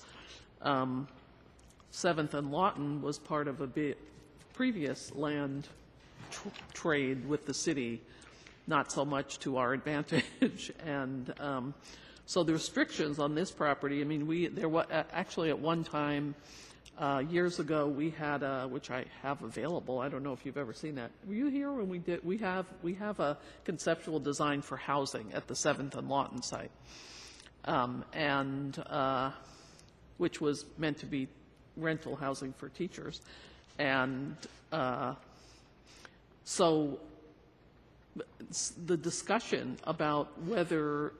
um, 0.61 1.07
Seventh 1.91 2.33
and 2.33 2.51
Lawton 2.51 3.01
was 3.01 3.19
part 3.19 3.47
of 3.47 3.61
a 3.61 3.95
previous 4.53 5.13
land 5.15 5.67
tr- 6.31 6.49
trade 6.73 7.27
with 7.27 7.45
the 7.45 7.53
city 7.53 8.01
not 8.67 8.91
so 8.91 9.05
much 9.05 9.39
to 9.39 9.57
our 9.57 9.73
advantage. 9.73 10.23
And 10.86 11.33
um, 11.39 11.73
so 12.26 12.43
the 12.43 12.53
restrictions 12.53 13.19
on 13.19 13.36
this 13.36 13.51
property, 13.51 14.01
I 14.01 14.03
mean, 14.03 14.28
we, 14.28 14.47
there 14.47 14.69
was, 14.69 14.86
actually 14.91 15.49
at 15.49 15.59
one 15.59 15.84
time, 15.84 16.36
uh, 16.97 17.21
years 17.30 17.59
ago, 17.59 17.88
we 17.88 18.09
had 18.09 18.41
a, 18.41 18.67
which 18.67 18.89
I 18.89 19.05
have 19.21 19.41
available, 19.43 19.99
I 19.99 20.09
don't 20.09 20.23
know 20.23 20.34
if 20.34 20.45
you've 20.45 20.57
ever 20.57 20.73
seen 20.73 20.95
that. 20.95 21.11
Were 21.28 21.34
you 21.34 21.47
here 21.47 21.71
when 21.71 21.89
we 21.89 21.99
did, 21.99 22.23
we 22.23 22.38
have, 22.38 22.65
we 22.82 22.93
have 22.95 23.19
a 23.19 23.38
conceptual 23.65 24.19
design 24.19 24.61
for 24.61 24.78
housing 24.78 25.34
at 25.34 25.47
the 25.47 25.55
Seventh 25.55 25.95
and 25.95 26.07
Lawton 26.07 26.41
site. 26.41 26.71
Um, 27.65 28.05
And, 28.13 28.78
uh, 28.89 29.32
which 30.17 30.39
was 30.39 30.65
meant 30.78 30.97
to 30.99 31.05
be 31.05 31.28
rental 31.78 32.15
housing 32.15 32.53
for 32.53 32.69
teachers. 32.69 33.21
And 33.78 34.36
uh, 34.71 35.15
so 36.45 36.99
the 38.86 38.95
discussion 38.95 39.78
about 39.84 40.41
whether 40.43 41.11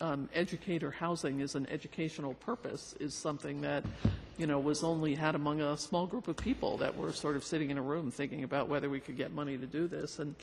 um, 0.00 0.28
educator 0.34 0.90
housing 0.90 1.40
is 1.40 1.54
an 1.54 1.68
educational 1.70 2.34
purpose 2.34 2.94
is 2.98 3.14
something 3.14 3.60
that, 3.60 3.84
you 4.38 4.46
know, 4.46 4.58
was 4.58 4.82
only 4.82 5.14
had 5.14 5.34
among 5.34 5.60
a 5.60 5.76
small 5.76 6.06
group 6.06 6.28
of 6.28 6.36
people 6.36 6.76
that 6.78 6.96
were 6.96 7.12
sort 7.12 7.36
of 7.36 7.44
sitting 7.44 7.70
in 7.70 7.78
a 7.78 7.82
room 7.82 8.10
thinking 8.10 8.44
about 8.44 8.68
whether 8.68 8.90
we 8.90 9.00
could 9.00 9.16
get 9.16 9.32
money 9.32 9.56
to 9.56 9.66
do 9.66 9.86
this. 9.86 10.18
And, 10.18 10.34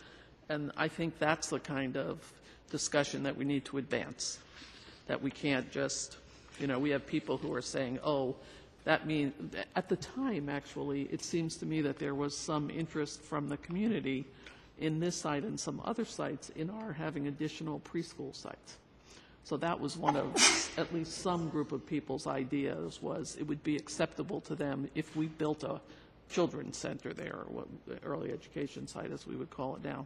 and 0.47 0.71
I 0.77 0.87
think 0.87 1.19
that's 1.19 1.49
the 1.49 1.59
kind 1.59 1.97
of 1.97 2.19
discussion 2.69 3.23
that 3.23 3.35
we 3.35 3.45
need 3.45 3.65
to 3.65 3.77
advance, 3.77 4.39
that 5.07 5.21
we 5.21 5.31
can't 5.31 5.69
just, 5.71 6.17
you 6.59 6.67
know, 6.67 6.79
we 6.79 6.91
have 6.91 7.05
people 7.05 7.37
who 7.37 7.53
are 7.53 7.61
saying, 7.61 7.99
oh, 8.03 8.35
that 8.85 9.05
means, 9.05 9.33
at 9.75 9.89
the 9.89 9.97
time, 9.97 10.49
actually, 10.49 11.03
it 11.11 11.21
seems 11.21 11.57
to 11.57 11.65
me 11.65 11.81
that 11.81 11.99
there 11.99 12.15
was 12.15 12.35
some 12.35 12.69
interest 12.69 13.21
from 13.21 13.49
the 13.49 13.57
community 13.57 14.25
in 14.79 14.99
this 14.99 15.15
site 15.15 15.43
and 15.43 15.59
some 15.59 15.81
other 15.83 16.05
sites 16.05 16.49
in 16.55 16.69
our 16.69 16.93
having 16.93 17.27
additional 17.27 17.81
preschool 17.81 18.33
sites. 18.33 18.77
So 19.43 19.57
that 19.57 19.79
was 19.79 19.97
one 19.97 20.15
of 20.15 20.35
at 20.77 20.93
least 20.93 21.21
some 21.21 21.49
group 21.49 21.71
of 21.71 21.85
people's 21.85 22.27
ideas 22.27 23.01
was 23.01 23.35
it 23.39 23.43
would 23.43 23.63
be 23.63 23.75
acceptable 23.75 24.41
to 24.41 24.55
them 24.55 24.89
if 24.95 25.15
we 25.15 25.27
built 25.27 25.63
a 25.63 25.81
children's 26.29 26.77
center 26.77 27.13
there, 27.13 27.33
or 27.33 27.45
what, 27.47 27.67
early 28.03 28.31
education 28.31 28.87
site 28.87 29.11
as 29.11 29.25
we 29.25 29.35
would 29.35 29.49
call 29.49 29.75
it 29.75 29.83
now. 29.83 30.05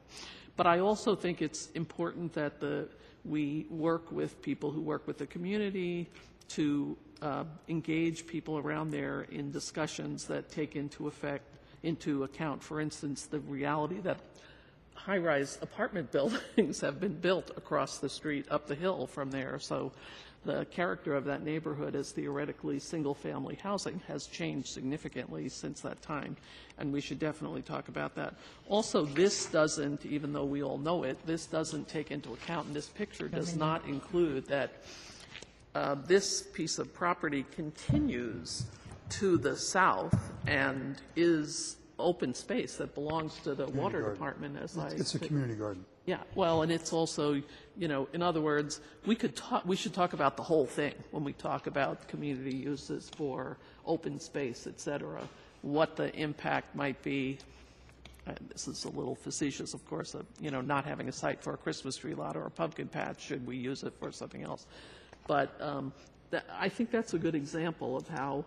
But 0.55 0.67
I 0.67 0.79
also 0.79 1.15
think 1.15 1.41
it's 1.41 1.69
important 1.71 2.33
that 2.33 2.59
the, 2.59 2.87
we 3.25 3.65
work 3.69 4.11
with 4.11 4.41
people 4.41 4.71
who 4.71 4.81
work 4.81 5.05
with 5.07 5.17
the 5.17 5.25
community 5.25 6.09
to 6.49 6.97
uh, 7.21 7.43
engage 7.67 8.27
people 8.27 8.57
around 8.57 8.91
there 8.91 9.21
in 9.31 9.51
discussions 9.51 10.25
that 10.25 10.51
take 10.51 10.75
into 10.75 11.07
effect, 11.07 11.45
into 11.83 12.23
account, 12.23 12.61
for 12.61 12.79
instance, 12.79 13.25
the 13.25 13.39
reality 13.39 13.99
that 14.01 14.19
high-rise 15.05 15.59
apartment 15.61 16.11
buildings 16.13 16.79
have 16.81 16.99
been 16.99 17.13
built 17.13 17.51
across 17.57 17.97
the 17.97 18.09
street, 18.09 18.45
up 18.49 18.67
the 18.67 18.75
hill 18.75 19.07
from 19.07 19.31
there. 19.31 19.59
So 19.59 19.91
the 20.45 20.65
character 20.65 21.15
of 21.15 21.25
that 21.25 21.43
neighborhood 21.43 21.95
as 21.95 22.11
theoretically 22.11 22.79
single-family 22.79 23.59
housing 23.63 24.01
has 24.07 24.27
changed 24.27 24.67
significantly 24.67 25.47
since 25.47 25.79
that 25.81 26.01
time, 26.01 26.35
and 26.77 26.91
we 26.91 26.99
should 26.99 27.19
definitely 27.19 27.61
talk 27.61 27.87
about 27.87 28.13
that. 28.15 28.35
Also, 28.67 29.05
this 29.05 29.45
doesn't, 29.45 30.05
even 30.05 30.33
though 30.33 30.43
we 30.43 30.61
all 30.61 30.77
know 30.77 31.03
it, 31.03 31.17
this 31.25 31.45
doesn't 31.45 31.87
take 31.87 32.11
into 32.11 32.33
account, 32.33 32.67
and 32.67 32.75
this 32.75 32.89
picture 32.89 33.29
does 33.29 33.55
not 33.55 33.85
include 33.87 34.45
that 34.47 34.71
uh, 35.75 35.95
this 36.05 36.41
piece 36.41 36.77
of 36.77 36.93
property 36.93 37.45
continues 37.51 38.65
to 39.09 39.37
the 39.37 39.55
south 39.55 40.31
and 40.45 41.01
is 41.15 41.77
open 41.99 42.33
space 42.33 42.75
that 42.77 42.93
belongs 42.95 43.35
to 43.43 43.53
the 43.55 43.67
water 43.67 43.99
garden. 44.01 44.13
department, 44.13 44.57
as 44.61 44.77
I. 44.77 44.85
It's- 44.87 45.01
It's 45.01 45.15
a 45.15 45.19
community 45.19 45.55
garden. 45.55 45.85
Yeah, 46.05 46.19
well, 46.35 46.63
and 46.63 46.71
it's 46.71 46.91
also, 46.91 47.41
you 47.77 47.87
know, 47.87 48.09
in 48.11 48.21
other 48.21 48.41
words, 48.41 48.81
we 49.05 49.15
could 49.15 49.35
talk, 49.37 49.65
we 49.65 49.77
should 49.77 49.93
talk 49.93 50.11
about 50.13 50.35
the 50.35 50.43
whole 50.43 50.65
thing 50.65 50.93
when 51.11 51.23
we 51.23 51.31
talk 51.31 51.65
about 51.67 52.07
community 52.09 52.55
uses 52.55 53.09
for 53.15 53.57
open 53.85 54.19
space, 54.19 54.67
et 54.67 54.81
cetera, 54.81 55.21
what 55.61 55.95
the 55.95 56.13
impact 56.15 56.75
might 56.75 57.01
be. 57.03 57.37
Uh, 58.27 58.33
This 58.49 58.67
is 58.67 58.83
a 58.85 58.89
little 58.89 59.15
facetious, 59.15 59.73
of 59.73 59.85
course, 59.87 60.13
of, 60.13 60.25
you 60.41 60.51
know, 60.51 60.59
not 60.61 60.83
having 60.83 61.07
a 61.07 61.11
site 61.11 61.41
for 61.41 61.53
a 61.53 61.57
Christmas 61.57 61.95
tree 61.95 62.15
lot 62.15 62.35
or 62.35 62.45
a 62.45 62.51
pumpkin 62.51 62.87
patch, 62.89 63.21
should 63.21 63.45
we 63.47 63.55
use 63.55 63.83
it 63.83 63.93
for 63.99 64.11
something 64.11 64.43
else? 64.43 64.65
But 65.25 65.55
um, 65.61 65.93
that, 66.31 66.45
I 66.59 66.67
think 66.67 66.91
that's 66.91 67.13
a 67.13 67.17
good 67.19 67.35
example 67.35 67.95
of 67.95 68.07
how 68.09 68.43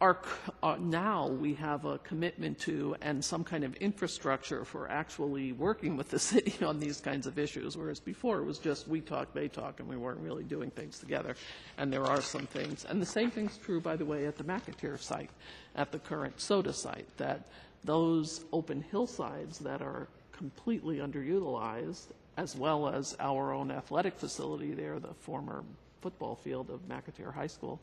c- 0.00 0.52
uh, 0.62 0.76
now 0.80 1.28
we 1.28 1.54
have 1.54 1.84
a 1.84 1.98
commitment 1.98 2.58
to 2.60 2.96
and 3.00 3.24
some 3.24 3.44
kind 3.44 3.64
of 3.64 3.74
infrastructure 3.76 4.64
for 4.64 4.90
actually 4.90 5.52
working 5.52 5.96
with 5.96 6.10
the 6.10 6.18
city 6.32 6.62
on 6.64 6.78
these 6.80 7.00
kinds 7.00 7.26
of 7.26 7.38
issues, 7.38 7.76
whereas 7.76 8.00
before 8.00 8.38
it 8.38 8.44
was 8.44 8.58
just 8.58 8.88
we 8.88 9.00
talk, 9.00 9.32
they 9.32 9.48
talk, 9.48 9.80
and 9.80 9.88
we 9.88 9.96
weren't 9.96 10.18
really 10.20 10.42
doing 10.42 10.70
things 10.70 10.98
together. 10.98 11.36
And 11.78 11.92
there 11.92 12.04
are 12.04 12.20
some 12.20 12.46
things, 12.46 12.84
and 12.88 13.00
the 13.00 13.06
same 13.06 13.30
thing's 13.30 13.56
true, 13.56 13.80
by 13.80 13.96
the 13.96 14.04
way, 14.04 14.26
at 14.26 14.36
the 14.36 14.44
McAteer 14.44 14.98
site, 14.98 15.30
at 15.76 15.92
the 15.92 15.98
current 15.98 16.38
SOTA 16.40 16.74
site, 16.74 17.06
that 17.16 17.42
those 17.84 18.44
open 18.52 18.82
hillsides 18.90 19.58
that 19.60 19.80
are 19.80 20.08
completely 20.32 20.98
underutilized, 20.98 22.06
as 22.36 22.56
well 22.56 22.88
as 22.88 23.16
our 23.20 23.52
own 23.52 23.70
athletic 23.70 24.18
facility 24.18 24.72
there, 24.74 24.98
the 24.98 25.14
former 25.14 25.62
football 26.00 26.34
field 26.34 26.68
of 26.70 26.80
McAteer 26.88 27.32
High 27.32 27.46
School, 27.46 27.80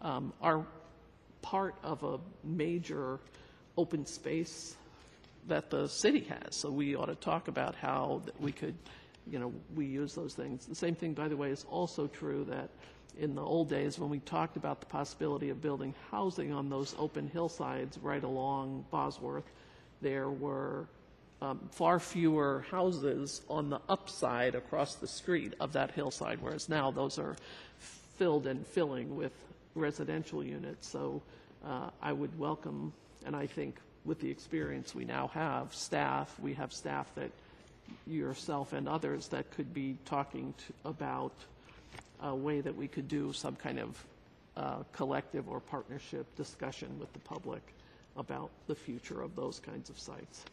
um, 0.00 0.32
are 0.40 0.64
part 1.42 1.74
of 1.82 2.02
a 2.02 2.18
major 2.44 3.20
open 3.76 4.06
space 4.06 4.76
that 5.46 5.70
the 5.70 5.88
city 5.88 6.26
has. 6.28 6.56
So 6.56 6.70
we 6.70 6.94
ought 6.94 7.06
to 7.06 7.14
talk 7.14 7.48
about 7.48 7.74
how 7.74 8.22
that 8.26 8.40
we 8.40 8.52
could, 8.52 8.74
you 9.30 9.38
know, 9.38 9.52
we 9.74 9.86
use 9.86 10.14
those 10.14 10.34
things. 10.34 10.66
The 10.66 10.74
same 10.74 10.94
thing, 10.94 11.14
by 11.14 11.28
the 11.28 11.36
way, 11.36 11.50
is 11.50 11.64
also 11.70 12.06
true 12.06 12.44
that 12.44 12.70
in 13.18 13.34
the 13.34 13.42
old 13.42 13.68
days 13.68 13.98
when 13.98 14.10
we 14.10 14.20
talked 14.20 14.56
about 14.56 14.80
the 14.80 14.86
possibility 14.86 15.50
of 15.50 15.60
building 15.60 15.94
housing 16.10 16.52
on 16.52 16.68
those 16.68 16.94
open 16.98 17.28
hillsides 17.28 17.98
right 17.98 18.22
along 18.22 18.84
Bosworth, 18.90 19.50
there 20.00 20.30
were 20.30 20.86
um, 21.40 21.60
far 21.72 21.98
fewer 21.98 22.64
houses 22.70 23.42
on 23.48 23.70
the 23.70 23.80
upside 23.88 24.54
across 24.54 24.96
the 24.96 25.06
street 25.06 25.54
of 25.60 25.72
that 25.72 25.92
hillside, 25.92 26.40
whereas 26.40 26.68
now 26.68 26.90
those 26.90 27.18
are 27.18 27.36
filled 28.16 28.46
and 28.46 28.66
filling 28.66 29.16
with 29.16 29.32
residential 29.78 30.44
units. 30.44 30.88
So 30.88 31.22
uh, 31.64 31.90
I 32.02 32.12
would 32.12 32.36
welcome, 32.38 32.92
and 33.24 33.34
I 33.34 33.46
think 33.46 33.76
with 34.04 34.20
the 34.20 34.30
experience 34.30 34.94
we 34.94 35.04
now 35.04 35.28
have, 35.28 35.74
staff, 35.74 36.34
we 36.40 36.54
have 36.54 36.72
staff 36.72 37.14
that 37.14 37.30
yourself 38.06 38.72
and 38.72 38.88
others 38.88 39.28
that 39.28 39.50
could 39.50 39.72
be 39.72 39.96
talking 40.04 40.54
to, 40.58 40.88
about 40.88 41.32
a 42.22 42.34
way 42.34 42.60
that 42.60 42.74
we 42.74 42.88
could 42.88 43.08
do 43.08 43.32
some 43.32 43.56
kind 43.56 43.78
of 43.78 44.04
uh, 44.56 44.82
collective 44.92 45.48
or 45.48 45.60
partnership 45.60 46.26
discussion 46.36 46.88
with 46.98 47.12
the 47.12 47.18
public 47.20 47.62
about 48.16 48.50
the 48.66 48.74
future 48.74 49.22
of 49.22 49.34
those 49.36 49.60
kinds 49.60 49.88
of 49.88 49.98
sites. 49.98 50.44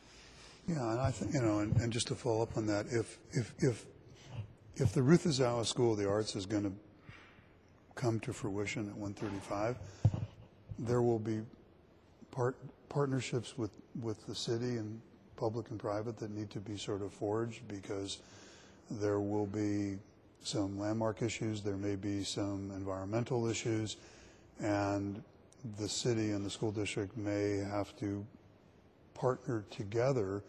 Yeah, 0.67 0.91
and 0.91 0.99
I 0.99 1.11
think, 1.11 1.34
you 1.34 1.41
know, 1.41 1.59
and, 1.59 1.76
and 1.78 1.91
just 1.91 2.07
to 2.07 2.15
follow 2.15 2.41
up 2.41 2.57
on 2.57 2.67
that, 2.67 2.88
if, 2.91 3.17
if, 3.32 3.53
if, 3.59 3.86
if 4.76 4.93
the 4.93 5.01
Ruth 5.01 5.26
Asawa 5.26 5.65
School 5.65 5.93
of 5.93 5.97
the 5.97 6.07
Arts 6.07 6.36
is 6.36 6.45
going 6.45 6.63
to 6.63 6.71
come 7.95 8.19
to 8.21 8.33
fruition 8.33 8.87
at 8.89 8.95
135, 8.95 9.77
there 10.79 11.01
will 11.01 11.19
be 11.19 11.41
part, 12.31 12.57
partnerships 12.89 13.57
with, 13.57 13.71
with 14.01 14.25
the 14.27 14.35
city 14.35 14.77
and 14.77 14.99
public 15.37 15.69
and 15.69 15.79
private 15.79 16.17
that 16.17 16.31
need 16.31 16.49
to 16.49 16.59
be 16.59 16.77
sort 16.77 17.01
of 17.01 17.11
forged 17.11 17.67
because 17.67 18.19
there 18.91 19.19
will 19.19 19.47
be 19.47 19.97
some 20.43 20.79
landmark 20.79 21.21
issues, 21.21 21.61
there 21.61 21.77
may 21.77 21.95
be 21.95 22.23
some 22.23 22.71
environmental 22.75 23.47
issues, 23.47 23.97
and 24.59 25.23
the 25.79 25.89
city 25.89 26.31
and 26.31 26.45
the 26.45 26.49
school 26.49 26.71
district 26.71 27.17
may 27.17 27.57
have 27.57 27.95
to 27.97 28.25
partner 29.15 29.63
together 29.71 30.43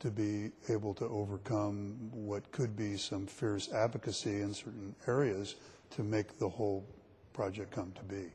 to 0.00 0.10
be 0.10 0.50
able 0.68 0.94
to 0.94 1.06
overcome 1.06 1.96
what 2.12 2.50
could 2.52 2.76
be 2.76 2.96
some 2.96 3.26
fierce 3.26 3.72
advocacy 3.72 4.42
in 4.42 4.52
certain 4.52 4.94
areas 5.06 5.56
to 5.90 6.02
make 6.02 6.38
the 6.38 6.48
whole 6.48 6.84
project 7.32 7.70
come 7.70 7.92
to 7.92 8.02
be. 8.02 8.32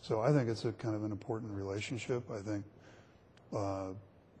So 0.00 0.20
I 0.20 0.32
think 0.32 0.48
it's 0.48 0.64
a 0.64 0.72
kind 0.72 0.94
of 0.94 1.04
an 1.04 1.12
important 1.12 1.52
relationship. 1.52 2.30
I 2.30 2.38
think 2.38 2.64
uh, 3.54 3.88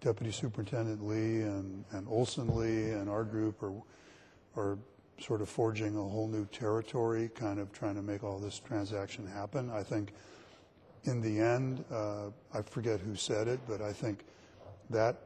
Deputy 0.00 0.30
Superintendent 0.30 1.04
Lee 1.04 1.42
and, 1.42 1.84
and 1.90 2.06
Olson 2.08 2.54
Lee 2.56 2.92
and 2.92 3.08
our 3.08 3.24
group 3.24 3.62
are, 3.62 3.72
are 4.56 4.78
sort 5.18 5.40
of 5.40 5.48
forging 5.48 5.96
a 5.96 6.02
whole 6.02 6.28
new 6.28 6.44
territory, 6.46 7.30
kind 7.34 7.58
of 7.58 7.72
trying 7.72 7.94
to 7.94 8.02
make 8.02 8.22
all 8.22 8.38
this 8.38 8.58
transaction 8.58 9.26
happen. 9.26 9.70
I 9.70 9.82
think 9.82 10.12
in 11.04 11.20
the 11.20 11.40
end, 11.40 11.84
uh, 11.90 12.30
I 12.52 12.62
forget 12.62 13.00
who 13.00 13.16
said 13.16 13.48
it, 13.48 13.60
but 13.66 13.80
I 13.80 13.92
think 13.92 14.24
that 14.90 15.16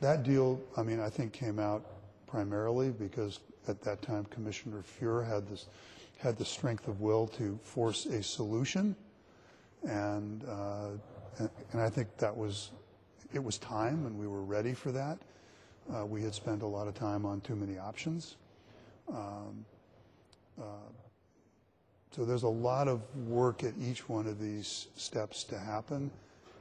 that 0.00 0.22
deal, 0.22 0.60
I 0.76 0.82
mean, 0.82 1.00
I 1.00 1.10
think 1.10 1.32
came 1.32 1.58
out 1.58 1.84
primarily 2.26 2.90
because 2.90 3.40
at 3.68 3.82
that 3.82 4.02
time 4.02 4.24
Commissioner 4.26 4.82
Fewer 4.82 5.22
had 5.22 5.48
this 5.48 5.66
had 6.18 6.36
the 6.36 6.44
strength 6.44 6.88
of 6.88 7.00
will 7.00 7.26
to 7.28 7.58
force 7.62 8.06
a 8.06 8.22
solution, 8.22 8.96
and 9.86 10.44
uh, 10.44 10.90
and, 11.38 11.50
and 11.72 11.80
I 11.80 11.90
think 11.90 12.16
that 12.18 12.36
was 12.36 12.70
it 13.32 13.42
was 13.42 13.58
time, 13.58 14.06
and 14.06 14.18
we 14.18 14.26
were 14.26 14.42
ready 14.42 14.74
for 14.74 14.92
that. 14.92 15.18
Uh, 15.94 16.06
We 16.06 16.22
had 16.22 16.34
spent 16.34 16.62
a 16.62 16.66
lot 16.66 16.88
of 16.88 16.94
time 16.94 17.24
on 17.26 17.40
too 17.40 17.56
many 17.56 17.78
options. 17.78 18.36
Um, 19.08 19.64
uh, 20.58 20.62
So 22.10 22.24
there's 22.24 22.44
a 22.44 22.48
lot 22.48 22.88
of 22.88 23.02
work 23.28 23.62
at 23.62 23.74
each 23.78 24.08
one 24.08 24.26
of 24.26 24.40
these 24.40 24.88
steps 24.96 25.44
to 25.44 25.58
happen. 25.58 26.10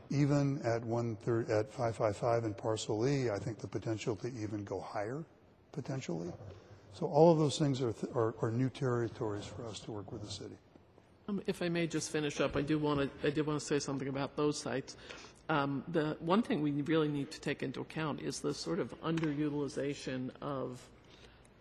Even 0.10 0.60
at 0.64 0.84
one 0.84 1.16
third, 1.24 1.50
at 1.50 1.72
555 1.72 2.44
and 2.44 2.58
parcel 2.58 3.08
E, 3.08 3.30
I 3.30 3.40
think 3.40 3.60
the 3.60 3.68
potential 3.68 4.16
to 4.18 4.28
even 4.28 4.64
go 4.66 4.80
higher, 4.82 5.24
potentially. 5.72 6.32
So 6.98 7.08
all 7.08 7.30
of 7.30 7.38
those 7.38 7.60
things 7.60 7.82
are, 7.82 7.94
are, 8.16 8.34
are 8.42 8.52
new 8.52 8.70
territories 8.70 9.46
for 9.46 9.66
us 9.68 9.80
to 9.82 9.92
work 9.92 10.14
with 10.14 10.22
the 10.22 10.32
city. 10.32 10.56
Um, 11.28 11.42
If 11.46 11.62
I 11.62 11.68
may 11.68 11.88
just 11.88 12.10
finish 12.10 12.40
up, 12.40 12.56
I 12.56 12.62
do 12.62 12.80
want 12.80 13.02
to, 13.02 13.28
I 13.28 13.32
did 13.32 13.46
want 13.46 13.60
to 13.60 13.66
say 13.66 13.80
something 13.80 14.08
about 14.08 14.38
those 14.38 14.58
sites. 14.58 14.96
Um, 15.50 15.84
The 15.90 16.16
one 16.22 16.42
thing 16.42 16.62
we 16.62 16.72
really 16.84 17.10
need 17.10 17.32
to 17.32 17.42
take 17.42 17.64
into 17.64 17.82
account 17.82 18.22
is 18.22 18.40
the 18.40 18.54
sort 18.54 18.80
of 18.80 18.94
underutilization 19.02 20.30
of 20.42 20.80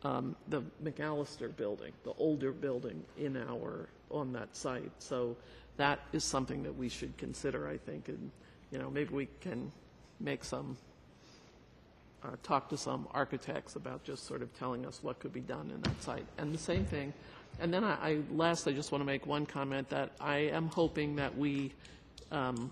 um, 0.04 0.36
the 0.48 0.62
McAllister 0.84 1.54
building, 1.56 1.92
the 2.04 2.12
older 2.18 2.52
building 2.52 3.02
in 3.18 3.36
our, 3.36 3.88
on 4.10 4.32
that 4.34 4.54
site. 4.54 4.92
So 5.00 5.36
that 5.78 5.98
is 6.12 6.22
something 6.22 6.62
that 6.62 6.76
we 6.76 6.88
should 6.88 7.16
consider, 7.16 7.68
I 7.68 7.78
think, 7.78 8.08
and, 8.08 8.30
you 8.70 8.78
know, 8.78 8.88
maybe 8.88 9.12
we 9.12 9.28
can 9.40 9.72
make 10.20 10.44
some, 10.44 10.76
uh, 12.24 12.28
talk 12.42 12.68
to 12.70 12.76
some 12.76 13.06
architects 13.12 13.76
about 13.76 14.02
just 14.02 14.26
sort 14.26 14.42
of 14.42 14.56
telling 14.58 14.86
us 14.86 15.00
what 15.02 15.18
could 15.18 15.32
be 15.32 15.40
done 15.40 15.70
in 15.74 15.80
that 15.82 16.02
site. 16.02 16.24
And 16.38 16.54
the 16.54 16.58
same 16.58 16.84
thing, 16.84 17.12
and 17.60 17.72
then 17.72 17.84
I, 17.84 17.94
I 17.94 18.18
last, 18.32 18.66
I 18.66 18.72
just 18.72 18.92
want 18.92 19.02
to 19.02 19.06
make 19.06 19.26
one 19.26 19.46
comment 19.46 19.88
that 19.90 20.12
I 20.20 20.36
am 20.36 20.68
hoping 20.68 21.16
that 21.16 21.36
we, 21.36 21.72
um, 22.30 22.70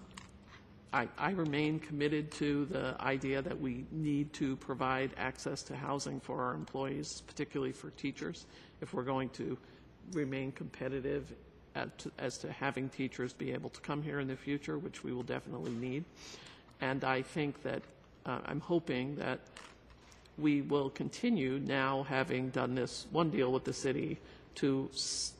I, 0.93 1.09
I 1.19 1.31
remain 1.33 1.79
committed 1.79 2.31
to 2.33 2.67
the 2.67 2.97
idea 3.01 3.43
that 3.43 3.59
we 3.59 3.85
need 3.91 4.33
to 4.35 4.57
provide 4.57 5.11
access 5.17 5.63
to 5.65 5.77
housing 5.77 6.21
for 6.21 6.43
our 6.43 6.55
employees, 6.55 7.23
particularly 7.27 7.73
for 7.73 7.91
teachers, 7.91 8.47
if 8.81 8.95
we're 8.95 9.03
going 9.05 9.29
to 9.31 9.57
remain 10.13 10.53
competitive 10.53 11.33
at, 11.75 12.07
as 12.19 12.39
to 12.39 12.51
having 12.51 12.89
teachers 12.89 13.33
be 13.33 13.53
able 13.53 13.71
to 13.71 13.81
come 13.81 14.03
here 14.03 14.21
in 14.21 14.29
the 14.29 14.37
future, 14.37 14.79
which 14.79 15.05
we 15.05 15.13
will 15.13 15.23
definitely 15.23 15.73
need. 15.73 16.05
And 16.81 17.05
I 17.05 17.23
think 17.23 17.63
that, 17.63 17.83
uh, 18.27 18.39
I'm 18.47 18.61
hoping 18.61 19.17
that 19.17 19.41
we 20.39 20.63
will 20.63 20.91
continue 20.91 21.59
now, 21.59 22.05
having 22.05 22.51
done 22.51 22.75
this 22.75 23.07
one 23.11 23.31
deal 23.31 23.53
with 23.53 23.65
the 23.65 23.73
city, 23.73 24.19
to 24.57 24.89
s- 24.93 25.33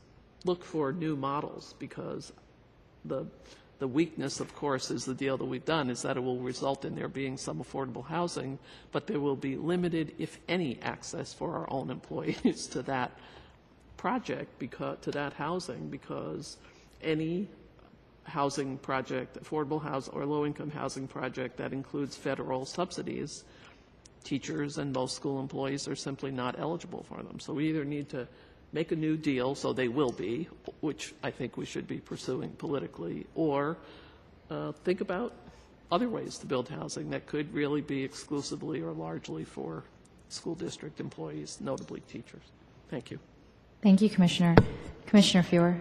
look 0.45 0.65
for 0.65 0.93
new 0.93 1.17
models, 1.17 1.75
because 1.79 2.33
the, 3.05 3.27
the 3.79 3.89
weakness, 3.89 4.41
of 4.41 4.55
course, 4.55 4.91
is 4.91 5.05
the 5.05 5.15
deal 5.15 5.37
that 5.37 5.45
we've 5.45 5.65
done, 5.65 5.91
is 5.91 6.03
that 6.03 6.17
it 6.17 6.21
will 6.21 6.39
result 6.39 6.85
in 6.85 6.95
there 6.95 7.09
being 7.09 7.37
some 7.37 7.59
affordable 7.63 8.05
housing, 8.05 8.59
but 8.91 9.07
there 9.07 9.21
will 9.21 9.37
be 9.37 9.57
limited, 9.57 10.15
if 10.19 10.39
any, 10.49 10.79
access 10.83 11.33
for 11.33 11.57
our 11.57 11.71
own 11.71 11.91
employees 11.99 12.67
to 12.69 12.83
that 12.83 13.13
project, 13.97 14.59
because, 14.59 14.99
to 15.03 15.11
that 15.13 15.33
housing, 15.33 15.89
because 15.89 16.57
any 17.03 17.49
housing 18.25 18.79
project, 18.79 19.43
affordable 19.43 19.83
house 19.83 20.09
or 20.09 20.25
low-income 20.25 20.71
housing 20.71 21.07
project 21.09 21.57
that 21.57 21.73
includes 21.73 22.17
federal 22.17 22.65
subsidies, 22.65 23.45
teachers 24.25 24.79
and 24.79 24.93
most 24.93 25.17
school 25.17 25.41
employees 25.41 25.89
are 25.89 25.97
simply 25.97 26.31
not 26.31 26.59
eligible 26.59 27.05
for 27.09 27.23
them. 27.23 27.41
So 27.41 27.53
we 27.53 27.69
either 27.69 27.85
need 27.85 28.09
to 28.11 28.29
make 28.73 28.93
a 28.93 28.97
new 28.97 29.17
deal, 29.17 29.55
so 29.55 29.73
they 29.73 29.89
will 29.89 30.13
be, 30.13 30.49
which 30.81 31.15
I 31.23 31.31
think 31.31 31.57
we 31.57 31.67
should 31.67 31.87
be 31.87 31.99
pursuing 31.99 32.51
politically, 32.51 33.27
or 33.35 33.77
uh, 34.51 34.73
think 34.85 35.01
about 35.01 35.35
other 35.91 36.09
ways 36.09 36.39
to 36.39 36.47
build 36.47 36.69
housing 36.69 37.11
that 37.11 37.27
could 37.27 37.53
really 37.53 37.83
be 37.83 38.03
exclusively 38.03 38.81
or 38.81 38.93
largely 38.93 39.45
for 39.45 39.85
school 40.31 40.55
district 40.55 41.01
employees, 41.01 41.59
notably 41.61 42.01
teachers. 42.09 42.43
Thank 42.89 43.11
you. 43.11 43.19
Thank 43.83 44.01
you, 44.01 44.09
Commissioner. 44.09 44.57
Commissioner 45.07 45.43
Fewer. 45.43 45.77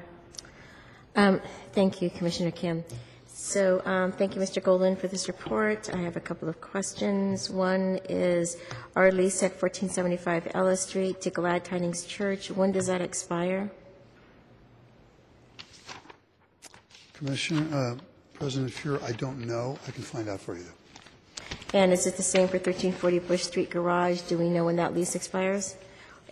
Um, 1.15 1.41
Thank 1.73 2.01
you, 2.01 2.09
Commissioner 2.09 2.51
Kim. 2.51 2.83
So, 3.27 3.81
um, 3.85 4.11
thank 4.11 4.35
you, 4.35 4.41
Mr. 4.41 4.61
Goldin, 4.61 4.97
for 4.97 5.07
this 5.07 5.27
report. 5.27 5.89
I 5.93 5.97
have 5.97 6.17
a 6.17 6.19
couple 6.19 6.49
of 6.49 6.59
questions. 6.59 7.49
One 7.49 7.99
is, 8.09 8.57
our 8.95 9.09
lease 9.09 9.41
at 9.41 9.51
1475 9.51 10.51
Ellis 10.53 10.81
Street 10.81 11.21
to 11.21 11.29
Glad 11.29 11.63
Tidings 11.63 12.03
Church, 12.03 12.51
when 12.51 12.73
does 12.73 12.87
that 12.87 13.01
expire? 13.01 13.71
Commissioner, 17.13 17.75
uh, 17.75 17.95
President 18.33 18.71
Fewer, 18.71 19.01
I 19.01 19.13
don't 19.13 19.39
know. 19.39 19.79
I 19.87 19.91
can 19.91 20.03
find 20.03 20.27
out 20.27 20.41
for 20.41 20.55
you. 20.55 20.65
And 21.73 21.93
is 21.93 22.05
it 22.05 22.17
the 22.17 22.23
same 22.23 22.47
for 22.47 22.57
1340 22.57 23.19
Bush 23.19 23.43
Street 23.43 23.69
Garage? 23.69 24.21
Do 24.21 24.37
we 24.37 24.49
know 24.49 24.65
when 24.65 24.75
that 24.75 24.93
lease 24.93 25.15
expires? 25.15 25.75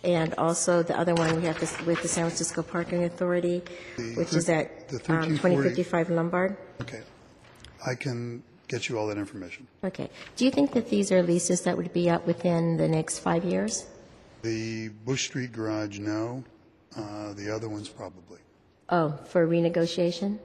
And 0.02 0.34
also, 0.38 0.82
the 0.82 0.98
other 0.98 1.14
one 1.14 1.36
we 1.36 1.42
have 1.46 1.60
this- 1.60 1.78
with 1.82 2.00
the 2.02 2.08
San 2.08 2.24
Francisco 2.24 2.62
Parking 2.62 3.04
Authority, 3.04 3.62
which 4.16 4.32
is 4.32 4.48
at 4.48 4.88
The 4.88 4.96
um, 4.96 5.28
1340 5.36 5.56
2055 5.84 6.10
Lombard? 6.10 6.56
Okay. 6.80 7.02
I 7.86 7.94
can 7.94 8.42
get 8.68 8.88
you 8.88 8.98
all 8.98 9.06
that 9.08 9.18
information. 9.18 9.66
Okay. 9.84 10.08
Do 10.36 10.44
you 10.44 10.50
think 10.50 10.72
that 10.72 10.88
these 10.88 11.12
are 11.12 11.22
leases 11.22 11.62
that 11.62 11.76
would 11.76 11.92
be 11.92 12.08
up 12.08 12.26
within 12.26 12.76
the 12.78 12.88
next 12.88 13.18
five 13.18 13.44
years? 13.44 13.86
The 14.42 14.88
Bush 15.04 15.26
Street 15.26 15.52
garage, 15.52 15.98
no. 15.98 16.44
Uh, 16.96 17.34
The 17.34 17.54
other 17.54 17.68
ones, 17.68 17.88
probably. 17.88 18.38
Oh, 18.88 19.18
for 19.28 19.46
renegotiation? 19.46 20.38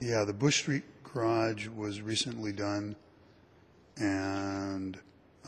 Yeah, 0.00 0.24
the 0.24 0.32
Bush 0.32 0.58
Street 0.58 0.82
garage 1.04 1.68
was 1.68 2.00
recently 2.02 2.52
done, 2.52 2.96
and 3.96 4.98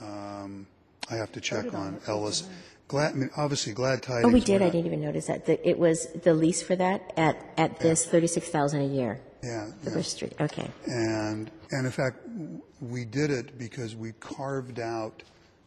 um, 0.00 0.66
I 1.10 1.16
have 1.16 1.32
to 1.32 1.40
check 1.40 1.74
on 1.74 2.00
Ellis. 2.06 2.48
Glad, 2.88 3.12
I 3.12 3.14
mean, 3.16 3.30
obviously, 3.36 3.72
Glad 3.72 4.02
Tidings. 4.02 4.26
Oh, 4.26 4.28
we 4.32 4.40
did, 4.40 4.60
I 4.62 4.68
didn't 4.68 4.86
even 4.86 5.00
notice 5.00 5.26
that. 5.26 5.46
The- 5.46 5.66
It 5.68 5.78
was 5.78 6.06
the 6.22 6.34
lease 6.34 6.62
for 6.62 6.76
that 6.76 7.12
at, 7.16 7.36
at 7.56 7.80
this 7.80 8.04
36,000 8.06 8.80
a 8.80 8.84
year, 8.84 9.20
Yeah, 9.42 9.70
the 9.84 9.90
yeah. 9.92 10.02
Street, 10.02 10.34
okay. 10.40 10.70
And, 10.86 11.50
and 11.70 11.86
in 11.86 11.92
fact, 11.92 12.18
w- 12.26 12.60
we 12.80 13.04
did 13.06 13.30
it 13.30 13.58
because 13.58 13.96
we 13.96 14.12
carved 14.20 14.78
out 14.80 15.22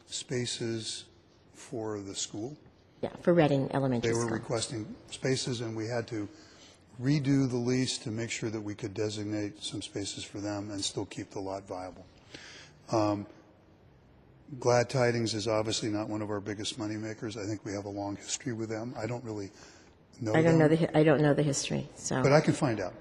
spaces 0.06 1.06
for 1.54 2.00
the 2.00 2.14
school. 2.16 2.56
Yeah, 3.02 3.10
for 3.22 3.34
Redding 3.34 3.70
Elementary 3.74 4.12
They 4.12 4.16
were 4.16 4.22
School. 4.26 4.34
requesting 4.34 4.96
spaces, 5.10 5.62
and 5.62 5.76
we 5.76 5.88
had 5.88 6.08
to 6.08 6.28
redo 7.02 7.50
the 7.50 7.58
lease 7.58 7.98
to 8.00 8.10
make 8.10 8.30
sure 8.32 8.50
that 8.50 8.62
we 8.62 8.74
could 8.76 8.94
designate 8.94 9.62
some 9.64 9.82
spaces 9.82 10.24
for 10.24 10.40
them 10.40 10.70
and 10.72 10.84
still 10.84 11.06
keep 11.06 11.30
the 11.32 11.40
lot 11.40 11.68
viable. 11.68 12.06
Um, 12.92 13.26
Glad 14.60 14.90
Tidings 14.90 15.34
is 15.34 15.48
obviously 15.48 15.90
not 15.90 16.08
one 16.10 16.22
of 16.22 16.30
our 16.30 16.40
biggest 16.40 16.80
moneymakers. 16.80 17.38
I 17.42 17.46
think 17.46 17.66
we 17.66 17.74
have 17.74 17.86
a 17.86 17.90
long 17.90 18.16
history 18.16 18.54
with 18.54 18.70
them. 18.70 18.94
I 18.98 19.06
don't 19.06 19.24
really 19.24 19.52
know 20.22 20.34
I 20.34 20.42
don't 20.42 20.58
know 20.58 20.68
the, 20.68 20.78
hi- 20.78 20.90
I 20.96 21.04
don't 21.04 21.22
know 21.22 21.34
the 21.34 21.44
history, 21.44 21.88
so. 21.96 22.24
but 22.24 22.32
I 22.32 22.40
can 22.40 22.54
find 22.54 22.80
out. 22.80 22.94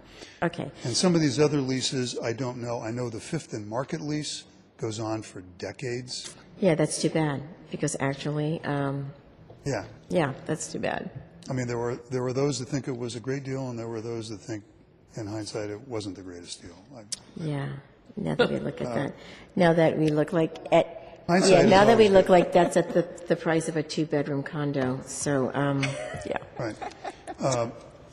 okay. 0.42 0.70
And 0.84 0.94
some 0.96 1.14
of 1.14 1.20
these 1.20 1.38
other 1.38 1.60
leases, 1.60 2.18
I 2.18 2.32
don't 2.32 2.58
know. 2.58 2.80
I 2.80 2.90
know 2.90 3.08
the 3.08 3.20
Fifth 3.20 3.52
and 3.52 3.66
Market 3.66 4.00
lease 4.00 4.44
goes 4.76 4.98
on 5.00 5.22
for 5.22 5.40
decades. 5.58 6.34
Yeah, 6.58 6.74
that's 6.74 7.00
too 7.00 7.10
bad, 7.10 7.42
because 7.70 7.96
actually, 8.00 8.60
um, 8.64 9.12
Yeah. 9.64 9.84
yeah, 10.08 10.34
that's 10.46 10.70
too 10.72 10.78
bad. 10.80 11.10
I 11.48 11.52
mean, 11.52 11.66
there 11.68 11.78
were, 11.78 11.96
there 12.10 12.22
were 12.22 12.32
those 12.32 12.58
that 12.58 12.68
think 12.68 12.88
it 12.88 12.96
was 12.96 13.14
a 13.14 13.20
great 13.20 13.44
deal, 13.44 13.70
and 13.70 13.78
there 13.78 13.88
were 13.88 14.00
those 14.00 14.28
that 14.30 14.38
think, 14.38 14.64
in 15.14 15.26
hindsight, 15.26 15.70
it 15.70 15.80
wasn't 15.88 16.16
the 16.16 16.22
greatest 16.22 16.60
deal. 16.60 16.76
I- 16.94 17.04
Yeah, 17.36 17.68
now 18.16 18.34
that 18.34 18.50
we 18.50 18.58
look 18.58 18.80
at 18.82 18.92
that, 18.94 19.14
now 19.54 19.72
that 19.72 19.96
we 19.96 20.08
look 20.08 20.32
like, 20.32 20.58
at, 20.72 20.95
Hindsight 21.26 21.50
yeah, 21.50 21.60
is 21.64 21.70
now 21.70 21.84
that 21.84 21.98
we 21.98 22.04
always 22.04 22.12
look 22.12 22.28
like 22.28 22.52
that's 22.52 22.76
at 22.76 22.94
the, 22.94 23.06
the 23.26 23.34
price 23.34 23.68
of 23.68 23.76
a 23.76 23.82
two-bedroom 23.82 24.44
condo, 24.44 25.00
so, 25.06 25.50
um, 25.54 25.82
yeah. 26.24 26.38
Right. 26.58 26.76
Uh, 27.40 27.70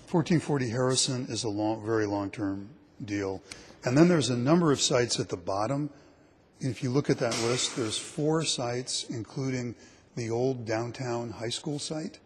1440 0.09 0.69
Harrison 0.69 1.27
is 1.29 1.43
a 1.43 1.49
long, 1.49 1.85
very 1.85 2.07
long-term 2.07 2.69
deal. 3.05 3.41
And 3.83 3.97
then 3.97 4.07
there's 4.07 4.29
a 4.29 4.37
number 4.37 4.71
of 4.71 4.81
sites 4.81 5.19
at 5.19 5.29
the 5.29 5.37
bottom. 5.37 5.89
If 6.59 6.81
you 6.81 6.89
look 6.89 7.09
at 7.09 7.19
that 7.19 7.37
list, 7.43 7.75
there's 7.75 7.97
four 7.97 8.43
sites, 8.43 9.05
including 9.09 9.75
the 10.15 10.29
old 10.29 10.65
downtown 10.65 11.31
high 11.31 11.49
school 11.49 11.79
site 11.79 12.19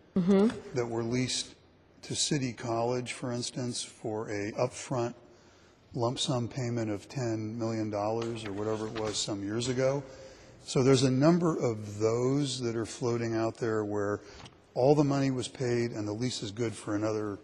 that 0.73 0.85
were 0.85 1.03
leased 1.03 1.55
to 2.03 2.15
City 2.15 2.53
College, 2.53 3.13
for 3.13 3.31
instance, 3.31 3.83
for 3.83 4.29
a 4.29 4.51
upfront 4.53 5.13
lump 5.93 6.19
sum 6.19 6.47
payment 6.47 6.91
of 6.91 7.07
$10 7.09 7.55
million 7.55 7.93
or 7.93 8.23
whatever 8.53 8.87
it 8.87 8.99
was 8.99 9.17
some 9.17 9.43
years 9.43 9.67
ago. 9.67 10.03
So 10.67 10.83
there's 10.83 11.03
a 11.03 11.09
number 11.09 11.57
of 11.57 11.97
those 11.97 12.59
that 12.59 12.75
are 12.75 12.85
floating 12.85 13.33
out 13.33 13.55
there 13.55 13.85
where 13.85 14.19
all 14.73 14.95
the 14.95 15.03
money 15.05 15.31
was 15.31 15.47
paid 15.47 15.91
and 15.91 16.05
the 16.05 16.11
lease 16.11 16.43
is 16.43 16.51
good 16.51 16.75
for 16.75 16.93
another 16.93 17.39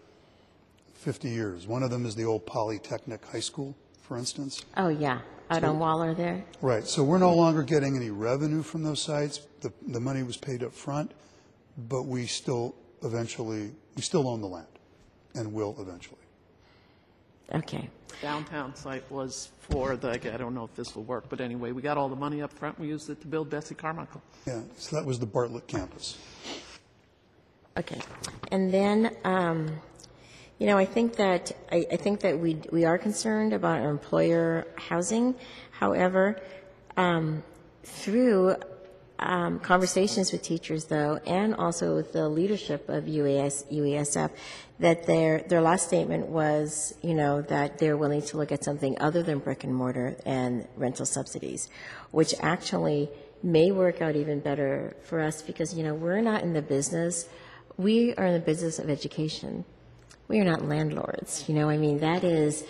50 0.95 1.30
years. 1.30 1.65
One 1.65 1.84
of 1.84 1.89
them 1.89 2.05
is 2.05 2.15
the 2.15 2.26
old 2.26 2.45
Polytechnic 2.45 3.24
High 3.26 3.39
School, 3.39 3.78
for 4.01 4.17
instance. 4.17 4.65
Oh, 4.76 4.89
yeah, 4.89 5.21
out 5.49 5.63
on 5.63 5.80
Waller 5.80 6.13
there? 6.13 6.43
Right, 6.61 6.86
so 6.86 7.01
we're 7.01 7.17
no 7.17 7.34
longer 7.34 7.63
getting 7.63 7.95
any 7.95 8.09
revenue 8.09 8.61
from 8.61 8.84
those 8.84 9.01
sites. 9.01 9.39
The, 9.61 9.71
the 9.88 10.01
money 10.01 10.24
was 10.24 10.36
paid 10.36 10.61
up 10.61 10.74
front, 10.74 11.13
but 11.78 12.03
we 12.03 12.26
still 12.26 12.76
eventually, 13.03 13.71
we 13.95 14.01
still 14.01 14.28
own 14.28 14.41
the 14.41 14.49
land 14.49 14.67
and 15.34 15.53
will 15.53 15.78
eventually. 15.80 16.22
Okay. 17.52 17.89
Downtown 18.22 18.76
site 18.76 19.10
was 19.12 19.52
for 19.62 19.98
the, 19.98 20.12
I 20.12 20.38
don't 20.38 20.54
know 20.54 20.64
if 20.64 20.76
this 20.76 20.96
will 20.96 21.04
work, 21.04 21.26
but 21.30 21.41
anyway, 21.41 21.72
we 21.72 21.82
got 21.82 21.98
all 21.98 22.10
the 22.10 22.16
money 22.16 22.41
up 22.41 22.54
front, 22.54 22.80
we 22.80 22.88
used 22.88 23.10
it 23.10 23.20
to 23.22 23.28
build 23.28 23.50
Bessie 23.50 23.76
Carmichael. 23.76 24.22
Yeah, 24.46 24.62
so 24.78 24.96
that 24.96 25.06
was 25.06 25.20
the 25.20 25.26
Bartlett 25.26 25.68
campus. 25.68 26.18
Okay. 27.78 28.00
And 28.52 28.72
then, 28.72 29.16
um, 29.24 29.82
you 30.60 30.68
know, 30.68 30.78
I 30.78 30.86
think 30.86 31.16
that, 31.16 31.52
I, 31.72 31.86
I 31.91 31.96
think 31.96 32.22
that 32.22 32.39
we, 32.39 32.62
we 32.72 32.86
are 32.86 32.98
concerned 32.98 33.52
about 33.52 33.82
our 33.82 33.89
employer 33.89 34.68
housing. 34.76 35.36
However, 35.72 36.39
um, 36.96 37.44
through 37.84 38.56
um, 39.24 39.59
conversations 39.59 40.32
with 40.32 40.41
teachers, 40.41 40.86
though, 40.86 41.19
and 41.26 41.55
also 41.55 41.95
with 41.95 42.13
the 42.13 42.28
leadership 42.28 42.89
of 42.89 43.05
UAS, 43.05 43.71
UESF, 43.71 44.32
that 44.80 45.05
their, 45.05 45.39
their 45.47 45.61
last 45.61 45.88
statement 45.88 46.28
was, 46.28 46.93
you 47.01 47.13
know, 47.13 47.41
that 47.43 47.78
they're 47.78 47.97
willing 47.97 48.21
to 48.21 48.38
look 48.38 48.51
at 48.51 48.63
something 48.63 48.99
other 48.99 49.24
than 49.24 49.39
brick 49.39 49.63
and 49.63 49.74
mortar 49.74 50.15
and 50.26 50.67
rental 50.76 51.05
subsidies, 51.05 51.69
which 52.11 52.34
actually 52.39 53.09
may 53.41 53.71
work 53.71 54.01
out 54.01 54.15
even 54.15 54.39
better 54.39 54.95
for 55.03 55.19
us 55.19 55.41
because, 55.41 55.74
you 55.74 55.84
know, 55.84 55.93
we're 55.93 56.21
not 56.21 56.43
in 56.43 56.53
the 56.53 56.61
business, 56.61 57.28
we 57.78 58.13
are 58.15 58.26
in 58.26 58.34
the 58.34 58.39
business 58.39 58.80
of 58.80 58.89
education. 58.89 59.65
We 60.28 60.39
are 60.39 60.45
not 60.45 60.65
landlords, 60.65 61.45
you 61.47 61.55
know, 61.55 61.69
I 61.69 61.78
mean, 61.78 61.99
that 61.99 62.24
is, 62.24 62.63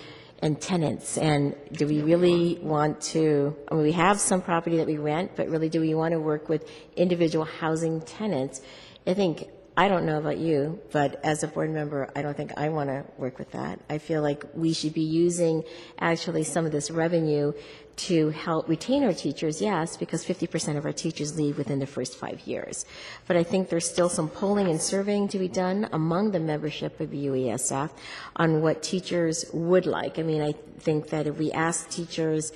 and 0.44 0.60
tenants, 0.60 1.18
and 1.18 1.56
do 1.72 1.88
we 1.88 2.02
really 2.02 2.60
want 2.62 3.00
to, 3.00 3.56
I 3.70 3.76
mean, 3.76 3.84
we 3.84 3.94
have 3.94 4.20
some 4.20 4.42
property 4.42 4.76
that 4.76 4.88
we 4.88 4.98
rent, 4.98 5.32
but 5.38 5.48
really, 5.48 5.70
do 5.70 5.80
we 5.80 5.96
want 5.96 6.12
to 6.12 6.20
work 6.20 6.50
with 6.50 6.70
individual 6.98 7.46
housing 7.46 8.02
tenants? 8.02 8.62
I 9.08 9.14
think, 9.14 9.48
I 9.76 9.88
don't 9.88 10.06
know 10.06 10.20
about 10.20 10.38
you, 10.38 10.80
but 10.92 11.20
as 11.26 11.42
a 11.42 11.48
board 11.48 11.72
member, 11.72 12.08
I 12.16 12.22
don't 12.22 12.38
think 12.38 12.52
I 12.58 12.70
want 12.70 12.90
to 12.90 13.06
work 13.18 13.40
with 13.40 13.52
that. 13.52 13.80
I 13.90 13.98
feel 13.98 14.22
like 14.22 14.46
we 14.54 14.72
should 14.72 14.94
be 14.94 15.02
using 15.02 15.64
actually 15.98 16.44
some 16.44 16.66
of 16.66 16.72
this 16.72 16.92
revenue 16.92 17.54
to 17.96 18.30
help 18.30 18.70
retain 18.70 19.04
our 19.04 19.14
teachers, 19.14 19.62
yes, 19.62 19.98
because 19.98 20.24
50% 20.24 20.78
of 20.78 20.86
our 20.86 20.92
teachers 20.92 21.38
leave 21.38 21.58
within 21.58 21.80
the 21.80 21.88
first 21.88 22.18
five 22.18 22.42
years. 22.42 22.86
But 23.28 23.36
I 23.36 23.44
think 23.44 23.70
there's 23.70 23.90
still 23.90 24.10
some 24.10 24.30
polling 24.30 24.68
and 24.68 24.80
surveying 24.80 25.28
to 25.30 25.40
be 25.40 25.48
done 25.48 25.90
among 25.92 26.32
the 26.32 26.40
membership 26.40 27.00
of 27.00 27.10
UESF 27.10 27.90
on 28.36 28.62
what 28.62 28.84
teachers 28.84 29.46
would 29.54 29.88
like. 29.88 30.20
I 30.20 30.24
mean, 30.24 30.42
I 30.42 30.54
think 30.80 31.10
that 31.10 31.26
if 31.26 31.38
we 31.38 31.52
ask 31.52 31.90
teachers 31.90 32.52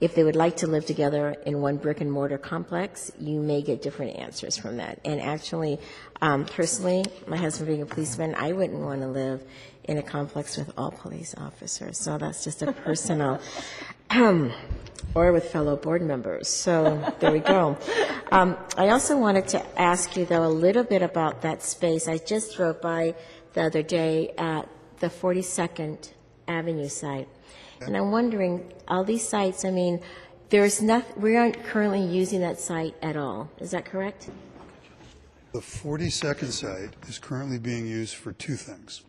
if 0.00 0.14
they 0.14 0.24
would 0.24 0.36
like 0.36 0.56
to 0.58 0.66
live 0.66 0.86
together 0.86 1.36
in 1.44 1.60
one 1.60 1.76
brick 1.76 2.00
and 2.00 2.10
mortar 2.10 2.38
complex, 2.38 3.12
you 3.18 3.40
may 3.40 3.60
get 3.60 3.82
different 3.82 4.16
answers 4.16 4.56
from 4.56 4.78
that. 4.78 4.98
And 5.04 5.20
actually, 5.20 5.78
um, 6.22 6.46
personally, 6.46 7.04
my 7.26 7.36
husband 7.36 7.68
being 7.68 7.82
a 7.82 7.86
policeman, 7.86 8.34
I 8.34 8.52
wouldn't 8.52 8.80
want 8.80 9.02
to 9.02 9.08
live 9.08 9.42
in 9.84 9.98
a 9.98 10.02
complex 10.02 10.56
with 10.56 10.72
all 10.78 10.90
police 10.90 11.34
officers. 11.36 11.98
So 11.98 12.16
that's 12.16 12.44
just 12.44 12.62
a 12.62 12.72
personal, 12.72 13.40
or 15.14 15.32
with 15.32 15.50
fellow 15.50 15.76
board 15.76 16.02
members. 16.02 16.48
So 16.48 17.14
there 17.20 17.32
we 17.32 17.40
go. 17.40 17.76
Um, 18.32 18.56
I 18.76 18.90
also 18.90 19.18
wanted 19.18 19.48
to 19.48 19.80
ask 19.80 20.16
you, 20.16 20.24
though, 20.24 20.44
a 20.44 20.48
little 20.48 20.84
bit 20.84 21.02
about 21.02 21.42
that 21.42 21.62
space. 21.62 22.08
I 22.08 22.18
just 22.18 22.56
drove 22.56 22.80
by 22.80 23.14
the 23.52 23.62
other 23.64 23.82
day 23.82 24.32
at 24.38 24.68
the 25.00 25.08
42nd 25.08 26.12
Avenue 26.46 26.88
site. 26.88 27.28
And 27.80 27.96
I'm 27.96 28.10
wondering, 28.10 28.72
all 28.88 29.04
these 29.04 29.26
sites, 29.26 29.64
I 29.64 29.70
mean, 29.70 30.00
there's 30.50 30.82
nothing, 30.82 31.20
we 31.20 31.36
aren't 31.36 31.62
currently 31.64 32.04
using 32.04 32.40
that 32.40 32.60
site 32.60 32.94
at 33.02 33.16
all. 33.16 33.48
Is 33.58 33.70
that 33.70 33.84
correct? 33.84 34.28
The 35.52 35.60
42nd 35.60 36.50
site 36.50 36.94
is 37.08 37.18
currently 37.18 37.58
being 37.58 37.86
used 37.86 38.14
for 38.14 38.32
two 38.32 38.56
things. 38.56 39.02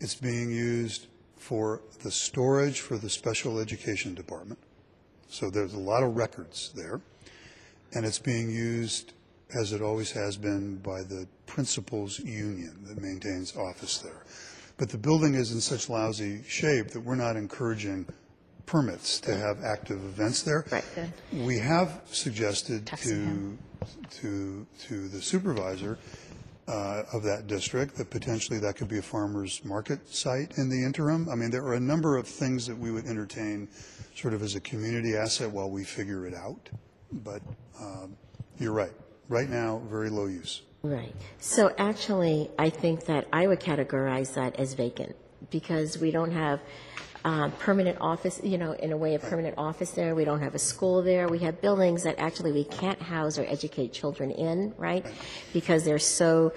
It's 0.00 0.14
being 0.14 0.50
used 0.50 1.08
for 1.36 1.80
the 2.02 2.10
storage 2.10 2.80
for 2.80 2.96
the 2.96 3.10
special 3.10 3.58
education 3.58 4.14
department. 4.14 4.58
So 5.28 5.50
there's 5.50 5.74
a 5.74 5.78
lot 5.78 6.02
of 6.02 6.16
records 6.16 6.72
there. 6.74 7.00
And 7.94 8.06
it's 8.06 8.18
being 8.18 8.50
used, 8.50 9.12
as 9.54 9.72
it 9.72 9.82
always 9.82 10.12
has 10.12 10.36
been, 10.36 10.76
by 10.76 11.02
the 11.02 11.26
principals 11.46 12.18
union 12.18 12.84
that 12.84 13.00
maintains 13.00 13.56
office 13.56 13.98
there. 13.98 14.22
But 14.82 14.88
the 14.88 14.98
building 14.98 15.34
is 15.34 15.52
in 15.52 15.60
such 15.60 15.88
lousy 15.88 16.42
shape 16.42 16.88
that 16.88 16.98
we're 16.98 17.14
not 17.14 17.36
encouraging 17.36 18.04
permits 18.66 19.20
to 19.20 19.32
have 19.32 19.62
active 19.62 20.04
events 20.04 20.42
there. 20.42 20.66
Right, 20.72 20.84
good. 20.96 21.12
We 21.32 21.60
have 21.60 22.00
suggested 22.06 22.86
Texting 22.86 23.04
to, 23.04 23.12
him. 23.12 23.58
to, 24.10 24.66
to 24.88 25.06
the 25.06 25.22
supervisor 25.22 25.98
uh, 26.66 27.04
of 27.12 27.22
that 27.22 27.46
district 27.46 27.94
that 27.94 28.10
potentially 28.10 28.58
that 28.58 28.74
could 28.74 28.88
be 28.88 28.98
a 28.98 29.02
farmer's 29.02 29.64
market 29.64 30.12
site 30.12 30.58
in 30.58 30.68
the 30.68 30.84
interim. 30.84 31.28
I 31.28 31.36
mean, 31.36 31.50
there 31.52 31.64
are 31.64 31.74
a 31.74 31.80
number 31.80 32.16
of 32.16 32.26
things 32.26 32.66
that 32.66 32.76
we 32.76 32.90
would 32.90 33.06
entertain 33.06 33.68
sort 34.16 34.34
of 34.34 34.42
as 34.42 34.56
a 34.56 34.60
community 34.60 35.14
asset 35.14 35.48
while 35.48 35.70
we 35.70 35.84
figure 35.84 36.26
it 36.26 36.34
out. 36.34 36.68
But 37.12 37.40
um, 37.80 38.16
you're 38.58 38.72
right. 38.72 38.94
Right 39.28 39.48
now, 39.48 39.80
very 39.88 40.10
low 40.10 40.26
use. 40.26 40.62
Right. 40.82 41.14
So 41.38 41.72
actually, 41.78 42.50
I 42.58 42.70
think 42.70 43.06
that 43.06 43.28
I 43.32 43.46
would 43.46 43.60
categorize 43.60 44.34
that 44.34 44.58
as 44.58 44.74
vacant 44.74 45.14
because 45.50 45.98
we 45.98 46.10
don't 46.10 46.32
have 46.32 46.60
um, 47.24 47.52
permanent 47.52 47.98
office, 48.00 48.40
you 48.42 48.58
know, 48.58 48.72
in 48.72 48.90
a 48.90 48.96
way, 48.96 49.14
a 49.14 49.18
permanent 49.20 49.54
office 49.56 49.92
there. 49.92 50.16
We 50.16 50.24
don't 50.24 50.40
have 50.40 50.56
a 50.56 50.58
school 50.58 51.02
there. 51.02 51.28
We 51.28 51.38
have 51.40 51.60
buildings 51.60 52.02
that 52.02 52.18
actually 52.18 52.50
we 52.50 52.64
can't 52.64 53.00
house 53.00 53.38
or 53.38 53.44
educate 53.44 53.92
children 53.92 54.32
in, 54.32 54.74
right? 54.76 55.06
Because 55.52 55.84
they're 55.84 56.00
so 56.00 56.52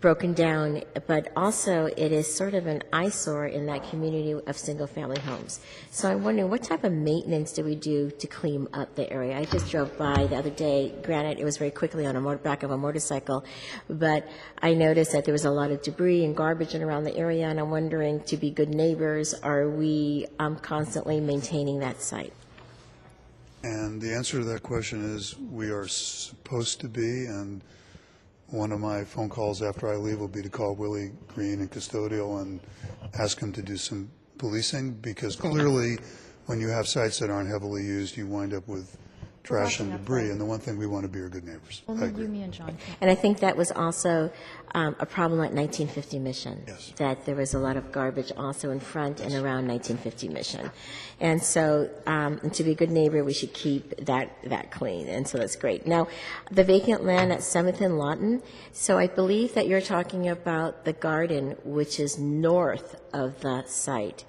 broken 0.00 0.32
down. 0.32 0.82
But 1.06 1.32
also, 1.36 1.86
it 1.86 2.12
is 2.12 2.32
sort 2.32 2.54
of 2.54 2.66
an 2.66 2.82
eyesore 2.92 3.46
in 3.46 3.66
that 3.66 3.88
community 3.90 4.32
of 4.32 4.56
single-family 4.56 5.20
homes. 5.20 5.60
So 5.90 6.10
I'm 6.10 6.22
wondering, 6.22 6.50
what 6.50 6.62
type 6.62 6.84
of 6.84 6.92
maintenance 6.92 7.52
do 7.52 7.64
we 7.64 7.74
do 7.74 8.10
to 8.10 8.26
clean 8.26 8.68
up 8.72 8.94
the 8.94 9.10
area? 9.12 9.36
I 9.36 9.44
just 9.44 9.70
drove 9.70 9.96
by 9.98 10.26
the 10.26 10.36
other 10.36 10.50
day. 10.50 10.94
Granted, 11.02 11.38
it 11.38 11.44
was 11.44 11.56
very 11.56 11.70
quickly 11.70 12.06
on 12.06 12.16
a 12.16 12.20
motor, 12.20 12.38
back 12.38 12.62
of 12.62 12.70
a 12.70 12.78
motorcycle, 12.78 13.44
but 13.88 14.28
I 14.62 14.74
noticed 14.74 15.12
that 15.12 15.24
there 15.24 15.32
was 15.32 15.44
a 15.44 15.50
lot 15.50 15.70
of 15.70 15.82
debris 15.82 16.24
and 16.24 16.36
garbage 16.36 16.74
in 16.74 16.82
around 16.82 17.04
the 17.04 17.16
area, 17.16 17.48
and 17.48 17.58
I'm 17.58 17.70
wondering, 17.70 18.20
to 18.24 18.36
be 18.36 18.50
good 18.50 18.68
neighbors, 18.68 19.34
are 19.34 19.68
we 19.68 20.26
um, 20.38 20.56
constantly 20.56 21.20
maintaining 21.20 21.80
that 21.80 22.00
site? 22.00 22.32
And 23.62 24.00
the 24.00 24.14
answer 24.14 24.38
to 24.38 24.44
that 24.44 24.62
question 24.62 25.14
is 25.14 25.36
we 25.38 25.70
are 25.70 25.86
supposed 25.86 26.80
to 26.80 26.88
be, 26.88 27.26
and 27.26 27.62
one 28.50 28.72
of 28.72 28.80
my 28.80 29.04
phone 29.04 29.28
calls 29.28 29.62
after 29.62 29.88
I 29.88 29.96
leave 29.96 30.18
will 30.18 30.28
be 30.28 30.42
to 30.42 30.48
call 30.48 30.74
Willie 30.74 31.12
Green 31.28 31.60
and 31.60 31.70
custodial 31.70 32.42
and 32.42 32.60
ask 33.18 33.38
him 33.38 33.52
to 33.52 33.62
do 33.62 33.76
some 33.76 34.10
policing, 34.38 34.92
because 34.94 35.36
clearly, 35.36 35.98
when 36.46 36.60
you 36.60 36.68
have 36.68 36.88
sites 36.88 37.18
that 37.20 37.30
aren't 37.30 37.48
heavily 37.48 37.84
used, 37.84 38.16
you 38.16 38.26
wind 38.26 38.52
up 38.54 38.66
with 38.66 38.96
trash 39.50 39.80
and 39.80 39.92
debris, 39.92 40.30
and 40.30 40.40
the 40.40 40.44
one 40.44 40.60
thing 40.60 40.76
we 40.76 40.86
want 40.86 41.04
to 41.04 41.08
be 41.08 41.20
are 41.20 41.28
good 41.28 41.44
neighbors. 41.44 41.82
I 41.88 41.92
Only 41.92 42.06
agree. 42.08 42.24
you, 42.24 42.30
me, 42.30 42.42
and 42.42 42.52
John. 42.52 42.76
And 43.00 43.10
I 43.10 43.14
think 43.14 43.40
that 43.40 43.56
was 43.56 43.70
also 43.72 44.32
um, 44.74 44.96
a 44.98 45.06
problem 45.06 45.40
at 45.40 45.52
1950 45.52 46.18
Mission. 46.18 46.62
Yes. 46.66 46.92
That 46.96 47.26
there 47.26 47.34
was 47.34 47.54
a 47.54 47.58
lot 47.58 47.76
of 47.76 47.92
garbage 47.92 48.32
also 48.36 48.70
in 48.70 48.80
front 48.80 49.20
and 49.20 49.32
around 49.34 49.66
1950 49.68 50.28
Mission. 50.28 50.70
And 51.20 51.42
so, 51.42 51.90
um, 52.06 52.40
and 52.42 52.52
to 52.54 52.64
be 52.64 52.72
a 52.72 52.74
good 52.74 52.90
neighbor, 52.90 53.22
we 53.24 53.32
should 53.32 53.52
keep 53.52 54.06
that, 54.06 54.30
that 54.44 54.70
clean, 54.70 55.08
and 55.08 55.26
so 55.26 55.38
that's 55.38 55.56
great. 55.56 55.86
Now, 55.86 56.08
the 56.50 56.64
vacant 56.64 57.04
land 57.04 57.32
at 57.32 57.40
7th 57.40 57.80
and 57.80 57.98
Lawton, 57.98 58.42
so 58.72 58.98
I 58.98 59.06
believe 59.06 59.54
that 59.54 59.66
you're 59.66 59.80
talking 59.80 60.28
about 60.28 60.84
the 60.84 60.92
garden, 60.92 61.56
which 61.64 62.00
is 62.00 62.18
north 62.18 63.00
of 63.12 63.40
the 63.40 63.64
site. 63.66 64.24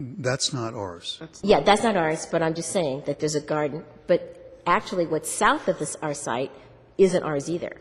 That's 0.00 0.52
not 0.52 0.74
ours. 0.74 1.20
Yeah, 1.42 1.60
that's 1.60 1.82
not 1.82 1.96
ours, 1.96 2.26
but 2.30 2.42
I'm 2.42 2.54
just 2.54 2.70
saying 2.70 3.02
that 3.06 3.18
there's 3.18 3.34
a 3.34 3.40
garden. 3.40 3.84
But 4.06 4.62
actually, 4.66 5.06
what's 5.06 5.30
south 5.30 5.68
of 5.68 5.78
this, 5.78 5.96
our 6.02 6.14
site 6.14 6.52
isn't 6.98 7.22
ours 7.22 7.50
either. 7.50 7.76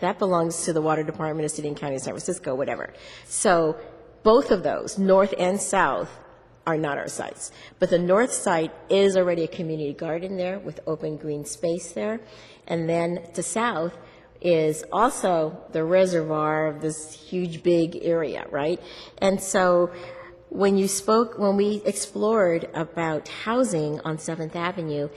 That 0.00 0.18
belongs 0.18 0.64
to 0.64 0.72
the 0.72 0.82
Water 0.82 1.02
Department 1.02 1.44
of 1.44 1.50
City 1.50 1.68
and 1.68 1.76
County 1.76 1.96
of 1.96 2.02
San 2.02 2.12
Francisco, 2.12 2.54
whatever. 2.54 2.92
So 3.24 3.76
both 4.22 4.50
of 4.50 4.62
those, 4.62 4.98
north 4.98 5.34
and 5.38 5.60
south, 5.60 6.10
are 6.66 6.76
not 6.76 6.98
our 6.98 7.08
sites. 7.08 7.52
But 7.78 7.90
the 7.90 7.98
north 7.98 8.32
site 8.32 8.72
is 8.90 9.16
already 9.16 9.44
a 9.44 9.48
community 9.48 9.92
garden 9.92 10.36
there 10.36 10.58
with 10.58 10.80
open 10.86 11.16
green 11.16 11.44
space 11.44 11.92
there. 11.92 12.20
And 12.66 12.88
then 12.88 13.22
to 13.34 13.42
south 13.42 13.96
is 14.40 14.84
also 14.92 15.56
the 15.72 15.84
reservoir 15.84 16.66
of 16.66 16.80
this 16.80 17.12
huge 17.12 17.62
big 17.62 17.98
area, 18.02 18.46
right? 18.50 18.80
And 19.18 19.40
so 19.40 19.90
when 20.56 20.78
you 20.78 20.88
spoke, 20.88 21.38
when 21.38 21.54
we 21.54 21.82
explored 21.84 22.66
about 22.72 23.28
housing 23.28 24.00
on 24.00 24.18
Seventh 24.18 24.56
Avenue, 24.56 25.10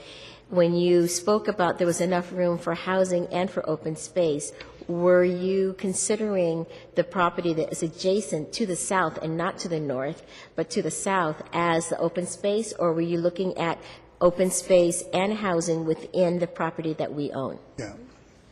when 0.50 0.74
you 0.74 1.08
spoke 1.08 1.48
about 1.48 1.78
there 1.78 1.86
was 1.86 2.02
enough 2.02 2.30
room 2.30 2.58
for 2.58 2.74
housing 2.74 3.26
and 3.28 3.50
for 3.50 3.66
open 3.66 3.96
space, 3.96 4.52
were 4.86 5.24
you 5.24 5.74
considering 5.78 6.66
the 6.94 7.04
property 7.04 7.54
that 7.54 7.72
is 7.72 7.82
adjacent 7.82 8.52
to 8.52 8.66
the 8.66 8.76
south 8.76 9.16
and 9.22 9.38
not 9.38 9.58
to 9.60 9.68
the 9.68 9.80
north, 9.80 10.26
but 10.56 10.68
to 10.68 10.82
the 10.82 10.90
south 10.90 11.42
as 11.54 11.88
the 11.88 11.98
open 11.98 12.26
space, 12.26 12.74
or 12.78 12.92
were 12.92 13.00
you 13.00 13.18
looking 13.18 13.56
at 13.56 13.78
open 14.20 14.50
space 14.50 15.04
and 15.14 15.32
housing 15.32 15.86
within 15.86 16.38
the 16.38 16.46
property 16.46 16.92
that 16.92 17.14
we 17.14 17.32
own? 17.32 17.58
Yeah. 17.78 17.94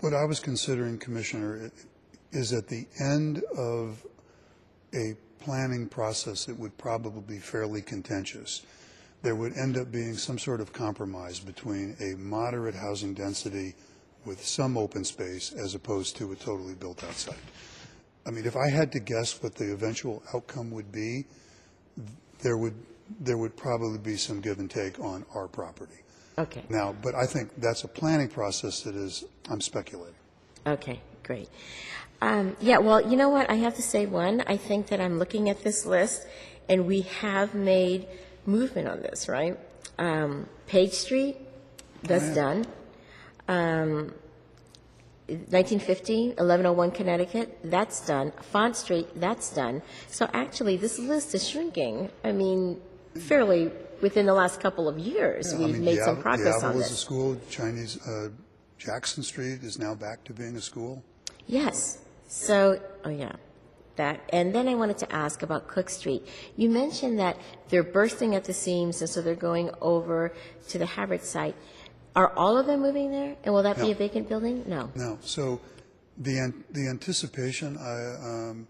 What 0.01 0.15
I 0.15 0.25
was 0.25 0.41
considering, 0.41 0.97
Commissioner, 0.97 1.71
is 2.33 2.55
at 2.55 2.69
the 2.69 2.87
end 2.99 3.43
of 3.59 4.07
a 4.95 5.17
planning 5.39 5.89
process 5.89 6.45
that 6.47 6.59
would 6.59 6.77
probably 6.79 7.23
be 7.23 7.39
fairly 7.39 7.83
contentious. 7.83 8.63
There 9.23 9.35
would 9.35 9.57
end 9.57 9.77
up 9.77 9.91
being 9.91 10.15
some 10.15 10.39
sort 10.39 10.61
of 10.61 10.73
compromise 10.73 11.41
between 11.41 11.97
a 12.01 12.17
moderate 12.17 12.75
housing 12.75 13.15
density 13.15 13.75
with 14.25 14.45
some 14.45 14.77
open 14.77 15.05
space 15.05 15.53
as 15.53 15.75
opposed 15.75 16.17
to 16.17 16.33
a 16.33 16.37
totally 16.37 16.75
built-out 16.75 17.15
site. 17.15 17.37
I 18.27 18.31
mean, 18.31 18.45
if 18.47 18.57
I 18.57 18.69
had 18.69 18.93
to 18.93 19.01
guess 19.01 19.43
what 19.43 19.55
the 19.55 19.73
eventual 19.73 20.23
outcome 20.35 20.71
would 20.73 20.93
be, 20.93 21.25
there 22.43 22.59
would, 22.59 22.75
there 23.21 23.39
would 23.39 23.57
probably 23.57 23.99
be 23.99 24.17
some 24.17 24.41
give 24.41 24.59
and 24.59 24.71
take 24.71 25.01
on 25.01 25.25
our 25.35 25.49
property. 25.49 25.95
Okay, 26.39 26.63
Now, 26.69 26.95
but 27.03 27.17
I 27.17 27.27
think 27.27 27.51
that's 27.57 27.83
a 27.83 27.89
planning 27.89 28.29
process 28.29 28.83
that 28.83 28.95
is, 28.95 29.25
I'm 29.51 29.61
speculating. 29.61 30.15
okay, 30.67 31.01
great. 31.25 31.49
Um, 32.21 32.57
Yeah, 32.61 32.79
well, 32.79 33.01
you 33.01 33.17
know 33.17 33.29
what, 33.29 33.49
I 33.51 33.55
have 33.55 33.77
to 33.77 33.83
say, 33.83 34.07
one, 34.07 34.43
I 34.47 34.57
think 34.57 34.89
that 34.89 35.01
I'm 35.01 35.19
looking 35.19 35.49
at 35.49 35.63
this 35.63 35.87
list, 35.87 36.27
and 36.69 36.87
we 36.87 37.03
have 37.23 37.55
made 37.55 38.07
movement 38.47 38.89
on 38.89 39.01
this, 39.03 39.29
right? 39.29 39.57
Um, 39.99 40.49
Page 40.67 40.93
Street, 40.93 41.37
that's 42.03 42.35
done. 42.35 42.67
Um, 43.49 44.15
1950, 45.29 46.29
1101 46.39 46.91
Connecticut, 46.93 47.59
that's 47.65 48.05
done. 48.07 48.33
Font 48.43 48.77
Street, 48.77 49.09
that's 49.21 49.53
done. 49.55 49.83
So 50.09 50.29
actually, 50.33 50.77
this 50.79 50.99
list 50.99 51.35
is 51.35 51.47
shrinking. 51.49 52.11
I 52.25 52.33
mean, 52.33 52.81
fairly 53.21 53.71
within 54.01 54.25
the 54.27 54.33
last 54.35 54.61
couple 54.61 54.89
of 54.89 54.99
years, 54.99 55.53
I 55.53 55.59
we've 55.59 55.75
mean, 55.75 55.85
made 55.85 55.99
some 56.01 56.17
Diab- 56.17 56.23
progress 56.23 56.55
on 56.57 56.61
De 56.63 56.67
Avila 56.69 56.81
is 56.85 56.87
a 56.87 56.91
this. 56.93 57.01
school, 57.01 57.37
Chinese, 57.51 57.99
uh, 58.07 58.29
Jackson 58.79 59.23
Street 59.23 59.63
is 59.63 59.79
now 59.79 59.95
back 59.95 60.25
to 60.25 60.33
being 60.33 60.57
a 60.57 60.61
school. 60.61 61.03
Yes. 61.47 61.99
So, 62.29 62.81
oh 63.05 63.09
yeah, 63.11 63.33
that. 63.97 64.21
And 64.33 64.55
then 64.55 64.69
I 64.69 64.75
wanted 64.75 64.99
to 64.99 65.13
ask 65.13 65.43
about 65.43 65.67
Cook 65.67 65.89
Street. 65.91 66.27
You 66.57 66.69
mentioned 66.71 67.19
that 67.19 67.39
they're 67.69 67.83
bursting 67.83 68.35
at 68.35 68.45
the 68.45 68.53
seams, 68.53 69.01
and 69.01 69.09
so 69.11 69.23
they're 69.23 69.35
going 69.35 69.71
over 69.81 70.33
to 70.69 70.79
the 70.79 70.87
Harvard 70.87 71.23
site. 71.23 71.57
Are 72.15 72.33
all 72.37 72.57
of 72.59 72.67
them 72.67 72.81
moving 72.81 73.11
there? 73.11 73.37
And 73.45 73.55
will 73.55 73.63
that 73.63 73.77
be 73.77 73.85
No. 73.85 73.91
a 73.91 73.95
vacant 73.95 74.29
building? 74.29 74.65
No. 74.67 74.91
No, 74.95 75.19
so 75.23 75.61
the, 76.19 76.39
an- 76.39 76.65
the 76.71 76.87
anticipation, 76.89 77.79
I, 77.79 78.51
um, 78.51 78.69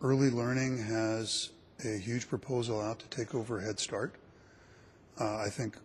early 0.00 0.30
learning 0.30 0.78
has 0.84 1.50
a 1.84 1.96
huge 1.98 2.28
proposal 2.28 2.80
out 2.80 2.98
to 3.00 3.06
take 3.08 3.34
over 3.34 3.60
Head 3.60 3.80
Start. 3.80 4.14
Uh, 5.20 5.38
I 5.38 5.48
think 5.48 5.76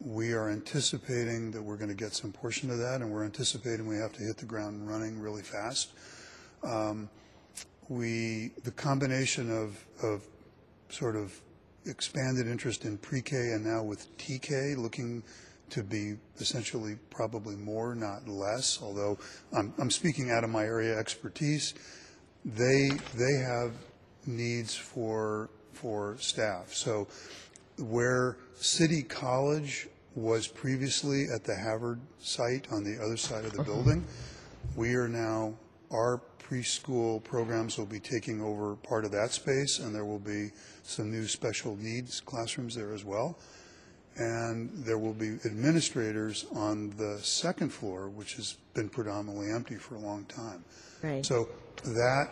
we 0.00 0.32
are 0.34 0.50
anticipating 0.50 1.50
that 1.52 1.62
we're 1.62 1.76
going 1.76 1.88
to 1.88 1.94
get 1.94 2.12
some 2.12 2.32
portion 2.32 2.70
of 2.70 2.78
that, 2.78 3.00
and 3.00 3.10
we're 3.10 3.24
anticipating 3.24 3.86
we 3.86 3.96
have 3.96 4.12
to 4.14 4.22
hit 4.22 4.36
the 4.36 4.44
ground 4.44 4.86
running 4.88 5.18
really 5.20 5.42
fast. 5.42 5.92
Um, 6.66 7.08
we, 7.88 8.50
the 8.64 8.72
combination 8.72 9.50
of, 9.50 9.78
of 10.02 10.26
sort 10.88 11.16
of 11.16 11.40
expanded 11.84 12.48
interest 12.48 12.84
in 12.84 12.98
pre-K 12.98 13.36
and 13.36 13.64
now 13.64 13.82
with 13.82 14.16
TK 14.18 14.76
looking 14.76 15.22
to 15.70 15.82
be 15.82 16.14
essentially 16.38 16.96
probably 17.10 17.56
more, 17.56 17.94
not 17.94 18.28
less, 18.28 18.80
although 18.82 19.18
I'm, 19.56 19.72
I'm 19.78 19.90
speaking 19.90 20.30
out 20.30 20.44
of 20.44 20.50
my 20.50 20.64
area 20.64 20.92
of 20.92 20.98
expertise. 20.98 21.74
They, 22.44 22.90
they 23.14 23.34
have 23.38 23.72
needs 24.26 24.74
for, 24.74 25.50
for 25.72 26.16
staff. 26.18 26.72
So 26.72 27.08
where 27.78 28.36
City 28.54 29.02
College 29.02 29.88
was 30.14 30.46
previously 30.46 31.26
at 31.34 31.44
the 31.44 31.56
Harvard 31.56 32.00
site 32.18 32.66
on 32.72 32.84
the 32.84 33.02
other 33.02 33.16
side 33.16 33.44
of 33.44 33.52
the 33.52 33.62
building, 33.62 34.04
we 34.74 34.94
are 34.94 35.08
now, 35.08 35.54
our 35.90 36.20
preschool 36.38 37.22
programs 37.24 37.76
will 37.76 37.86
be 37.86 38.00
taking 38.00 38.40
over 38.40 38.76
part 38.76 39.04
of 39.04 39.10
that 39.12 39.32
space, 39.32 39.78
and 39.78 39.94
there 39.94 40.04
will 40.04 40.18
be 40.18 40.50
some 40.82 41.10
new 41.10 41.26
special 41.26 41.76
needs 41.76 42.20
classrooms 42.20 42.74
there 42.74 42.92
as 42.92 43.04
well. 43.04 43.38
And 44.16 44.70
there 44.72 44.96
will 44.96 45.12
be 45.12 45.36
administrators 45.44 46.46
on 46.54 46.90
the 46.96 47.18
second 47.22 47.70
floor, 47.70 48.08
which 48.08 48.34
has 48.36 48.56
been 48.72 48.88
predominantly 48.88 49.50
empty 49.52 49.74
for 49.74 49.96
a 49.96 49.98
long 49.98 50.24
time. 50.24 50.64
Right. 51.02 51.26
So 51.26 51.48
that 51.84 52.30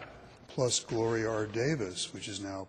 plus 0.48 0.80
Gloria 0.80 1.28
R. 1.28 1.46
Davis, 1.46 2.14
which 2.14 2.28
is 2.28 2.40
now 2.40 2.68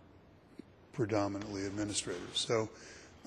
predominantly 0.91 1.65
administrators. 1.65 2.19
So 2.33 2.69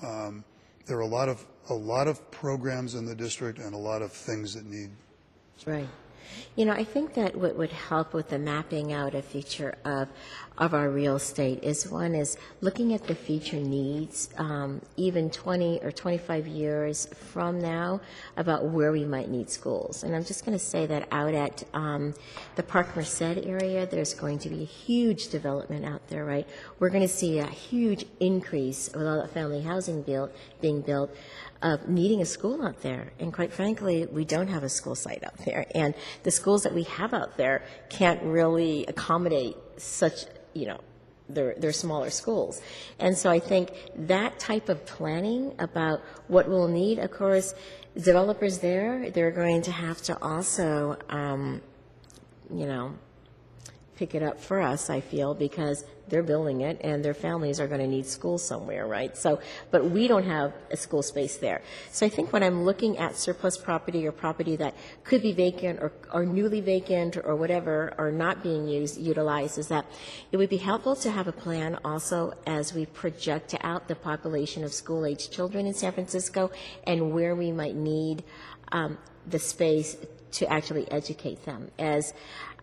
um, 0.03 0.43
there 0.85 0.97
are 0.97 1.01
a 1.01 1.07
lot 1.07 1.29
of, 1.29 1.43
a 1.69 1.73
lot 1.73 2.07
of 2.07 2.29
programs 2.29 2.93
in 2.93 3.05
the 3.05 3.15
district 3.15 3.57
and 3.57 3.73
a 3.73 3.77
lot 3.77 4.01
of 4.01 4.11
things 4.11 4.53
that 4.53 4.65
need 4.65 4.91
Right. 5.65 5.87
You 6.55 6.65
know, 6.65 6.73
I 6.73 6.83
think 6.83 7.13
that 7.13 7.35
what 7.35 7.55
would 7.55 7.71
help 7.71 8.13
with 8.13 8.29
the 8.29 8.39
mapping 8.39 8.93
out 8.93 9.15
a 9.15 9.21
feature 9.21 9.75
of 9.85 10.09
of 10.59 10.73
our 10.73 10.89
real 10.89 11.15
estate 11.15 11.63
is 11.63 11.89
one 11.89 12.13
is 12.13 12.37
looking 12.59 12.93
at 12.93 13.03
the 13.05 13.15
future 13.15 13.55
needs, 13.55 14.29
um, 14.37 14.81
even 14.97 15.29
20 15.29 15.79
or 15.81 15.91
25 15.91 16.47
years 16.47 17.07
from 17.31 17.59
now, 17.59 18.01
about 18.35 18.65
where 18.65 18.91
we 18.91 19.05
might 19.05 19.29
need 19.29 19.49
schools. 19.49 20.03
And 20.03 20.13
I'm 20.13 20.25
just 20.25 20.45
going 20.45 20.57
to 20.57 20.63
say 20.63 20.85
that 20.85 21.07
out 21.11 21.33
at 21.33 21.63
um, 21.73 22.13
the 22.57 22.63
Park 22.63 22.93
Merced 22.95 23.21
area, 23.21 23.85
there's 23.85 24.13
going 24.13 24.37
to 24.39 24.49
be 24.49 24.63
a 24.63 24.65
huge 24.65 25.29
development 25.29 25.85
out 25.85 26.05
there, 26.09 26.25
right? 26.25 26.47
We're 26.79 26.89
going 26.89 27.07
to 27.07 27.07
see 27.07 27.39
a 27.39 27.47
huge 27.47 28.05
increase 28.19 28.89
with 28.93 29.07
all 29.07 29.15
that 29.15 29.31
family 29.31 29.61
housing 29.61 30.01
built 30.01 30.35
being 30.59 30.81
built 30.81 31.15
of 31.61 31.87
needing 31.89 32.21
a 32.21 32.25
school 32.25 32.65
out 32.65 32.81
there. 32.81 33.11
And 33.19 33.33
quite 33.33 33.51
frankly, 33.51 34.05
we 34.05 34.25
don't 34.25 34.47
have 34.47 34.63
a 34.63 34.69
school 34.69 34.95
site 34.95 35.23
out 35.23 35.37
there. 35.45 35.65
And 35.75 35.93
the 36.23 36.31
schools 36.31 36.63
that 36.63 36.73
we 36.73 36.83
have 36.83 37.13
out 37.13 37.37
there 37.37 37.63
can't 37.89 38.21
really 38.23 38.85
accommodate 38.87 39.57
such, 39.77 40.25
you 40.53 40.67
know, 40.67 40.79
they're, 41.29 41.71
smaller 41.71 42.09
schools. 42.09 42.61
And 42.97 43.15
so 43.15 43.29
I 43.29 43.39
think 43.39 43.71
that 43.95 44.39
type 44.39 44.67
of 44.67 44.85
planning 44.85 45.53
about 45.59 46.01
what 46.27 46.49
we'll 46.49 46.67
need, 46.67 46.97
of 46.97 47.11
course, 47.11 47.53
developers 47.95 48.59
there, 48.59 49.11
they're 49.11 49.31
going 49.31 49.61
to 49.63 49.71
have 49.71 50.01
to 50.03 50.17
also, 50.23 50.97
um, 51.09 51.61
you 52.51 52.65
know, 52.65 52.95
pick 53.99 54.15
it 54.15 54.23
up 54.23 54.39
for 54.39 54.61
us, 54.61 54.89
I 54.89 55.01
feel, 55.01 55.33
because 55.33 55.83
they're 56.07 56.23
building 56.23 56.61
it 56.61 56.79
and 56.81 57.03
their 57.03 57.13
families 57.13 57.59
are 57.59 57.67
going 57.67 57.81
to 57.81 57.87
need 57.87 58.05
school 58.05 58.37
somewhere, 58.37 58.87
right? 58.87 59.15
So, 59.17 59.41
but 59.71 59.91
we 59.91 60.07
don't 60.07 60.23
have 60.23 60.53
a 60.71 60.77
school 60.77 61.03
space 61.03 61.35
there. 61.35 61.61
So 61.91 62.05
I 62.05 62.09
think 62.09 62.31
when 62.31 62.41
I'm 62.41 62.63
looking 62.63 62.97
at 62.97 63.17
surplus 63.17 63.57
property 63.57 64.07
or 64.07 64.13
property 64.13 64.55
that 64.55 64.73
could 65.03 65.21
be 65.21 65.33
vacant 65.33 65.79
or, 65.81 65.91
or 66.13 66.25
newly 66.25 66.61
vacant 66.61 67.17
or 67.17 67.35
whatever, 67.35 67.93
or 67.97 68.09
not 68.09 68.41
being 68.41 68.69
used, 68.69 68.97
utilized, 68.97 69.57
is 69.57 69.67
that 69.67 69.85
it 70.31 70.37
would 70.37 70.49
be 70.49 70.57
helpful 70.57 70.95
to 70.95 71.11
have 71.11 71.27
a 71.27 71.33
plan 71.33 71.77
also 71.83 72.33
as 72.47 72.73
we 72.73 72.85
project 72.85 73.53
out 73.61 73.89
the 73.89 73.95
population 73.95 74.63
of 74.63 74.73
school-age 74.73 75.29
children 75.29 75.65
in 75.65 75.73
San 75.73 75.91
Francisco 75.91 76.51
and 76.87 77.11
where 77.11 77.35
we 77.35 77.51
might 77.51 77.75
need 77.75 78.23
um, 78.71 78.97
the 79.27 79.39
space 79.39 79.97
to 80.33 80.51
actually 80.51 80.89
educate 80.91 81.45
them. 81.45 81.69
As 81.77 82.13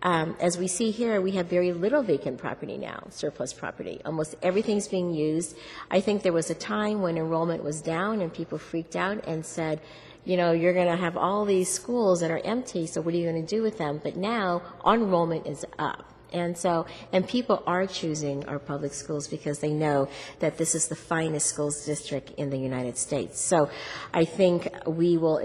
um, 0.03 0.37
as 0.41 0.59
we 0.59 0.69
see 0.69 0.91
here, 0.91 1.21
we 1.21 1.33
have 1.33 1.47
very 1.47 1.73
little 1.73 2.03
vacant 2.03 2.39
property 2.39 2.77
now, 2.77 3.07
surplus 3.11 3.53
property. 3.53 4.01
Almost 4.05 4.35
everything's 4.43 4.89
being 4.89 5.15
used. 5.15 5.57
I 5.91 6.01
think 6.01 6.23
there 6.23 6.35
was 6.35 6.51
a 6.51 6.55
time 6.55 7.01
when 7.01 7.17
enrollment 7.17 7.65
was 7.65 7.81
down 7.81 8.21
and 8.21 8.33
people 8.33 8.59
freaked 8.59 8.95
out 8.95 9.27
and 9.27 9.45
said, 9.45 9.81
you 10.25 10.37
know, 10.37 10.53
you're 10.53 10.75
going 10.75 10.89
to 10.89 10.97
have 10.97 11.17
all 11.17 11.45
these 11.45 11.73
schools 11.73 12.21
that 12.21 12.31
are 12.31 12.41
empty, 12.45 12.87
so 12.87 13.01
what 13.01 13.15
are 13.15 13.17
you 13.17 13.31
going 13.31 13.47
to 13.47 13.57
do 13.57 13.63
with 13.63 13.79
them? 13.79 14.01
But 14.03 14.17
now 14.17 14.61
enrollment 14.85 15.47
is 15.47 15.65
up. 15.79 16.13
And 16.33 16.59
so, 16.59 16.87
and 17.13 17.27
people 17.27 17.63
are 17.67 17.87
choosing 17.87 18.45
our 18.47 18.59
public 18.59 18.93
schools 18.93 19.29
because 19.29 19.61
they 19.61 19.71
know 19.71 20.09
that 20.41 20.59
this 20.59 20.75
is 20.75 20.89
the 20.89 20.97
finest 20.97 21.47
schools 21.47 21.87
district 21.87 22.31
in 22.37 22.51
the 22.51 22.59
United 22.59 22.99
States. 22.99 23.41
So 23.41 23.71
I 24.13 24.25
think 24.25 24.69
we 24.87 25.17
will, 25.17 25.39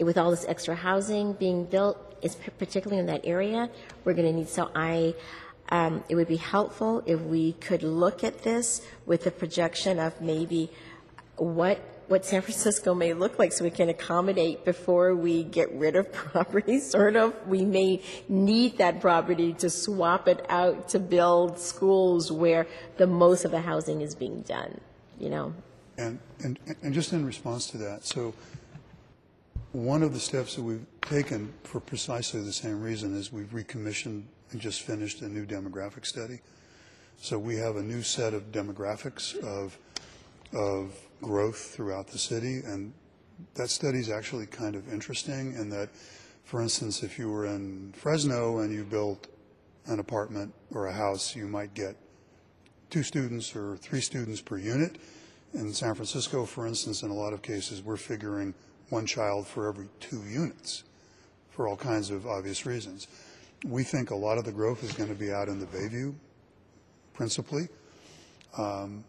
with 0.00 0.18
all 0.18 0.30
this 0.30 0.44
extra 0.46 0.74
housing 0.74 1.34
being 1.34 1.64
built, 1.64 1.98
it's 2.22 2.36
particularly 2.58 3.00
in 3.00 3.06
that 3.06 3.22
area, 3.24 3.70
we're 4.04 4.14
going 4.14 4.30
to 4.30 4.32
need, 4.32 4.48
so 4.48 4.70
I, 4.74 5.14
um, 5.70 6.04
it 6.08 6.14
would 6.14 6.28
be 6.28 6.36
helpful 6.36 7.02
if 7.06 7.20
we 7.20 7.52
could 7.54 7.82
look 7.82 8.24
at 8.24 8.42
this 8.42 8.82
with 9.06 9.26
a 9.26 9.30
projection 9.30 9.98
of 9.98 10.20
maybe 10.20 10.70
what, 11.36 11.78
what 12.08 12.24
San 12.24 12.42
Francisco 12.42 12.94
may 12.94 13.14
look 13.14 13.38
like 13.38 13.52
so 13.52 13.64
we 13.64 13.70
can 13.70 13.88
accommodate 13.88 14.64
before 14.64 15.14
we 15.14 15.44
get 15.44 15.72
rid 15.72 15.96
of 15.96 16.12
property, 16.12 16.80
sort 16.80 17.16
of. 17.16 17.34
We 17.46 17.64
may 17.64 18.02
need 18.28 18.78
that 18.78 19.00
property 19.00 19.52
to 19.54 19.70
swap 19.70 20.28
it 20.28 20.44
out 20.48 20.88
to 20.90 20.98
build 20.98 21.58
schools 21.58 22.30
where 22.30 22.66
the 22.96 23.06
most 23.06 23.44
of 23.44 23.50
the 23.50 23.60
housing 23.60 24.00
is 24.00 24.14
being 24.14 24.42
done, 24.42 24.80
you 25.18 25.30
know? 25.30 25.54
And, 25.96 26.18
and, 26.42 26.58
and 26.82 26.94
just 26.94 27.12
in 27.12 27.26
response 27.26 27.66
to 27.68 27.78
that, 27.78 28.06
so 28.06 28.34
one 29.72 30.02
of 30.02 30.12
the 30.12 30.20
steps 30.20 30.56
that 30.56 30.62
we've 30.62 30.84
taken 31.02 31.52
for 31.62 31.78
precisely 31.78 32.40
the 32.40 32.52
same 32.52 32.82
reason 32.82 33.16
is 33.16 33.32
we've 33.32 33.54
recommissioned 33.54 34.26
and 34.50 34.60
just 34.60 34.82
finished 34.82 35.22
a 35.22 35.28
new 35.28 35.46
demographic 35.46 36.04
study. 36.04 36.40
So 37.18 37.38
we 37.38 37.56
have 37.56 37.76
a 37.76 37.82
new 37.82 38.02
set 38.02 38.34
of 38.34 38.50
demographics 38.50 39.36
of, 39.44 39.78
of 40.52 40.92
growth 41.22 41.58
throughout 41.58 42.08
the 42.08 42.18
city, 42.18 42.62
and 42.64 42.92
that 43.54 43.70
study 43.70 43.98
is 43.98 44.10
actually 44.10 44.46
kind 44.46 44.74
of 44.74 44.92
interesting 44.92 45.54
in 45.54 45.70
that, 45.70 45.90
for 46.44 46.60
instance, 46.60 47.04
if 47.04 47.16
you 47.16 47.30
were 47.30 47.46
in 47.46 47.92
Fresno 47.92 48.58
and 48.58 48.72
you 48.72 48.82
built 48.82 49.28
an 49.86 50.00
apartment 50.00 50.52
or 50.72 50.86
a 50.86 50.92
house, 50.92 51.36
you 51.36 51.46
might 51.46 51.74
get 51.74 51.94
two 52.88 53.04
students 53.04 53.54
or 53.54 53.76
three 53.76 54.00
students 54.00 54.40
per 54.40 54.58
unit. 54.58 54.96
In 55.54 55.72
San 55.72 55.94
Francisco, 55.94 56.44
for 56.44 56.66
instance, 56.66 57.02
in 57.02 57.10
a 57.10 57.14
lot 57.14 57.32
of 57.32 57.42
cases, 57.42 57.82
we're 57.82 57.96
figuring 57.96 58.52
one 58.90 59.06
child 59.06 59.46
for 59.46 59.68
every 59.68 59.88
two 60.00 60.22
units 60.28 60.84
for 61.50 61.68
all 61.68 61.76
kinds 61.76 62.10
of 62.10 62.26
obvious 62.26 62.66
reasons. 62.66 63.08
We 63.64 63.82
think 63.82 64.10
a 64.10 64.14
lot 64.14 64.38
of 64.38 64.44
the 64.44 64.52
growth 64.52 64.82
is 64.84 64.92
going 64.92 65.10
to 65.10 65.14
be 65.14 65.32
out 65.32 65.48
in 65.48 65.58
the 65.58 65.66
Bayview, 65.66 66.14
principally. 67.12 67.68
Um, 68.56 69.04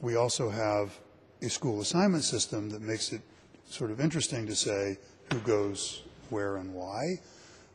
we 0.00 0.16
also 0.16 0.48
have 0.48 0.98
a 1.42 1.48
school 1.48 1.80
assignment 1.80 2.24
system 2.24 2.70
that 2.70 2.82
makes 2.82 3.12
it 3.12 3.20
sort 3.66 3.90
of 3.90 4.00
interesting 4.00 4.46
to 4.46 4.54
say 4.54 4.98
who 5.32 5.38
goes 5.40 6.02
where 6.30 6.56
and 6.56 6.72
why. 6.74 7.20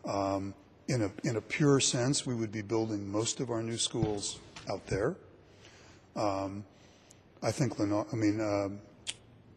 Um, 0.05 0.53
in 0.87 1.03
a 1.03 1.11
in 1.27 1.35
a 1.35 1.41
pure 1.41 1.79
sense, 1.79 2.25
we 2.25 2.33
would 2.33 2.51
be 2.51 2.61
building 2.61 3.11
most 3.11 3.39
of 3.39 3.49
our 3.51 3.61
new 3.61 3.77
schools 3.77 4.39
out 4.69 4.85
there. 4.87 5.15
Um, 6.15 6.63
I 7.43 7.51
think 7.51 7.77
Lenore, 7.77 8.07
I 8.11 8.15
mean, 8.15 8.41
um, 8.41 8.79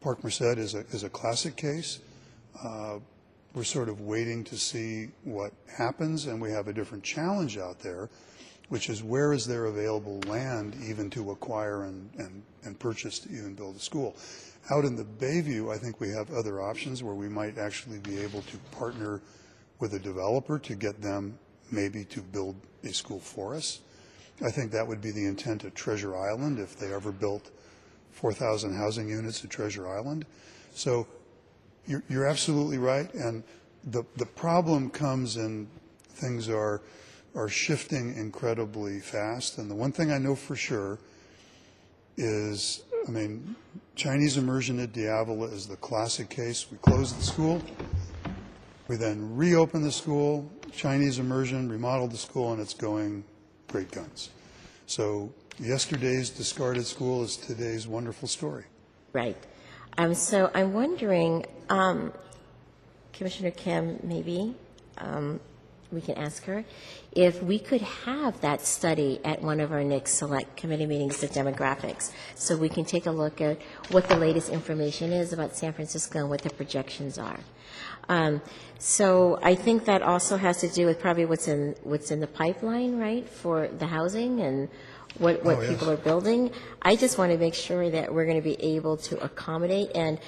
Park 0.01 0.25
Merced 0.25 0.59
is 0.59 0.75
a 0.75 0.81
is 0.91 1.05
a 1.05 1.11
classic 1.11 1.57
case. 1.57 2.01
Uh, 2.65 2.99
we're 3.55 3.65
sort 3.65 3.89
of 3.89 4.01
waiting 4.01 4.45
to 4.45 4.57
see 4.57 5.09
what 5.25 5.53
happens, 5.77 6.27
and 6.27 6.41
we 6.41 6.51
have 6.51 6.69
a 6.69 6.73
different 6.73 7.05
challenge 7.05 7.59
out 7.59 7.81
there, 7.81 8.09
which 8.69 8.89
is 8.89 9.03
where 9.03 9.33
is 9.33 9.47
there 9.47 9.67
available 9.67 10.21
land 10.27 10.77
even 10.89 11.11
to 11.11 11.33
acquire 11.33 11.85
and, 11.85 12.11
and, 12.19 12.43
and 12.63 12.79
purchase 12.79 13.19
to 13.19 13.29
even 13.31 13.55
build 13.55 13.77
a 13.77 13.81
school. 13.81 14.17
Out 14.71 14.85
in 14.85 14.95
the 14.95 15.05
Bayview, 15.05 15.75
I 15.75 15.79
think 15.79 16.01
we 16.01 16.11
have 16.11 16.31
other 16.31 16.63
options 16.63 17.03
where 17.03 17.15
we 17.15 17.29
might 17.29 17.59
actually 17.59 17.99
be 17.99 18.21
able 18.21 18.43
to 18.43 18.57
partner 18.71 19.21
with 19.81 19.95
a 19.95 19.99
developer 19.99 20.59
to 20.61 20.75
get 20.75 21.03
them 21.03 21.39
maybe 21.73 22.05
to 22.05 22.21
build 22.21 22.55
a 22.85 22.93
school 22.93 23.19
for 23.19 23.55
us. 23.55 23.81
I 24.43 24.51
think 24.51 24.71
that 24.73 24.87
would 24.87 25.01
be 25.01 25.11
the 25.11 25.27
intent 25.27 25.65
at 25.65 25.75
Treasure 25.75 26.17
Island 26.17 26.59
if 26.59 26.79
they 26.79 26.95
ever 26.95 27.11
built 27.11 27.51
4,000 28.13 28.75
housing 28.75 29.09
units 29.09 29.45
at 29.45 29.51
Treasure 29.51 29.89
Island. 29.89 30.27
So 30.75 31.07
you're, 31.87 32.03
you're 32.09 32.27
absolutely 32.27 32.79
right, 32.79 33.13
and 33.15 33.43
the 33.85 34.05
the 34.17 34.27
problem 34.27 34.91
comes 34.91 35.37
in 35.37 35.69
things 36.09 36.49
are 36.49 36.83
are 37.35 37.49
shifting 37.49 38.15
incredibly 38.17 39.01
fast. 39.01 39.59
And 39.59 39.71
the 39.71 39.75
one 39.75 39.93
thing 39.93 40.11
I 40.11 40.19
know 40.19 40.35
for 40.35 40.57
sure 40.57 40.99
is, 42.17 42.83
I 43.07 43.11
mean, 43.11 43.55
Chinese 43.95 44.37
immersion 44.37 44.79
at 44.81 44.93
De 44.93 45.07
Avila 45.07 45.47
is 45.47 45.67
the 45.67 45.77
classic 45.77 46.29
case. 46.29 46.67
We 46.71 46.79
closed 46.79 47.19
the 47.19 47.23
school, 47.23 47.63
we 48.89 48.97
then 48.97 49.37
reopened 49.37 49.85
the 49.85 49.93
school, 49.93 50.51
Chinese 50.73 51.19
immersion, 51.19 51.69
remodeled 51.69 52.11
the 52.11 52.19
school, 52.19 52.53
and 52.53 52.61
it's 52.61 52.75
going 52.75 53.25
great 53.69 53.91
guns. 53.91 54.31
So 54.87 55.33
yesterday's 55.61 56.31
discarded 56.31 56.87
school 56.87 57.23
is 57.23 57.37
today's 57.37 57.87
wonderful 57.87 58.27
story. 58.27 58.65
Right. 59.13 59.37
Um, 59.99 60.15
so 60.15 60.51
I'm 60.55 60.73
wondering, 60.73 61.45
um, 61.69 62.13
Commissioner 63.13 63.51
Kim, 63.51 64.01
maybe 64.03 64.55
um, 64.99 65.41
we 65.93 66.01
can 66.01 66.17
ask 66.17 66.45
her 66.45 66.65
if 67.13 67.43
we 67.43 67.59
could 67.59 67.83
have 67.83 68.41
that 68.41 68.61
study 68.61 69.21
at 69.25 69.43
one 69.43 69.61
of 69.61 69.73
our 69.73 69.83
next 69.83 70.13
select 70.15 70.57
committee 70.57 70.87
meetings, 70.87 71.21
the 71.21 71.29
demographics, 71.29 72.13
so 72.37 72.57
we 72.57 72.69
can 72.69 72.85
take 72.85 73.07
a 73.07 73.11
look 73.11 73.41
at 73.41 73.61
what 73.91 74.09
the 74.09 74.17
latest 74.17 74.49
information 74.49 75.13
is 75.13 75.33
about 75.33 75.57
San 75.57 75.73
Francisco 75.73 76.21
and 76.21 76.31
what 76.31 76.43
the 76.43 76.51
projections 76.51 77.19
are. 77.19 77.41
Um, 78.09 78.41
so 78.79 79.39
I 79.43 79.55
think 79.55 79.85
that 79.85 80.03
also 80.03 80.37
has 80.37 80.61
to 80.61 80.69
do 80.69 80.87
with 80.87 81.01
probably 81.01 81.27
what's 81.27 81.49
in 81.49 81.75
what's 81.83 82.11
in 82.11 82.21
the 82.21 82.27
pipeline, 82.27 82.99
right, 82.99 83.29
for 83.29 83.69
the 83.69 83.87
housing 83.87 84.41
and 84.41 84.69
what, 85.19 85.45
what 85.45 85.59
Oh, 85.59 85.61
yes. 85.61 85.71
people 85.71 85.91
are 85.91 85.97
building. 85.97 86.51
I 86.83 86.97
just 86.97 87.19
want 87.19 87.33
to 87.33 87.39
make 87.39 87.55
sure 87.55 87.91
that 87.91 88.13
we're 88.13 88.25
going 88.25 88.37
to 88.37 88.43
be 88.43 88.61
able 88.63 88.97
to 88.99 89.19
accommodate, 89.23 89.91
and 89.95 90.19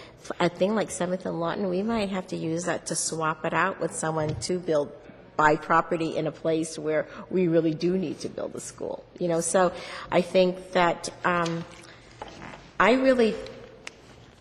a 0.41 0.49
thing 0.49 0.75
like 0.75 0.91
Seventh 0.91 1.25
and 1.27 1.41
Lawton, 1.41 1.69
we 1.71 1.83
might 1.83 2.11
have 2.11 2.27
to 2.29 2.37
use 2.37 2.65
that 2.65 2.87
to 2.87 2.95
swap 2.97 3.45
it 3.45 3.55
out 3.55 3.81
with 3.81 3.95
someone 3.95 4.35
to 4.41 4.59
build, 4.59 4.93
buy 5.37 5.57
property 5.57 6.17
in 6.17 6.27
a 6.27 6.33
place 6.33 6.79
where 6.79 7.07
we 7.31 7.49
really 7.49 7.75
do 7.75 7.97
need 7.97 8.21
to 8.21 8.29
build 8.29 8.55
a 8.55 8.61
school, 8.61 9.05
you 9.19 9.29
know? 9.29 9.41
So 9.41 9.73
I 10.11 10.21
think 10.21 10.73
that, 10.73 11.09
um, 11.25 11.65
I 12.79 12.93
really, 12.95 13.35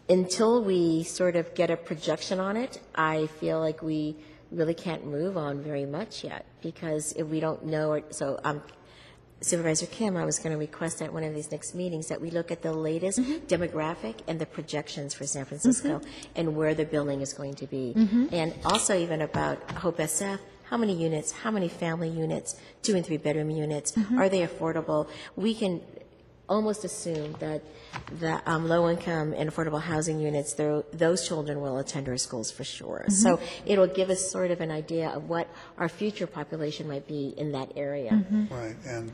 until 0.10 0.64
we 0.64 1.04
sort 1.04 1.36
of 1.36 1.54
get 1.54 1.70
a 1.70 1.78
projection 1.78 2.40
on 2.40 2.58
it, 2.58 2.82
I 2.96 3.28
feel 3.28 3.60
like 3.60 3.82
we 3.82 4.18
really 4.52 4.74
can't 4.74 5.06
move 5.06 5.38
on 5.38 5.62
very 5.62 5.86
much 5.86 6.24
yet, 6.26 6.46
because 6.62 7.14
if 7.14 7.28
we 7.28 7.40
don't 7.40 7.66
know, 7.66 7.94
it, 7.94 8.14
so 8.14 8.38
um, 8.44 8.62
Supervisor 9.42 9.88
Kim, 9.88 10.16
I 10.16 10.24
was 10.24 10.38
going 10.38 10.52
to 10.52 10.58
request 10.58 11.02
at 11.02 11.12
one 11.12 11.24
of 11.24 11.34
these 11.34 11.52
next 11.52 11.74
meetings 11.74 12.08
that 12.08 12.22
we 12.22 12.30
look 12.30 12.52
at 12.52 12.62
the 12.62 12.72
latest 12.72 13.20
mm-hmm. 13.20 13.46
demographic 13.48 14.20
and 14.28 14.40
the 14.40 14.46
projections 14.46 15.16
for 15.16 15.26
San 15.26 15.46
Francisco 15.46 15.98
mm-hmm. 15.98 16.32
and 16.36 16.56
where 16.56 16.76
the 16.76 16.86
building 16.86 17.22
is 17.22 17.34
going 17.34 17.56
to 17.56 17.66
be. 17.66 17.94
Mm-hmm. 17.98 18.28
And 18.32 18.54
also 18.64 18.96
even 18.98 19.22
about 19.22 19.60
Hope 19.72 19.98
SF, 19.98 20.40
how 20.66 20.78
many 20.78 20.94
units, 20.94 21.32
how 21.32 21.50
many 21.50 21.68
family 21.68 22.10
units, 22.10 22.56
two 22.84 22.96
and 22.96 23.06
three 23.06 23.18
bedroom 23.18 23.50
units, 23.50 23.94
are 24.16 24.30
they 24.30 24.46
affordable? 24.46 25.10
We 25.36 25.56
can 25.56 25.82
almost 26.48 26.84
assume 26.84 27.36
that 27.40 27.64
the 28.20 28.42
um, 28.46 28.68
low-income 28.68 29.34
and 29.34 29.50
affordable 29.50 29.82
housing 29.82 30.20
units, 30.20 30.54
tho- 30.54 30.86
those 30.94 31.28
children 31.28 31.62
will 31.62 31.78
attend 31.80 32.08
our 32.10 32.18
schools 32.18 32.52
for 32.52 32.64
sure. 32.64 33.06
So 33.10 33.40
it'll 33.66 33.88
give 33.88 34.10
us 34.10 34.30
sort 34.30 34.52
of 34.52 34.62
an 34.62 34.70
idea 34.70 35.10
of 35.10 35.30
what 35.30 35.50
our 35.78 35.90
future 35.90 36.28
population 36.28 36.88
might 36.88 37.08
be 37.08 37.34
in 37.38 37.54
that 37.54 37.72
area. 37.76 38.24
Right, 38.50 38.76
and 38.86 39.12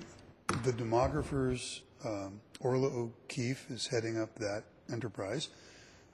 the 0.64 0.72
demographers, 0.74 1.82
um, 2.06 2.40
Orla 2.60 2.88
O'Keefe 2.88 3.70
is 3.70 3.88
heading 3.88 4.20
up 4.20 4.34
that 4.36 4.64
enterprise. 4.92 5.50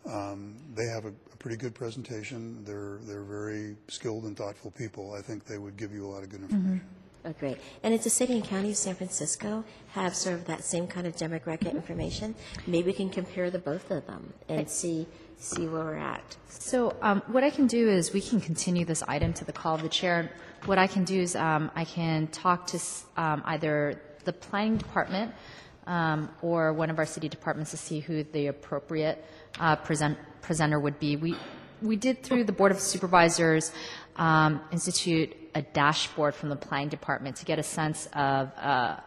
Um, 0.06 0.56
They 0.76 0.86
have 0.86 1.06
a 1.06 1.14
a 1.34 1.38
pretty 1.38 1.58
good 1.58 1.74
presentation. 1.74 2.64
They're, 2.64 3.00
they're 3.04 3.24
very 3.24 3.76
skilled 3.88 4.24
and 4.24 4.38
thoughtful 4.38 4.72
people. 4.72 5.14
I 5.14 5.22
think 5.22 5.46
they 5.46 5.58
would 5.58 5.78
give 5.78 5.92
you 5.92 6.06
a 6.06 6.10
lot 6.10 6.24
of 6.24 6.30
good 6.30 6.42
information. 6.42 6.82
Oh, 7.26 7.34
great. 7.40 7.58
And 7.84 7.94
it's 7.94 8.04
the 8.04 8.10
city 8.10 8.34
and 8.34 8.44
county 8.44 8.72
of 8.72 8.78
San 8.78 8.96
Francisco 8.96 9.64
have 9.94 10.14
sort 10.14 10.36
of 10.36 10.46
that 10.46 10.64
same 10.64 10.88
kind 10.88 11.08
of 11.08 11.16
demographic 11.16 11.72
information. 11.72 12.36
Maybe 12.68 12.88
we 12.88 12.94
can 12.94 13.10
compare 13.10 13.50
the 13.50 13.60
both 13.60 13.90
of 13.92 14.06
them 14.06 14.34
and 14.50 14.70
see, 14.70 15.08
see 15.38 15.68
where 15.68 15.86
we're 15.86 15.96
at. 15.96 16.36
So 16.50 16.96
um, 17.02 17.22
what 17.28 17.44
I 17.44 17.50
can 17.50 17.66
do 17.66 17.90
is 17.90 18.12
we 18.12 18.20
can 18.22 18.42
continue 18.42 18.84
this 18.84 19.04
item 19.08 19.34
to 19.34 19.46
the 19.46 19.54
call 19.54 19.76
of 19.76 19.84
the 19.84 19.90
chair. 19.90 20.32
What 20.66 20.78
I 20.78 20.86
can 20.88 21.06
do 21.06 21.20
is 21.22 21.36
um, 21.38 21.72
I 21.76 21.86
can 21.86 22.28
talk 22.28 22.68
to 22.68 22.80
um, 23.16 23.42
either 23.46 24.02
the 24.26 24.34
planning 24.34 24.78
department 24.78 25.34
um, 25.88 26.30
or 26.42 26.74
one 26.74 26.90
of 26.90 27.00
our 27.00 27.06
city 27.06 27.30
departments 27.30 27.72
to 27.72 27.78
see 27.78 28.00
who 28.00 28.24
the 28.24 28.48
appropriate 28.48 29.24
uh, 29.60 29.76
present, 29.78 30.18
presenter 30.42 30.80
would 30.80 31.00
be. 31.00 31.16
We 31.16 31.36
we 31.82 31.98
did 31.98 32.24
through 32.24 32.46
the 32.46 32.54
board 32.54 32.72
of 32.72 32.80
supervisors 32.80 33.74
um, 34.16 34.62
institute 34.72 35.36
a 35.54 35.62
dashboard 35.62 36.34
from 36.34 36.50
the 36.50 36.56
planning 36.56 36.90
department 36.90 37.36
to 37.38 37.46
get 37.46 37.60
a 37.60 37.64
sense 37.64 38.08
of. 38.14 38.52
Uh, 38.58 38.98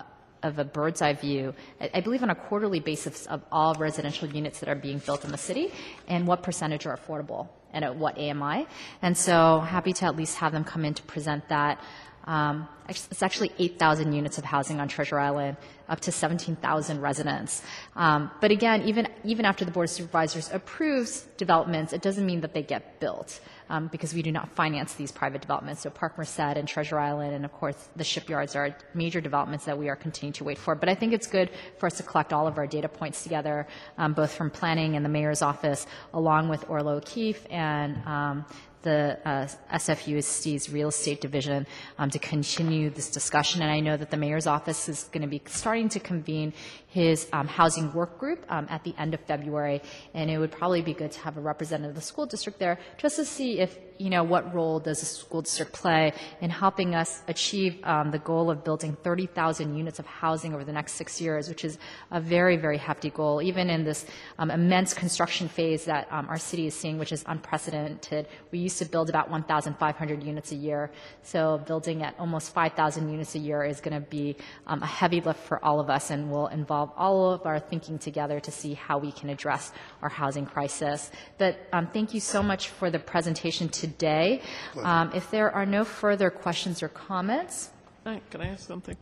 of 0.42 0.58
a 0.60 0.64
bird's 0.64 1.02
eye 1.02 1.14
view, 1.14 1.54
I 1.80 1.90
I 1.94 2.00
believe 2.02 2.22
on 2.22 2.30
a 2.30 2.34
quarterly 2.34 2.78
basis 2.78 3.26
of 3.26 3.42
all 3.50 3.74
residential 3.74 4.28
units 4.28 4.60
that 4.60 4.68
are 4.68 4.76
being 4.76 4.98
built 4.98 5.24
in 5.24 5.32
the 5.32 5.38
city 5.38 5.72
and 6.06 6.24
what 6.26 6.42
percentage 6.42 6.86
are 6.86 6.96
affordable 6.96 7.48
and 7.72 7.84
at 7.84 7.96
what 7.96 8.16
AMI. 8.18 8.66
And 9.02 9.16
so 9.16 9.60
happy 9.60 9.92
to 9.94 10.04
at 10.04 10.14
least 10.14 10.36
have 10.36 10.52
them 10.52 10.62
come 10.62 10.84
in 10.84 10.94
to 10.94 11.02
present 11.02 11.48
that. 11.48 11.80
Um, 12.26 12.68
It's 12.88 13.22
actually 13.22 13.50
8,000 13.58 14.12
units 14.12 14.38
of 14.38 14.44
housing 14.44 14.78
on 14.80 14.86
Treasure 14.86 15.18
Island, 15.18 15.56
up 15.88 15.98
to 16.00 16.12
17,000 16.12 17.00
residents. 17.00 17.62
Um, 17.96 18.30
But 18.40 18.52
again, 18.52 18.82
even, 18.82 19.08
even 19.24 19.44
after 19.44 19.64
the 19.64 19.72
Board 19.72 19.88
of 19.88 19.90
Supervisors 19.90 20.50
approves 20.52 21.26
developments, 21.36 21.92
it 21.92 22.00
doesn't 22.00 22.24
mean 22.24 22.42
that 22.42 22.52
they 22.54 22.62
get 22.62 23.00
built, 23.00 23.40
um, 23.68 23.88
because 23.88 24.14
we 24.14 24.22
do 24.22 24.30
not 24.30 24.48
finance 24.50 24.94
these 24.94 25.10
private 25.10 25.40
developments. 25.40 25.82
So 25.82 25.90
Park 25.90 26.16
Merced 26.16 26.56
and 26.60 26.68
Treasure 26.68 26.98
Island, 26.98 27.34
and 27.34 27.44
of 27.44 27.52
course, 27.52 27.88
the 27.96 28.04
shipyards 28.04 28.54
are 28.54 28.76
major 28.94 29.20
developments 29.20 29.64
that 29.64 29.76
we 29.76 29.88
are 29.88 29.96
continuing 29.96 30.34
to 30.34 30.44
wait 30.44 30.58
for. 30.58 30.76
But 30.76 30.88
I 30.88 30.94
think 30.94 31.12
it's 31.12 31.26
good 31.26 31.50
for 31.78 31.86
us 31.86 31.96
to 31.96 32.04
collect 32.04 32.32
all 32.32 32.46
of 32.46 32.56
our 32.56 32.68
data 32.68 32.88
points 32.88 33.24
together, 33.24 33.66
um, 33.98 34.12
both 34.12 34.32
from 34.32 34.50
planning 34.50 34.94
and 34.94 35.04
the 35.04 35.10
mayor's 35.10 35.42
office, 35.42 35.86
along 36.14 36.48
with 36.48 36.70
Orla 36.70 36.96
O'Keefe 36.96 37.46
and 37.50 37.96
um, 38.06 38.44
the 38.86 39.18
uh, 39.24 39.48
SFUSD's 39.74 40.70
real 40.70 40.88
estate 40.88 41.20
division 41.20 41.66
um, 41.98 42.08
to 42.08 42.20
continue 42.20 42.88
this 42.88 43.10
discussion. 43.10 43.60
And 43.60 43.70
I 43.70 43.80
know 43.80 43.96
that 43.96 44.12
the 44.12 44.16
mayor's 44.16 44.46
office 44.46 44.88
is 44.88 45.08
going 45.12 45.22
to 45.22 45.28
be 45.28 45.42
starting 45.46 45.88
to 45.88 45.98
convene 45.98 46.52
his 46.96 47.28
um, 47.32 47.46
housing 47.46 47.92
work 47.92 48.16
group 48.16 48.46
um, 48.48 48.66
at 48.70 48.82
the 48.84 48.94
end 48.96 49.12
of 49.12 49.20
February. 49.32 49.82
And 50.14 50.30
it 50.30 50.38
would 50.38 50.52
probably 50.52 50.82
be 50.82 50.94
good 50.94 51.10
to 51.10 51.20
have 51.20 51.36
a 51.36 51.40
representative 51.40 51.90
of 51.90 51.96
the 51.96 52.00
school 52.00 52.26
district 52.26 52.58
there 52.58 52.78
just 52.96 53.16
to 53.16 53.24
see 53.24 53.58
if, 53.58 53.76
you 53.98 54.08
know, 54.08 54.22
what 54.22 54.54
role 54.54 54.78
does 54.78 55.00
the 55.00 55.06
school 55.06 55.42
district 55.42 55.72
play 55.72 56.12
in 56.40 56.48
helping 56.48 56.94
us 56.94 57.22
achieve 57.28 57.72
um, 57.84 58.12
the 58.12 58.18
goal 58.20 58.50
of 58.50 58.64
building 58.64 58.96
30,000 59.02 59.76
units 59.76 59.98
of 59.98 60.06
housing 60.06 60.54
over 60.54 60.64
the 60.64 60.72
next 60.72 60.92
six 60.92 61.20
years, 61.20 61.48
which 61.48 61.64
is 61.64 61.76
a 62.12 62.20
very, 62.20 62.56
very 62.56 62.78
hefty 62.78 63.10
goal, 63.10 63.42
even 63.42 63.68
in 63.68 63.84
this 63.84 64.06
um, 64.38 64.50
immense 64.50 64.94
construction 64.94 65.48
phase 65.48 65.84
that 65.84 66.06
um, 66.10 66.26
our 66.28 66.38
city 66.38 66.66
is 66.66 66.74
seeing, 66.74 66.98
which 66.98 67.12
is 67.12 67.24
unprecedented. 67.26 68.26
We 68.52 68.58
used 68.60 68.75
used 68.76 68.90
to 68.90 68.90
build 68.92 69.08
about 69.08 69.30
1,500 69.30 70.22
units 70.22 70.52
a 70.52 70.54
year. 70.54 70.90
So 71.22 71.58
building 71.66 72.02
at 72.02 72.14
almost 72.18 72.52
5,000 72.52 73.08
units 73.10 73.34
a 73.34 73.38
year 73.38 73.64
is 73.64 73.80
going 73.80 73.94
to 74.02 74.06
be 74.10 74.36
um, 74.66 74.82
a 74.82 74.86
heavy 74.86 75.20
lift 75.20 75.40
for 75.40 75.64
all 75.64 75.80
of 75.80 75.88
us 75.88 76.10
and 76.10 76.30
will 76.30 76.48
involve 76.48 76.90
all 76.96 77.32
of 77.32 77.46
our 77.46 77.58
thinking 77.58 77.98
together 77.98 78.38
to 78.40 78.50
see 78.50 78.74
how 78.74 78.98
we 78.98 79.12
can 79.12 79.30
address 79.30 79.72
our 80.02 80.10
housing 80.10 80.46
crisis. 80.46 81.10
But 81.38 81.56
um, 81.72 81.86
thank 81.92 82.12
you 82.12 82.20
so 82.20 82.42
much 82.42 82.68
for 82.68 82.90
the 82.90 82.98
presentation 82.98 83.68
today. 83.68 84.42
Um, 84.82 85.10
If 85.14 85.30
there 85.30 85.50
are 85.50 85.66
no 85.66 85.84
further 85.84 86.30
questions 86.30 86.82
or 86.82 86.88
comments, 86.88 87.70
Can 88.04 88.40
I 88.40 88.48
ask 88.54 88.68
something? 88.68 88.96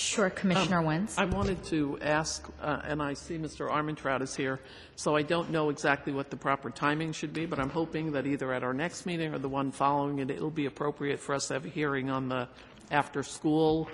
Sure, 0.00 0.30
Commissioner 0.30 0.80
Wynns. 0.82 1.18
I 1.18 1.26
wanted 1.26 1.62
to 1.64 1.98
ask, 2.00 2.48
uh, 2.62 2.80
and 2.84 3.02
I 3.02 3.12
see 3.12 3.36
Mr. 3.36 3.70
Armentrout 3.70 4.22
is 4.22 4.34
here, 4.34 4.58
so 4.96 5.14
I 5.14 5.20
don't 5.20 5.50
know 5.50 5.68
exactly 5.68 6.10
what 6.14 6.30
the 6.30 6.36
proper 6.38 6.70
timing 6.70 7.12
should 7.12 7.34
be, 7.34 7.44
but 7.44 7.58
I'm 7.58 7.68
hoping 7.68 8.12
that 8.12 8.26
either 8.26 8.50
at 8.54 8.64
our 8.64 8.72
next 8.72 9.04
meeting 9.04 9.34
or 9.34 9.38
the 9.38 9.48
one 9.48 9.70
following 9.70 10.18
it, 10.18 10.30
it'll 10.30 10.50
be 10.50 10.64
appropriate 10.64 11.20
for 11.20 11.34
us 11.34 11.48
to 11.48 11.54
have 11.54 11.66
a 11.66 11.68
hearing 11.68 12.08
on 12.08 12.30
the 12.30 12.48
after-school, 12.90 13.90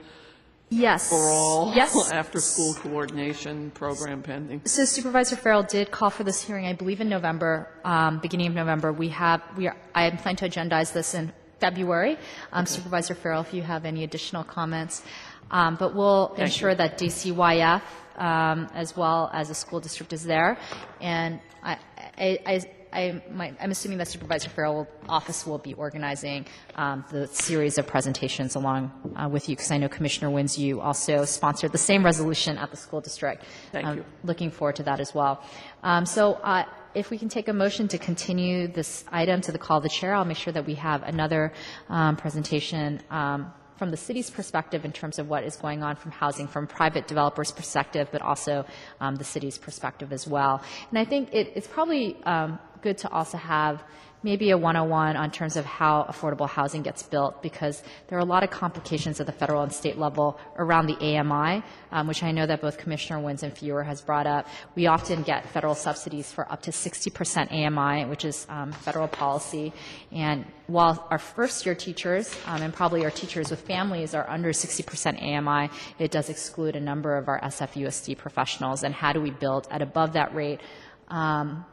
Yes. 0.68 1.08
for 1.10 1.16
all, 1.16 1.72
Yes. 1.74 2.10
after-school 2.12 2.74
coordination 2.74 3.72
program 3.72 4.22
pending. 4.22 4.62
So 4.64 4.84
Supervisor 4.84 5.34
Farrell 5.34 5.64
did 5.64 5.90
call 5.90 6.10
for 6.10 6.22
this 6.22 6.40
hearing, 6.40 6.66
I 6.68 6.72
believe 6.72 7.00
in 7.00 7.08
November, 7.08 7.68
um, 7.84 8.20
beginning 8.20 8.46
of 8.46 8.54
November. 8.54 8.92
We 8.92 9.08
have, 9.08 9.42
we 9.56 9.66
are, 9.66 9.76
I 9.92 10.04
am 10.06 10.18
planning 10.18 10.36
to 10.36 10.48
agendize 10.48 10.92
this 10.92 11.14
in 11.14 11.32
February. 11.60 12.18
Um, 12.52 12.66
Supervisor 12.66 13.14
Farrell, 13.14 13.40
if 13.40 13.54
you 13.54 13.62
have 13.62 13.84
any 13.86 14.04
additional 14.04 14.44
comments. 14.44 15.02
Um, 15.50 15.76
But 15.76 15.94
we'll 15.94 16.34
ensure 16.36 16.74
that 16.74 16.98
DCYF, 16.98 17.82
um, 18.16 18.68
as 18.74 18.96
well 18.96 19.30
as 19.32 19.48
the 19.48 19.54
school 19.54 19.80
district 19.80 20.12
is 20.12 20.24
there. 20.24 20.58
And 21.00 21.40
I, 21.62 21.78
I, 22.18 22.60
I, 22.92 23.22
I'm 23.60 23.70
assuming 23.70 23.98
that 23.98 24.08
Supervisor 24.08 24.48
Farrell 24.48 24.88
office 25.08 25.46
will 25.46 25.58
be 25.58 25.74
organizing 25.74 26.46
um, 26.76 27.04
the 27.10 27.26
series 27.26 27.76
of 27.78 27.86
presentations 27.86 28.54
along 28.54 28.90
uh, 29.16 29.28
with 29.28 29.48
you, 29.48 29.56
because 29.56 29.70
I 29.70 29.76
know 29.76 29.88
Commissioner 29.88 30.30
Wynns, 30.30 30.56
you 30.58 30.80
also 30.80 31.24
sponsored 31.26 31.72
the 31.72 31.78
same 31.78 32.02
resolution 32.04 32.56
at 32.58 32.70
the 32.70 32.76
school 32.76 33.00
district. 33.00 33.44
Thank 33.72 33.86
Um, 33.86 33.96
you. 33.98 34.04
Looking 34.24 34.50
forward 34.50 34.76
to 34.76 34.82
that 34.84 35.00
as 35.00 35.14
well. 35.14 35.42
Um, 35.82 36.06
So 36.06 36.34
uh, 36.34 36.64
if 36.94 37.10
we 37.10 37.18
can 37.18 37.28
take 37.28 37.48
a 37.48 37.52
motion 37.52 37.86
to 37.88 37.98
continue 37.98 38.66
this 38.68 39.04
item 39.12 39.40
to 39.42 39.52
the 39.52 39.58
call 39.58 39.76
of 39.78 39.82
the 39.82 39.90
chair, 39.90 40.14
I'll 40.14 40.24
make 40.24 40.38
sure 40.38 40.52
that 40.54 40.64
we 40.66 40.74
have 40.76 41.02
another 41.02 41.52
um, 41.90 42.16
presentation 42.16 43.00
um, 43.10 43.52
from 43.76 43.90
the 43.90 43.96
city's 43.96 44.30
perspective 44.30 44.84
in 44.84 44.92
terms 44.92 45.18
of 45.18 45.28
what 45.28 45.44
is 45.44 45.56
going 45.56 45.82
on 45.82 45.96
from 45.96 46.10
housing, 46.10 46.46
from 46.48 46.66
private 46.66 47.06
developers' 47.06 47.52
perspective, 47.52 48.08
but 48.12 48.22
also 48.22 48.64
um, 49.00 49.16
the 49.16 49.24
city's 49.24 49.58
perspective 49.58 50.12
as 50.12 50.26
well. 50.26 50.62
And 50.90 50.98
I 50.98 51.04
think 51.04 51.28
it- 51.32 51.52
it's 51.54 51.66
probably 51.66 52.16
um, 52.24 52.58
good 52.82 52.98
to 52.98 53.08
also 53.10 53.36
have 53.38 53.82
maybe 54.22 54.50
a 54.50 54.58
101 54.58 55.16
on 55.16 55.30
terms 55.30 55.56
of 55.56 55.64
how 55.64 56.04
affordable 56.08 56.48
housing 56.48 56.82
gets 56.82 57.02
built, 57.02 57.42
because 57.42 57.82
there 58.08 58.18
are 58.18 58.22
a 58.22 58.24
lot 58.24 58.42
of 58.42 58.50
complications 58.50 59.20
at 59.20 59.26
the 59.26 59.32
federal 59.32 59.62
and 59.62 59.72
state 59.72 59.98
level 59.98 60.38
around 60.56 60.86
the 60.86 60.96
AMI, 60.96 61.62
um, 61.92 62.06
which 62.06 62.22
I 62.22 62.32
know 62.32 62.46
that 62.46 62.60
both 62.60 62.78
Commissioner 62.78 63.20
Wynns 63.20 63.42
and 63.42 63.56
Fewer 63.56 63.82
has 63.82 64.00
brought 64.00 64.26
up. 64.26 64.46
We 64.74 64.86
often 64.86 65.22
get 65.22 65.48
federal 65.50 65.74
subsidies 65.74 66.32
for 66.32 66.50
up 66.50 66.62
to 66.62 66.70
60% 66.70 67.52
AMI, 67.52 68.06
which 68.06 68.24
is 68.24 68.46
um, 68.48 68.72
federal 68.72 69.08
policy. 69.08 69.72
And 70.12 70.44
while 70.66 71.06
our 71.10 71.18
first-year 71.18 71.74
teachers, 71.74 72.34
um, 72.46 72.62
and 72.62 72.74
probably 72.74 73.04
our 73.04 73.10
teachers 73.10 73.50
with 73.50 73.60
families, 73.60 74.14
are 74.14 74.28
under 74.28 74.50
60% 74.50 75.22
AMI, 75.22 75.70
it 75.98 76.10
does 76.10 76.28
exclude 76.28 76.74
a 76.74 76.80
number 76.80 77.16
of 77.16 77.28
our 77.28 77.40
SFUSD 77.40 78.16
professionals. 78.16 78.82
And 78.82 78.94
how 78.94 79.12
do 79.12 79.20
we 79.20 79.30
build 79.30 79.68
at 79.70 79.82
above 79.82 80.14
that 80.14 80.34
rate? 80.34 80.60
Um, 81.08 81.64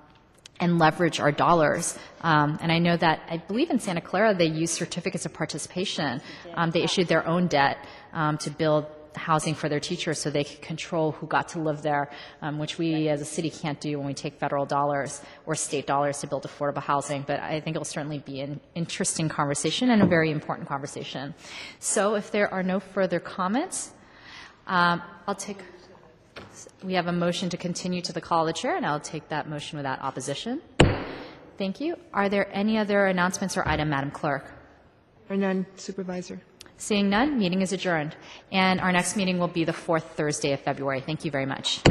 and 0.60 0.80
leverage 0.80 1.20
our 1.20 1.32
dollars. 1.32 1.97
Um, 2.22 2.58
and 2.62 2.72
I 2.72 2.80
know 2.80 2.95
that, 2.97 3.22
I 3.30 3.38
believe 3.38 3.70
in 3.70 3.80
Santa 3.80 4.01
Clara, 4.01 4.34
they 4.34 4.45
use 4.45 4.72
certificates 4.72 5.26
of 5.26 5.34
participation. 5.34 6.22
Um, 6.54 6.72
they 6.72 6.84
issued 6.84 7.08
their 7.08 7.28
own 7.28 7.47
debt 7.47 7.78
um, 8.14 8.38
to 8.39 8.49
build 8.49 8.86
housing 9.16 9.54
for 9.54 9.70
their 9.70 9.80
teachers 9.80 10.20
so 10.20 10.30
they 10.30 10.43
could 10.43 10.62
control 10.62 11.12
who 11.12 11.28
got 11.28 11.49
to 11.49 11.60
live 11.60 11.82
there, 11.82 12.10
um, 12.41 12.58
which 12.58 12.78
we 12.78 13.10
as 13.10 13.22
a 13.22 13.26
city 13.26 13.49
can't 13.49 13.80
do 13.80 13.97
when 13.97 14.08
we 14.08 14.14
take 14.14 14.39
federal 14.39 14.66
dollars 14.66 15.22
or 15.45 15.56
state 15.56 15.86
dollars 15.86 16.20
to 16.20 16.28
build 16.28 16.43
affordable 16.43 16.82
housing. 16.82 17.24
But 17.26 17.39
I 17.39 17.60
think 17.60 17.76
it 17.76 17.80
will 17.80 17.86
certainly 17.86 18.20
be 18.20 18.41
an 18.41 18.60
interesting 18.76 19.30
conversation 19.30 19.89
and 19.91 20.01
a 20.01 20.08
very 20.08 20.32
important 20.32 20.68
conversation. 20.68 21.34
So 21.80 22.16
if 22.16 22.32
there 22.32 22.51
are 22.51 22.64
no 22.64 22.80
further 22.80 23.20
comments, 23.20 23.91
um, 24.68 25.01
I'll 25.28 25.36
take. 25.36 25.58
We 26.84 26.93
have 26.93 27.08
a 27.08 27.12
motion 27.12 27.49
to 27.49 27.58
continue 27.58 28.01
to 28.01 28.14
the 28.14 28.22
call 28.22 28.47
of 28.47 28.47
the 28.47 28.60
chair, 28.60 28.76
and 28.76 28.86
I'll 28.86 28.99
take 28.99 29.30
that 29.30 29.49
motion 29.49 29.78
without 29.78 30.01
opposition. 30.01 30.62
Thank 31.58 31.80
you. 31.80 31.95
Are 32.14 32.30
there 32.30 32.49
any 32.51 32.78
other 32.78 33.06
announcements 33.06 33.58
or 33.58 33.68
item, 33.68 33.89
Madam 33.89 34.12
Clerk? 34.12 34.45
Or 35.30 35.36
none, 35.36 35.66
Supervisor? 35.76 36.41
Seeing 36.78 37.10
none, 37.10 37.38
meeting 37.38 37.62
is 37.62 37.72
adjourned. 37.72 38.16
And 38.51 38.82
our 38.82 38.91
next 38.91 39.16
meeting 39.16 39.39
will 39.39 39.47
be 39.47 39.64
the 39.64 39.74
fourth 39.74 40.16
Thursday 40.16 40.51
of 40.54 40.60
February. 40.60 41.01
Thank 41.01 41.24
you 41.24 41.32
very 41.32 41.45
much. 41.45 41.82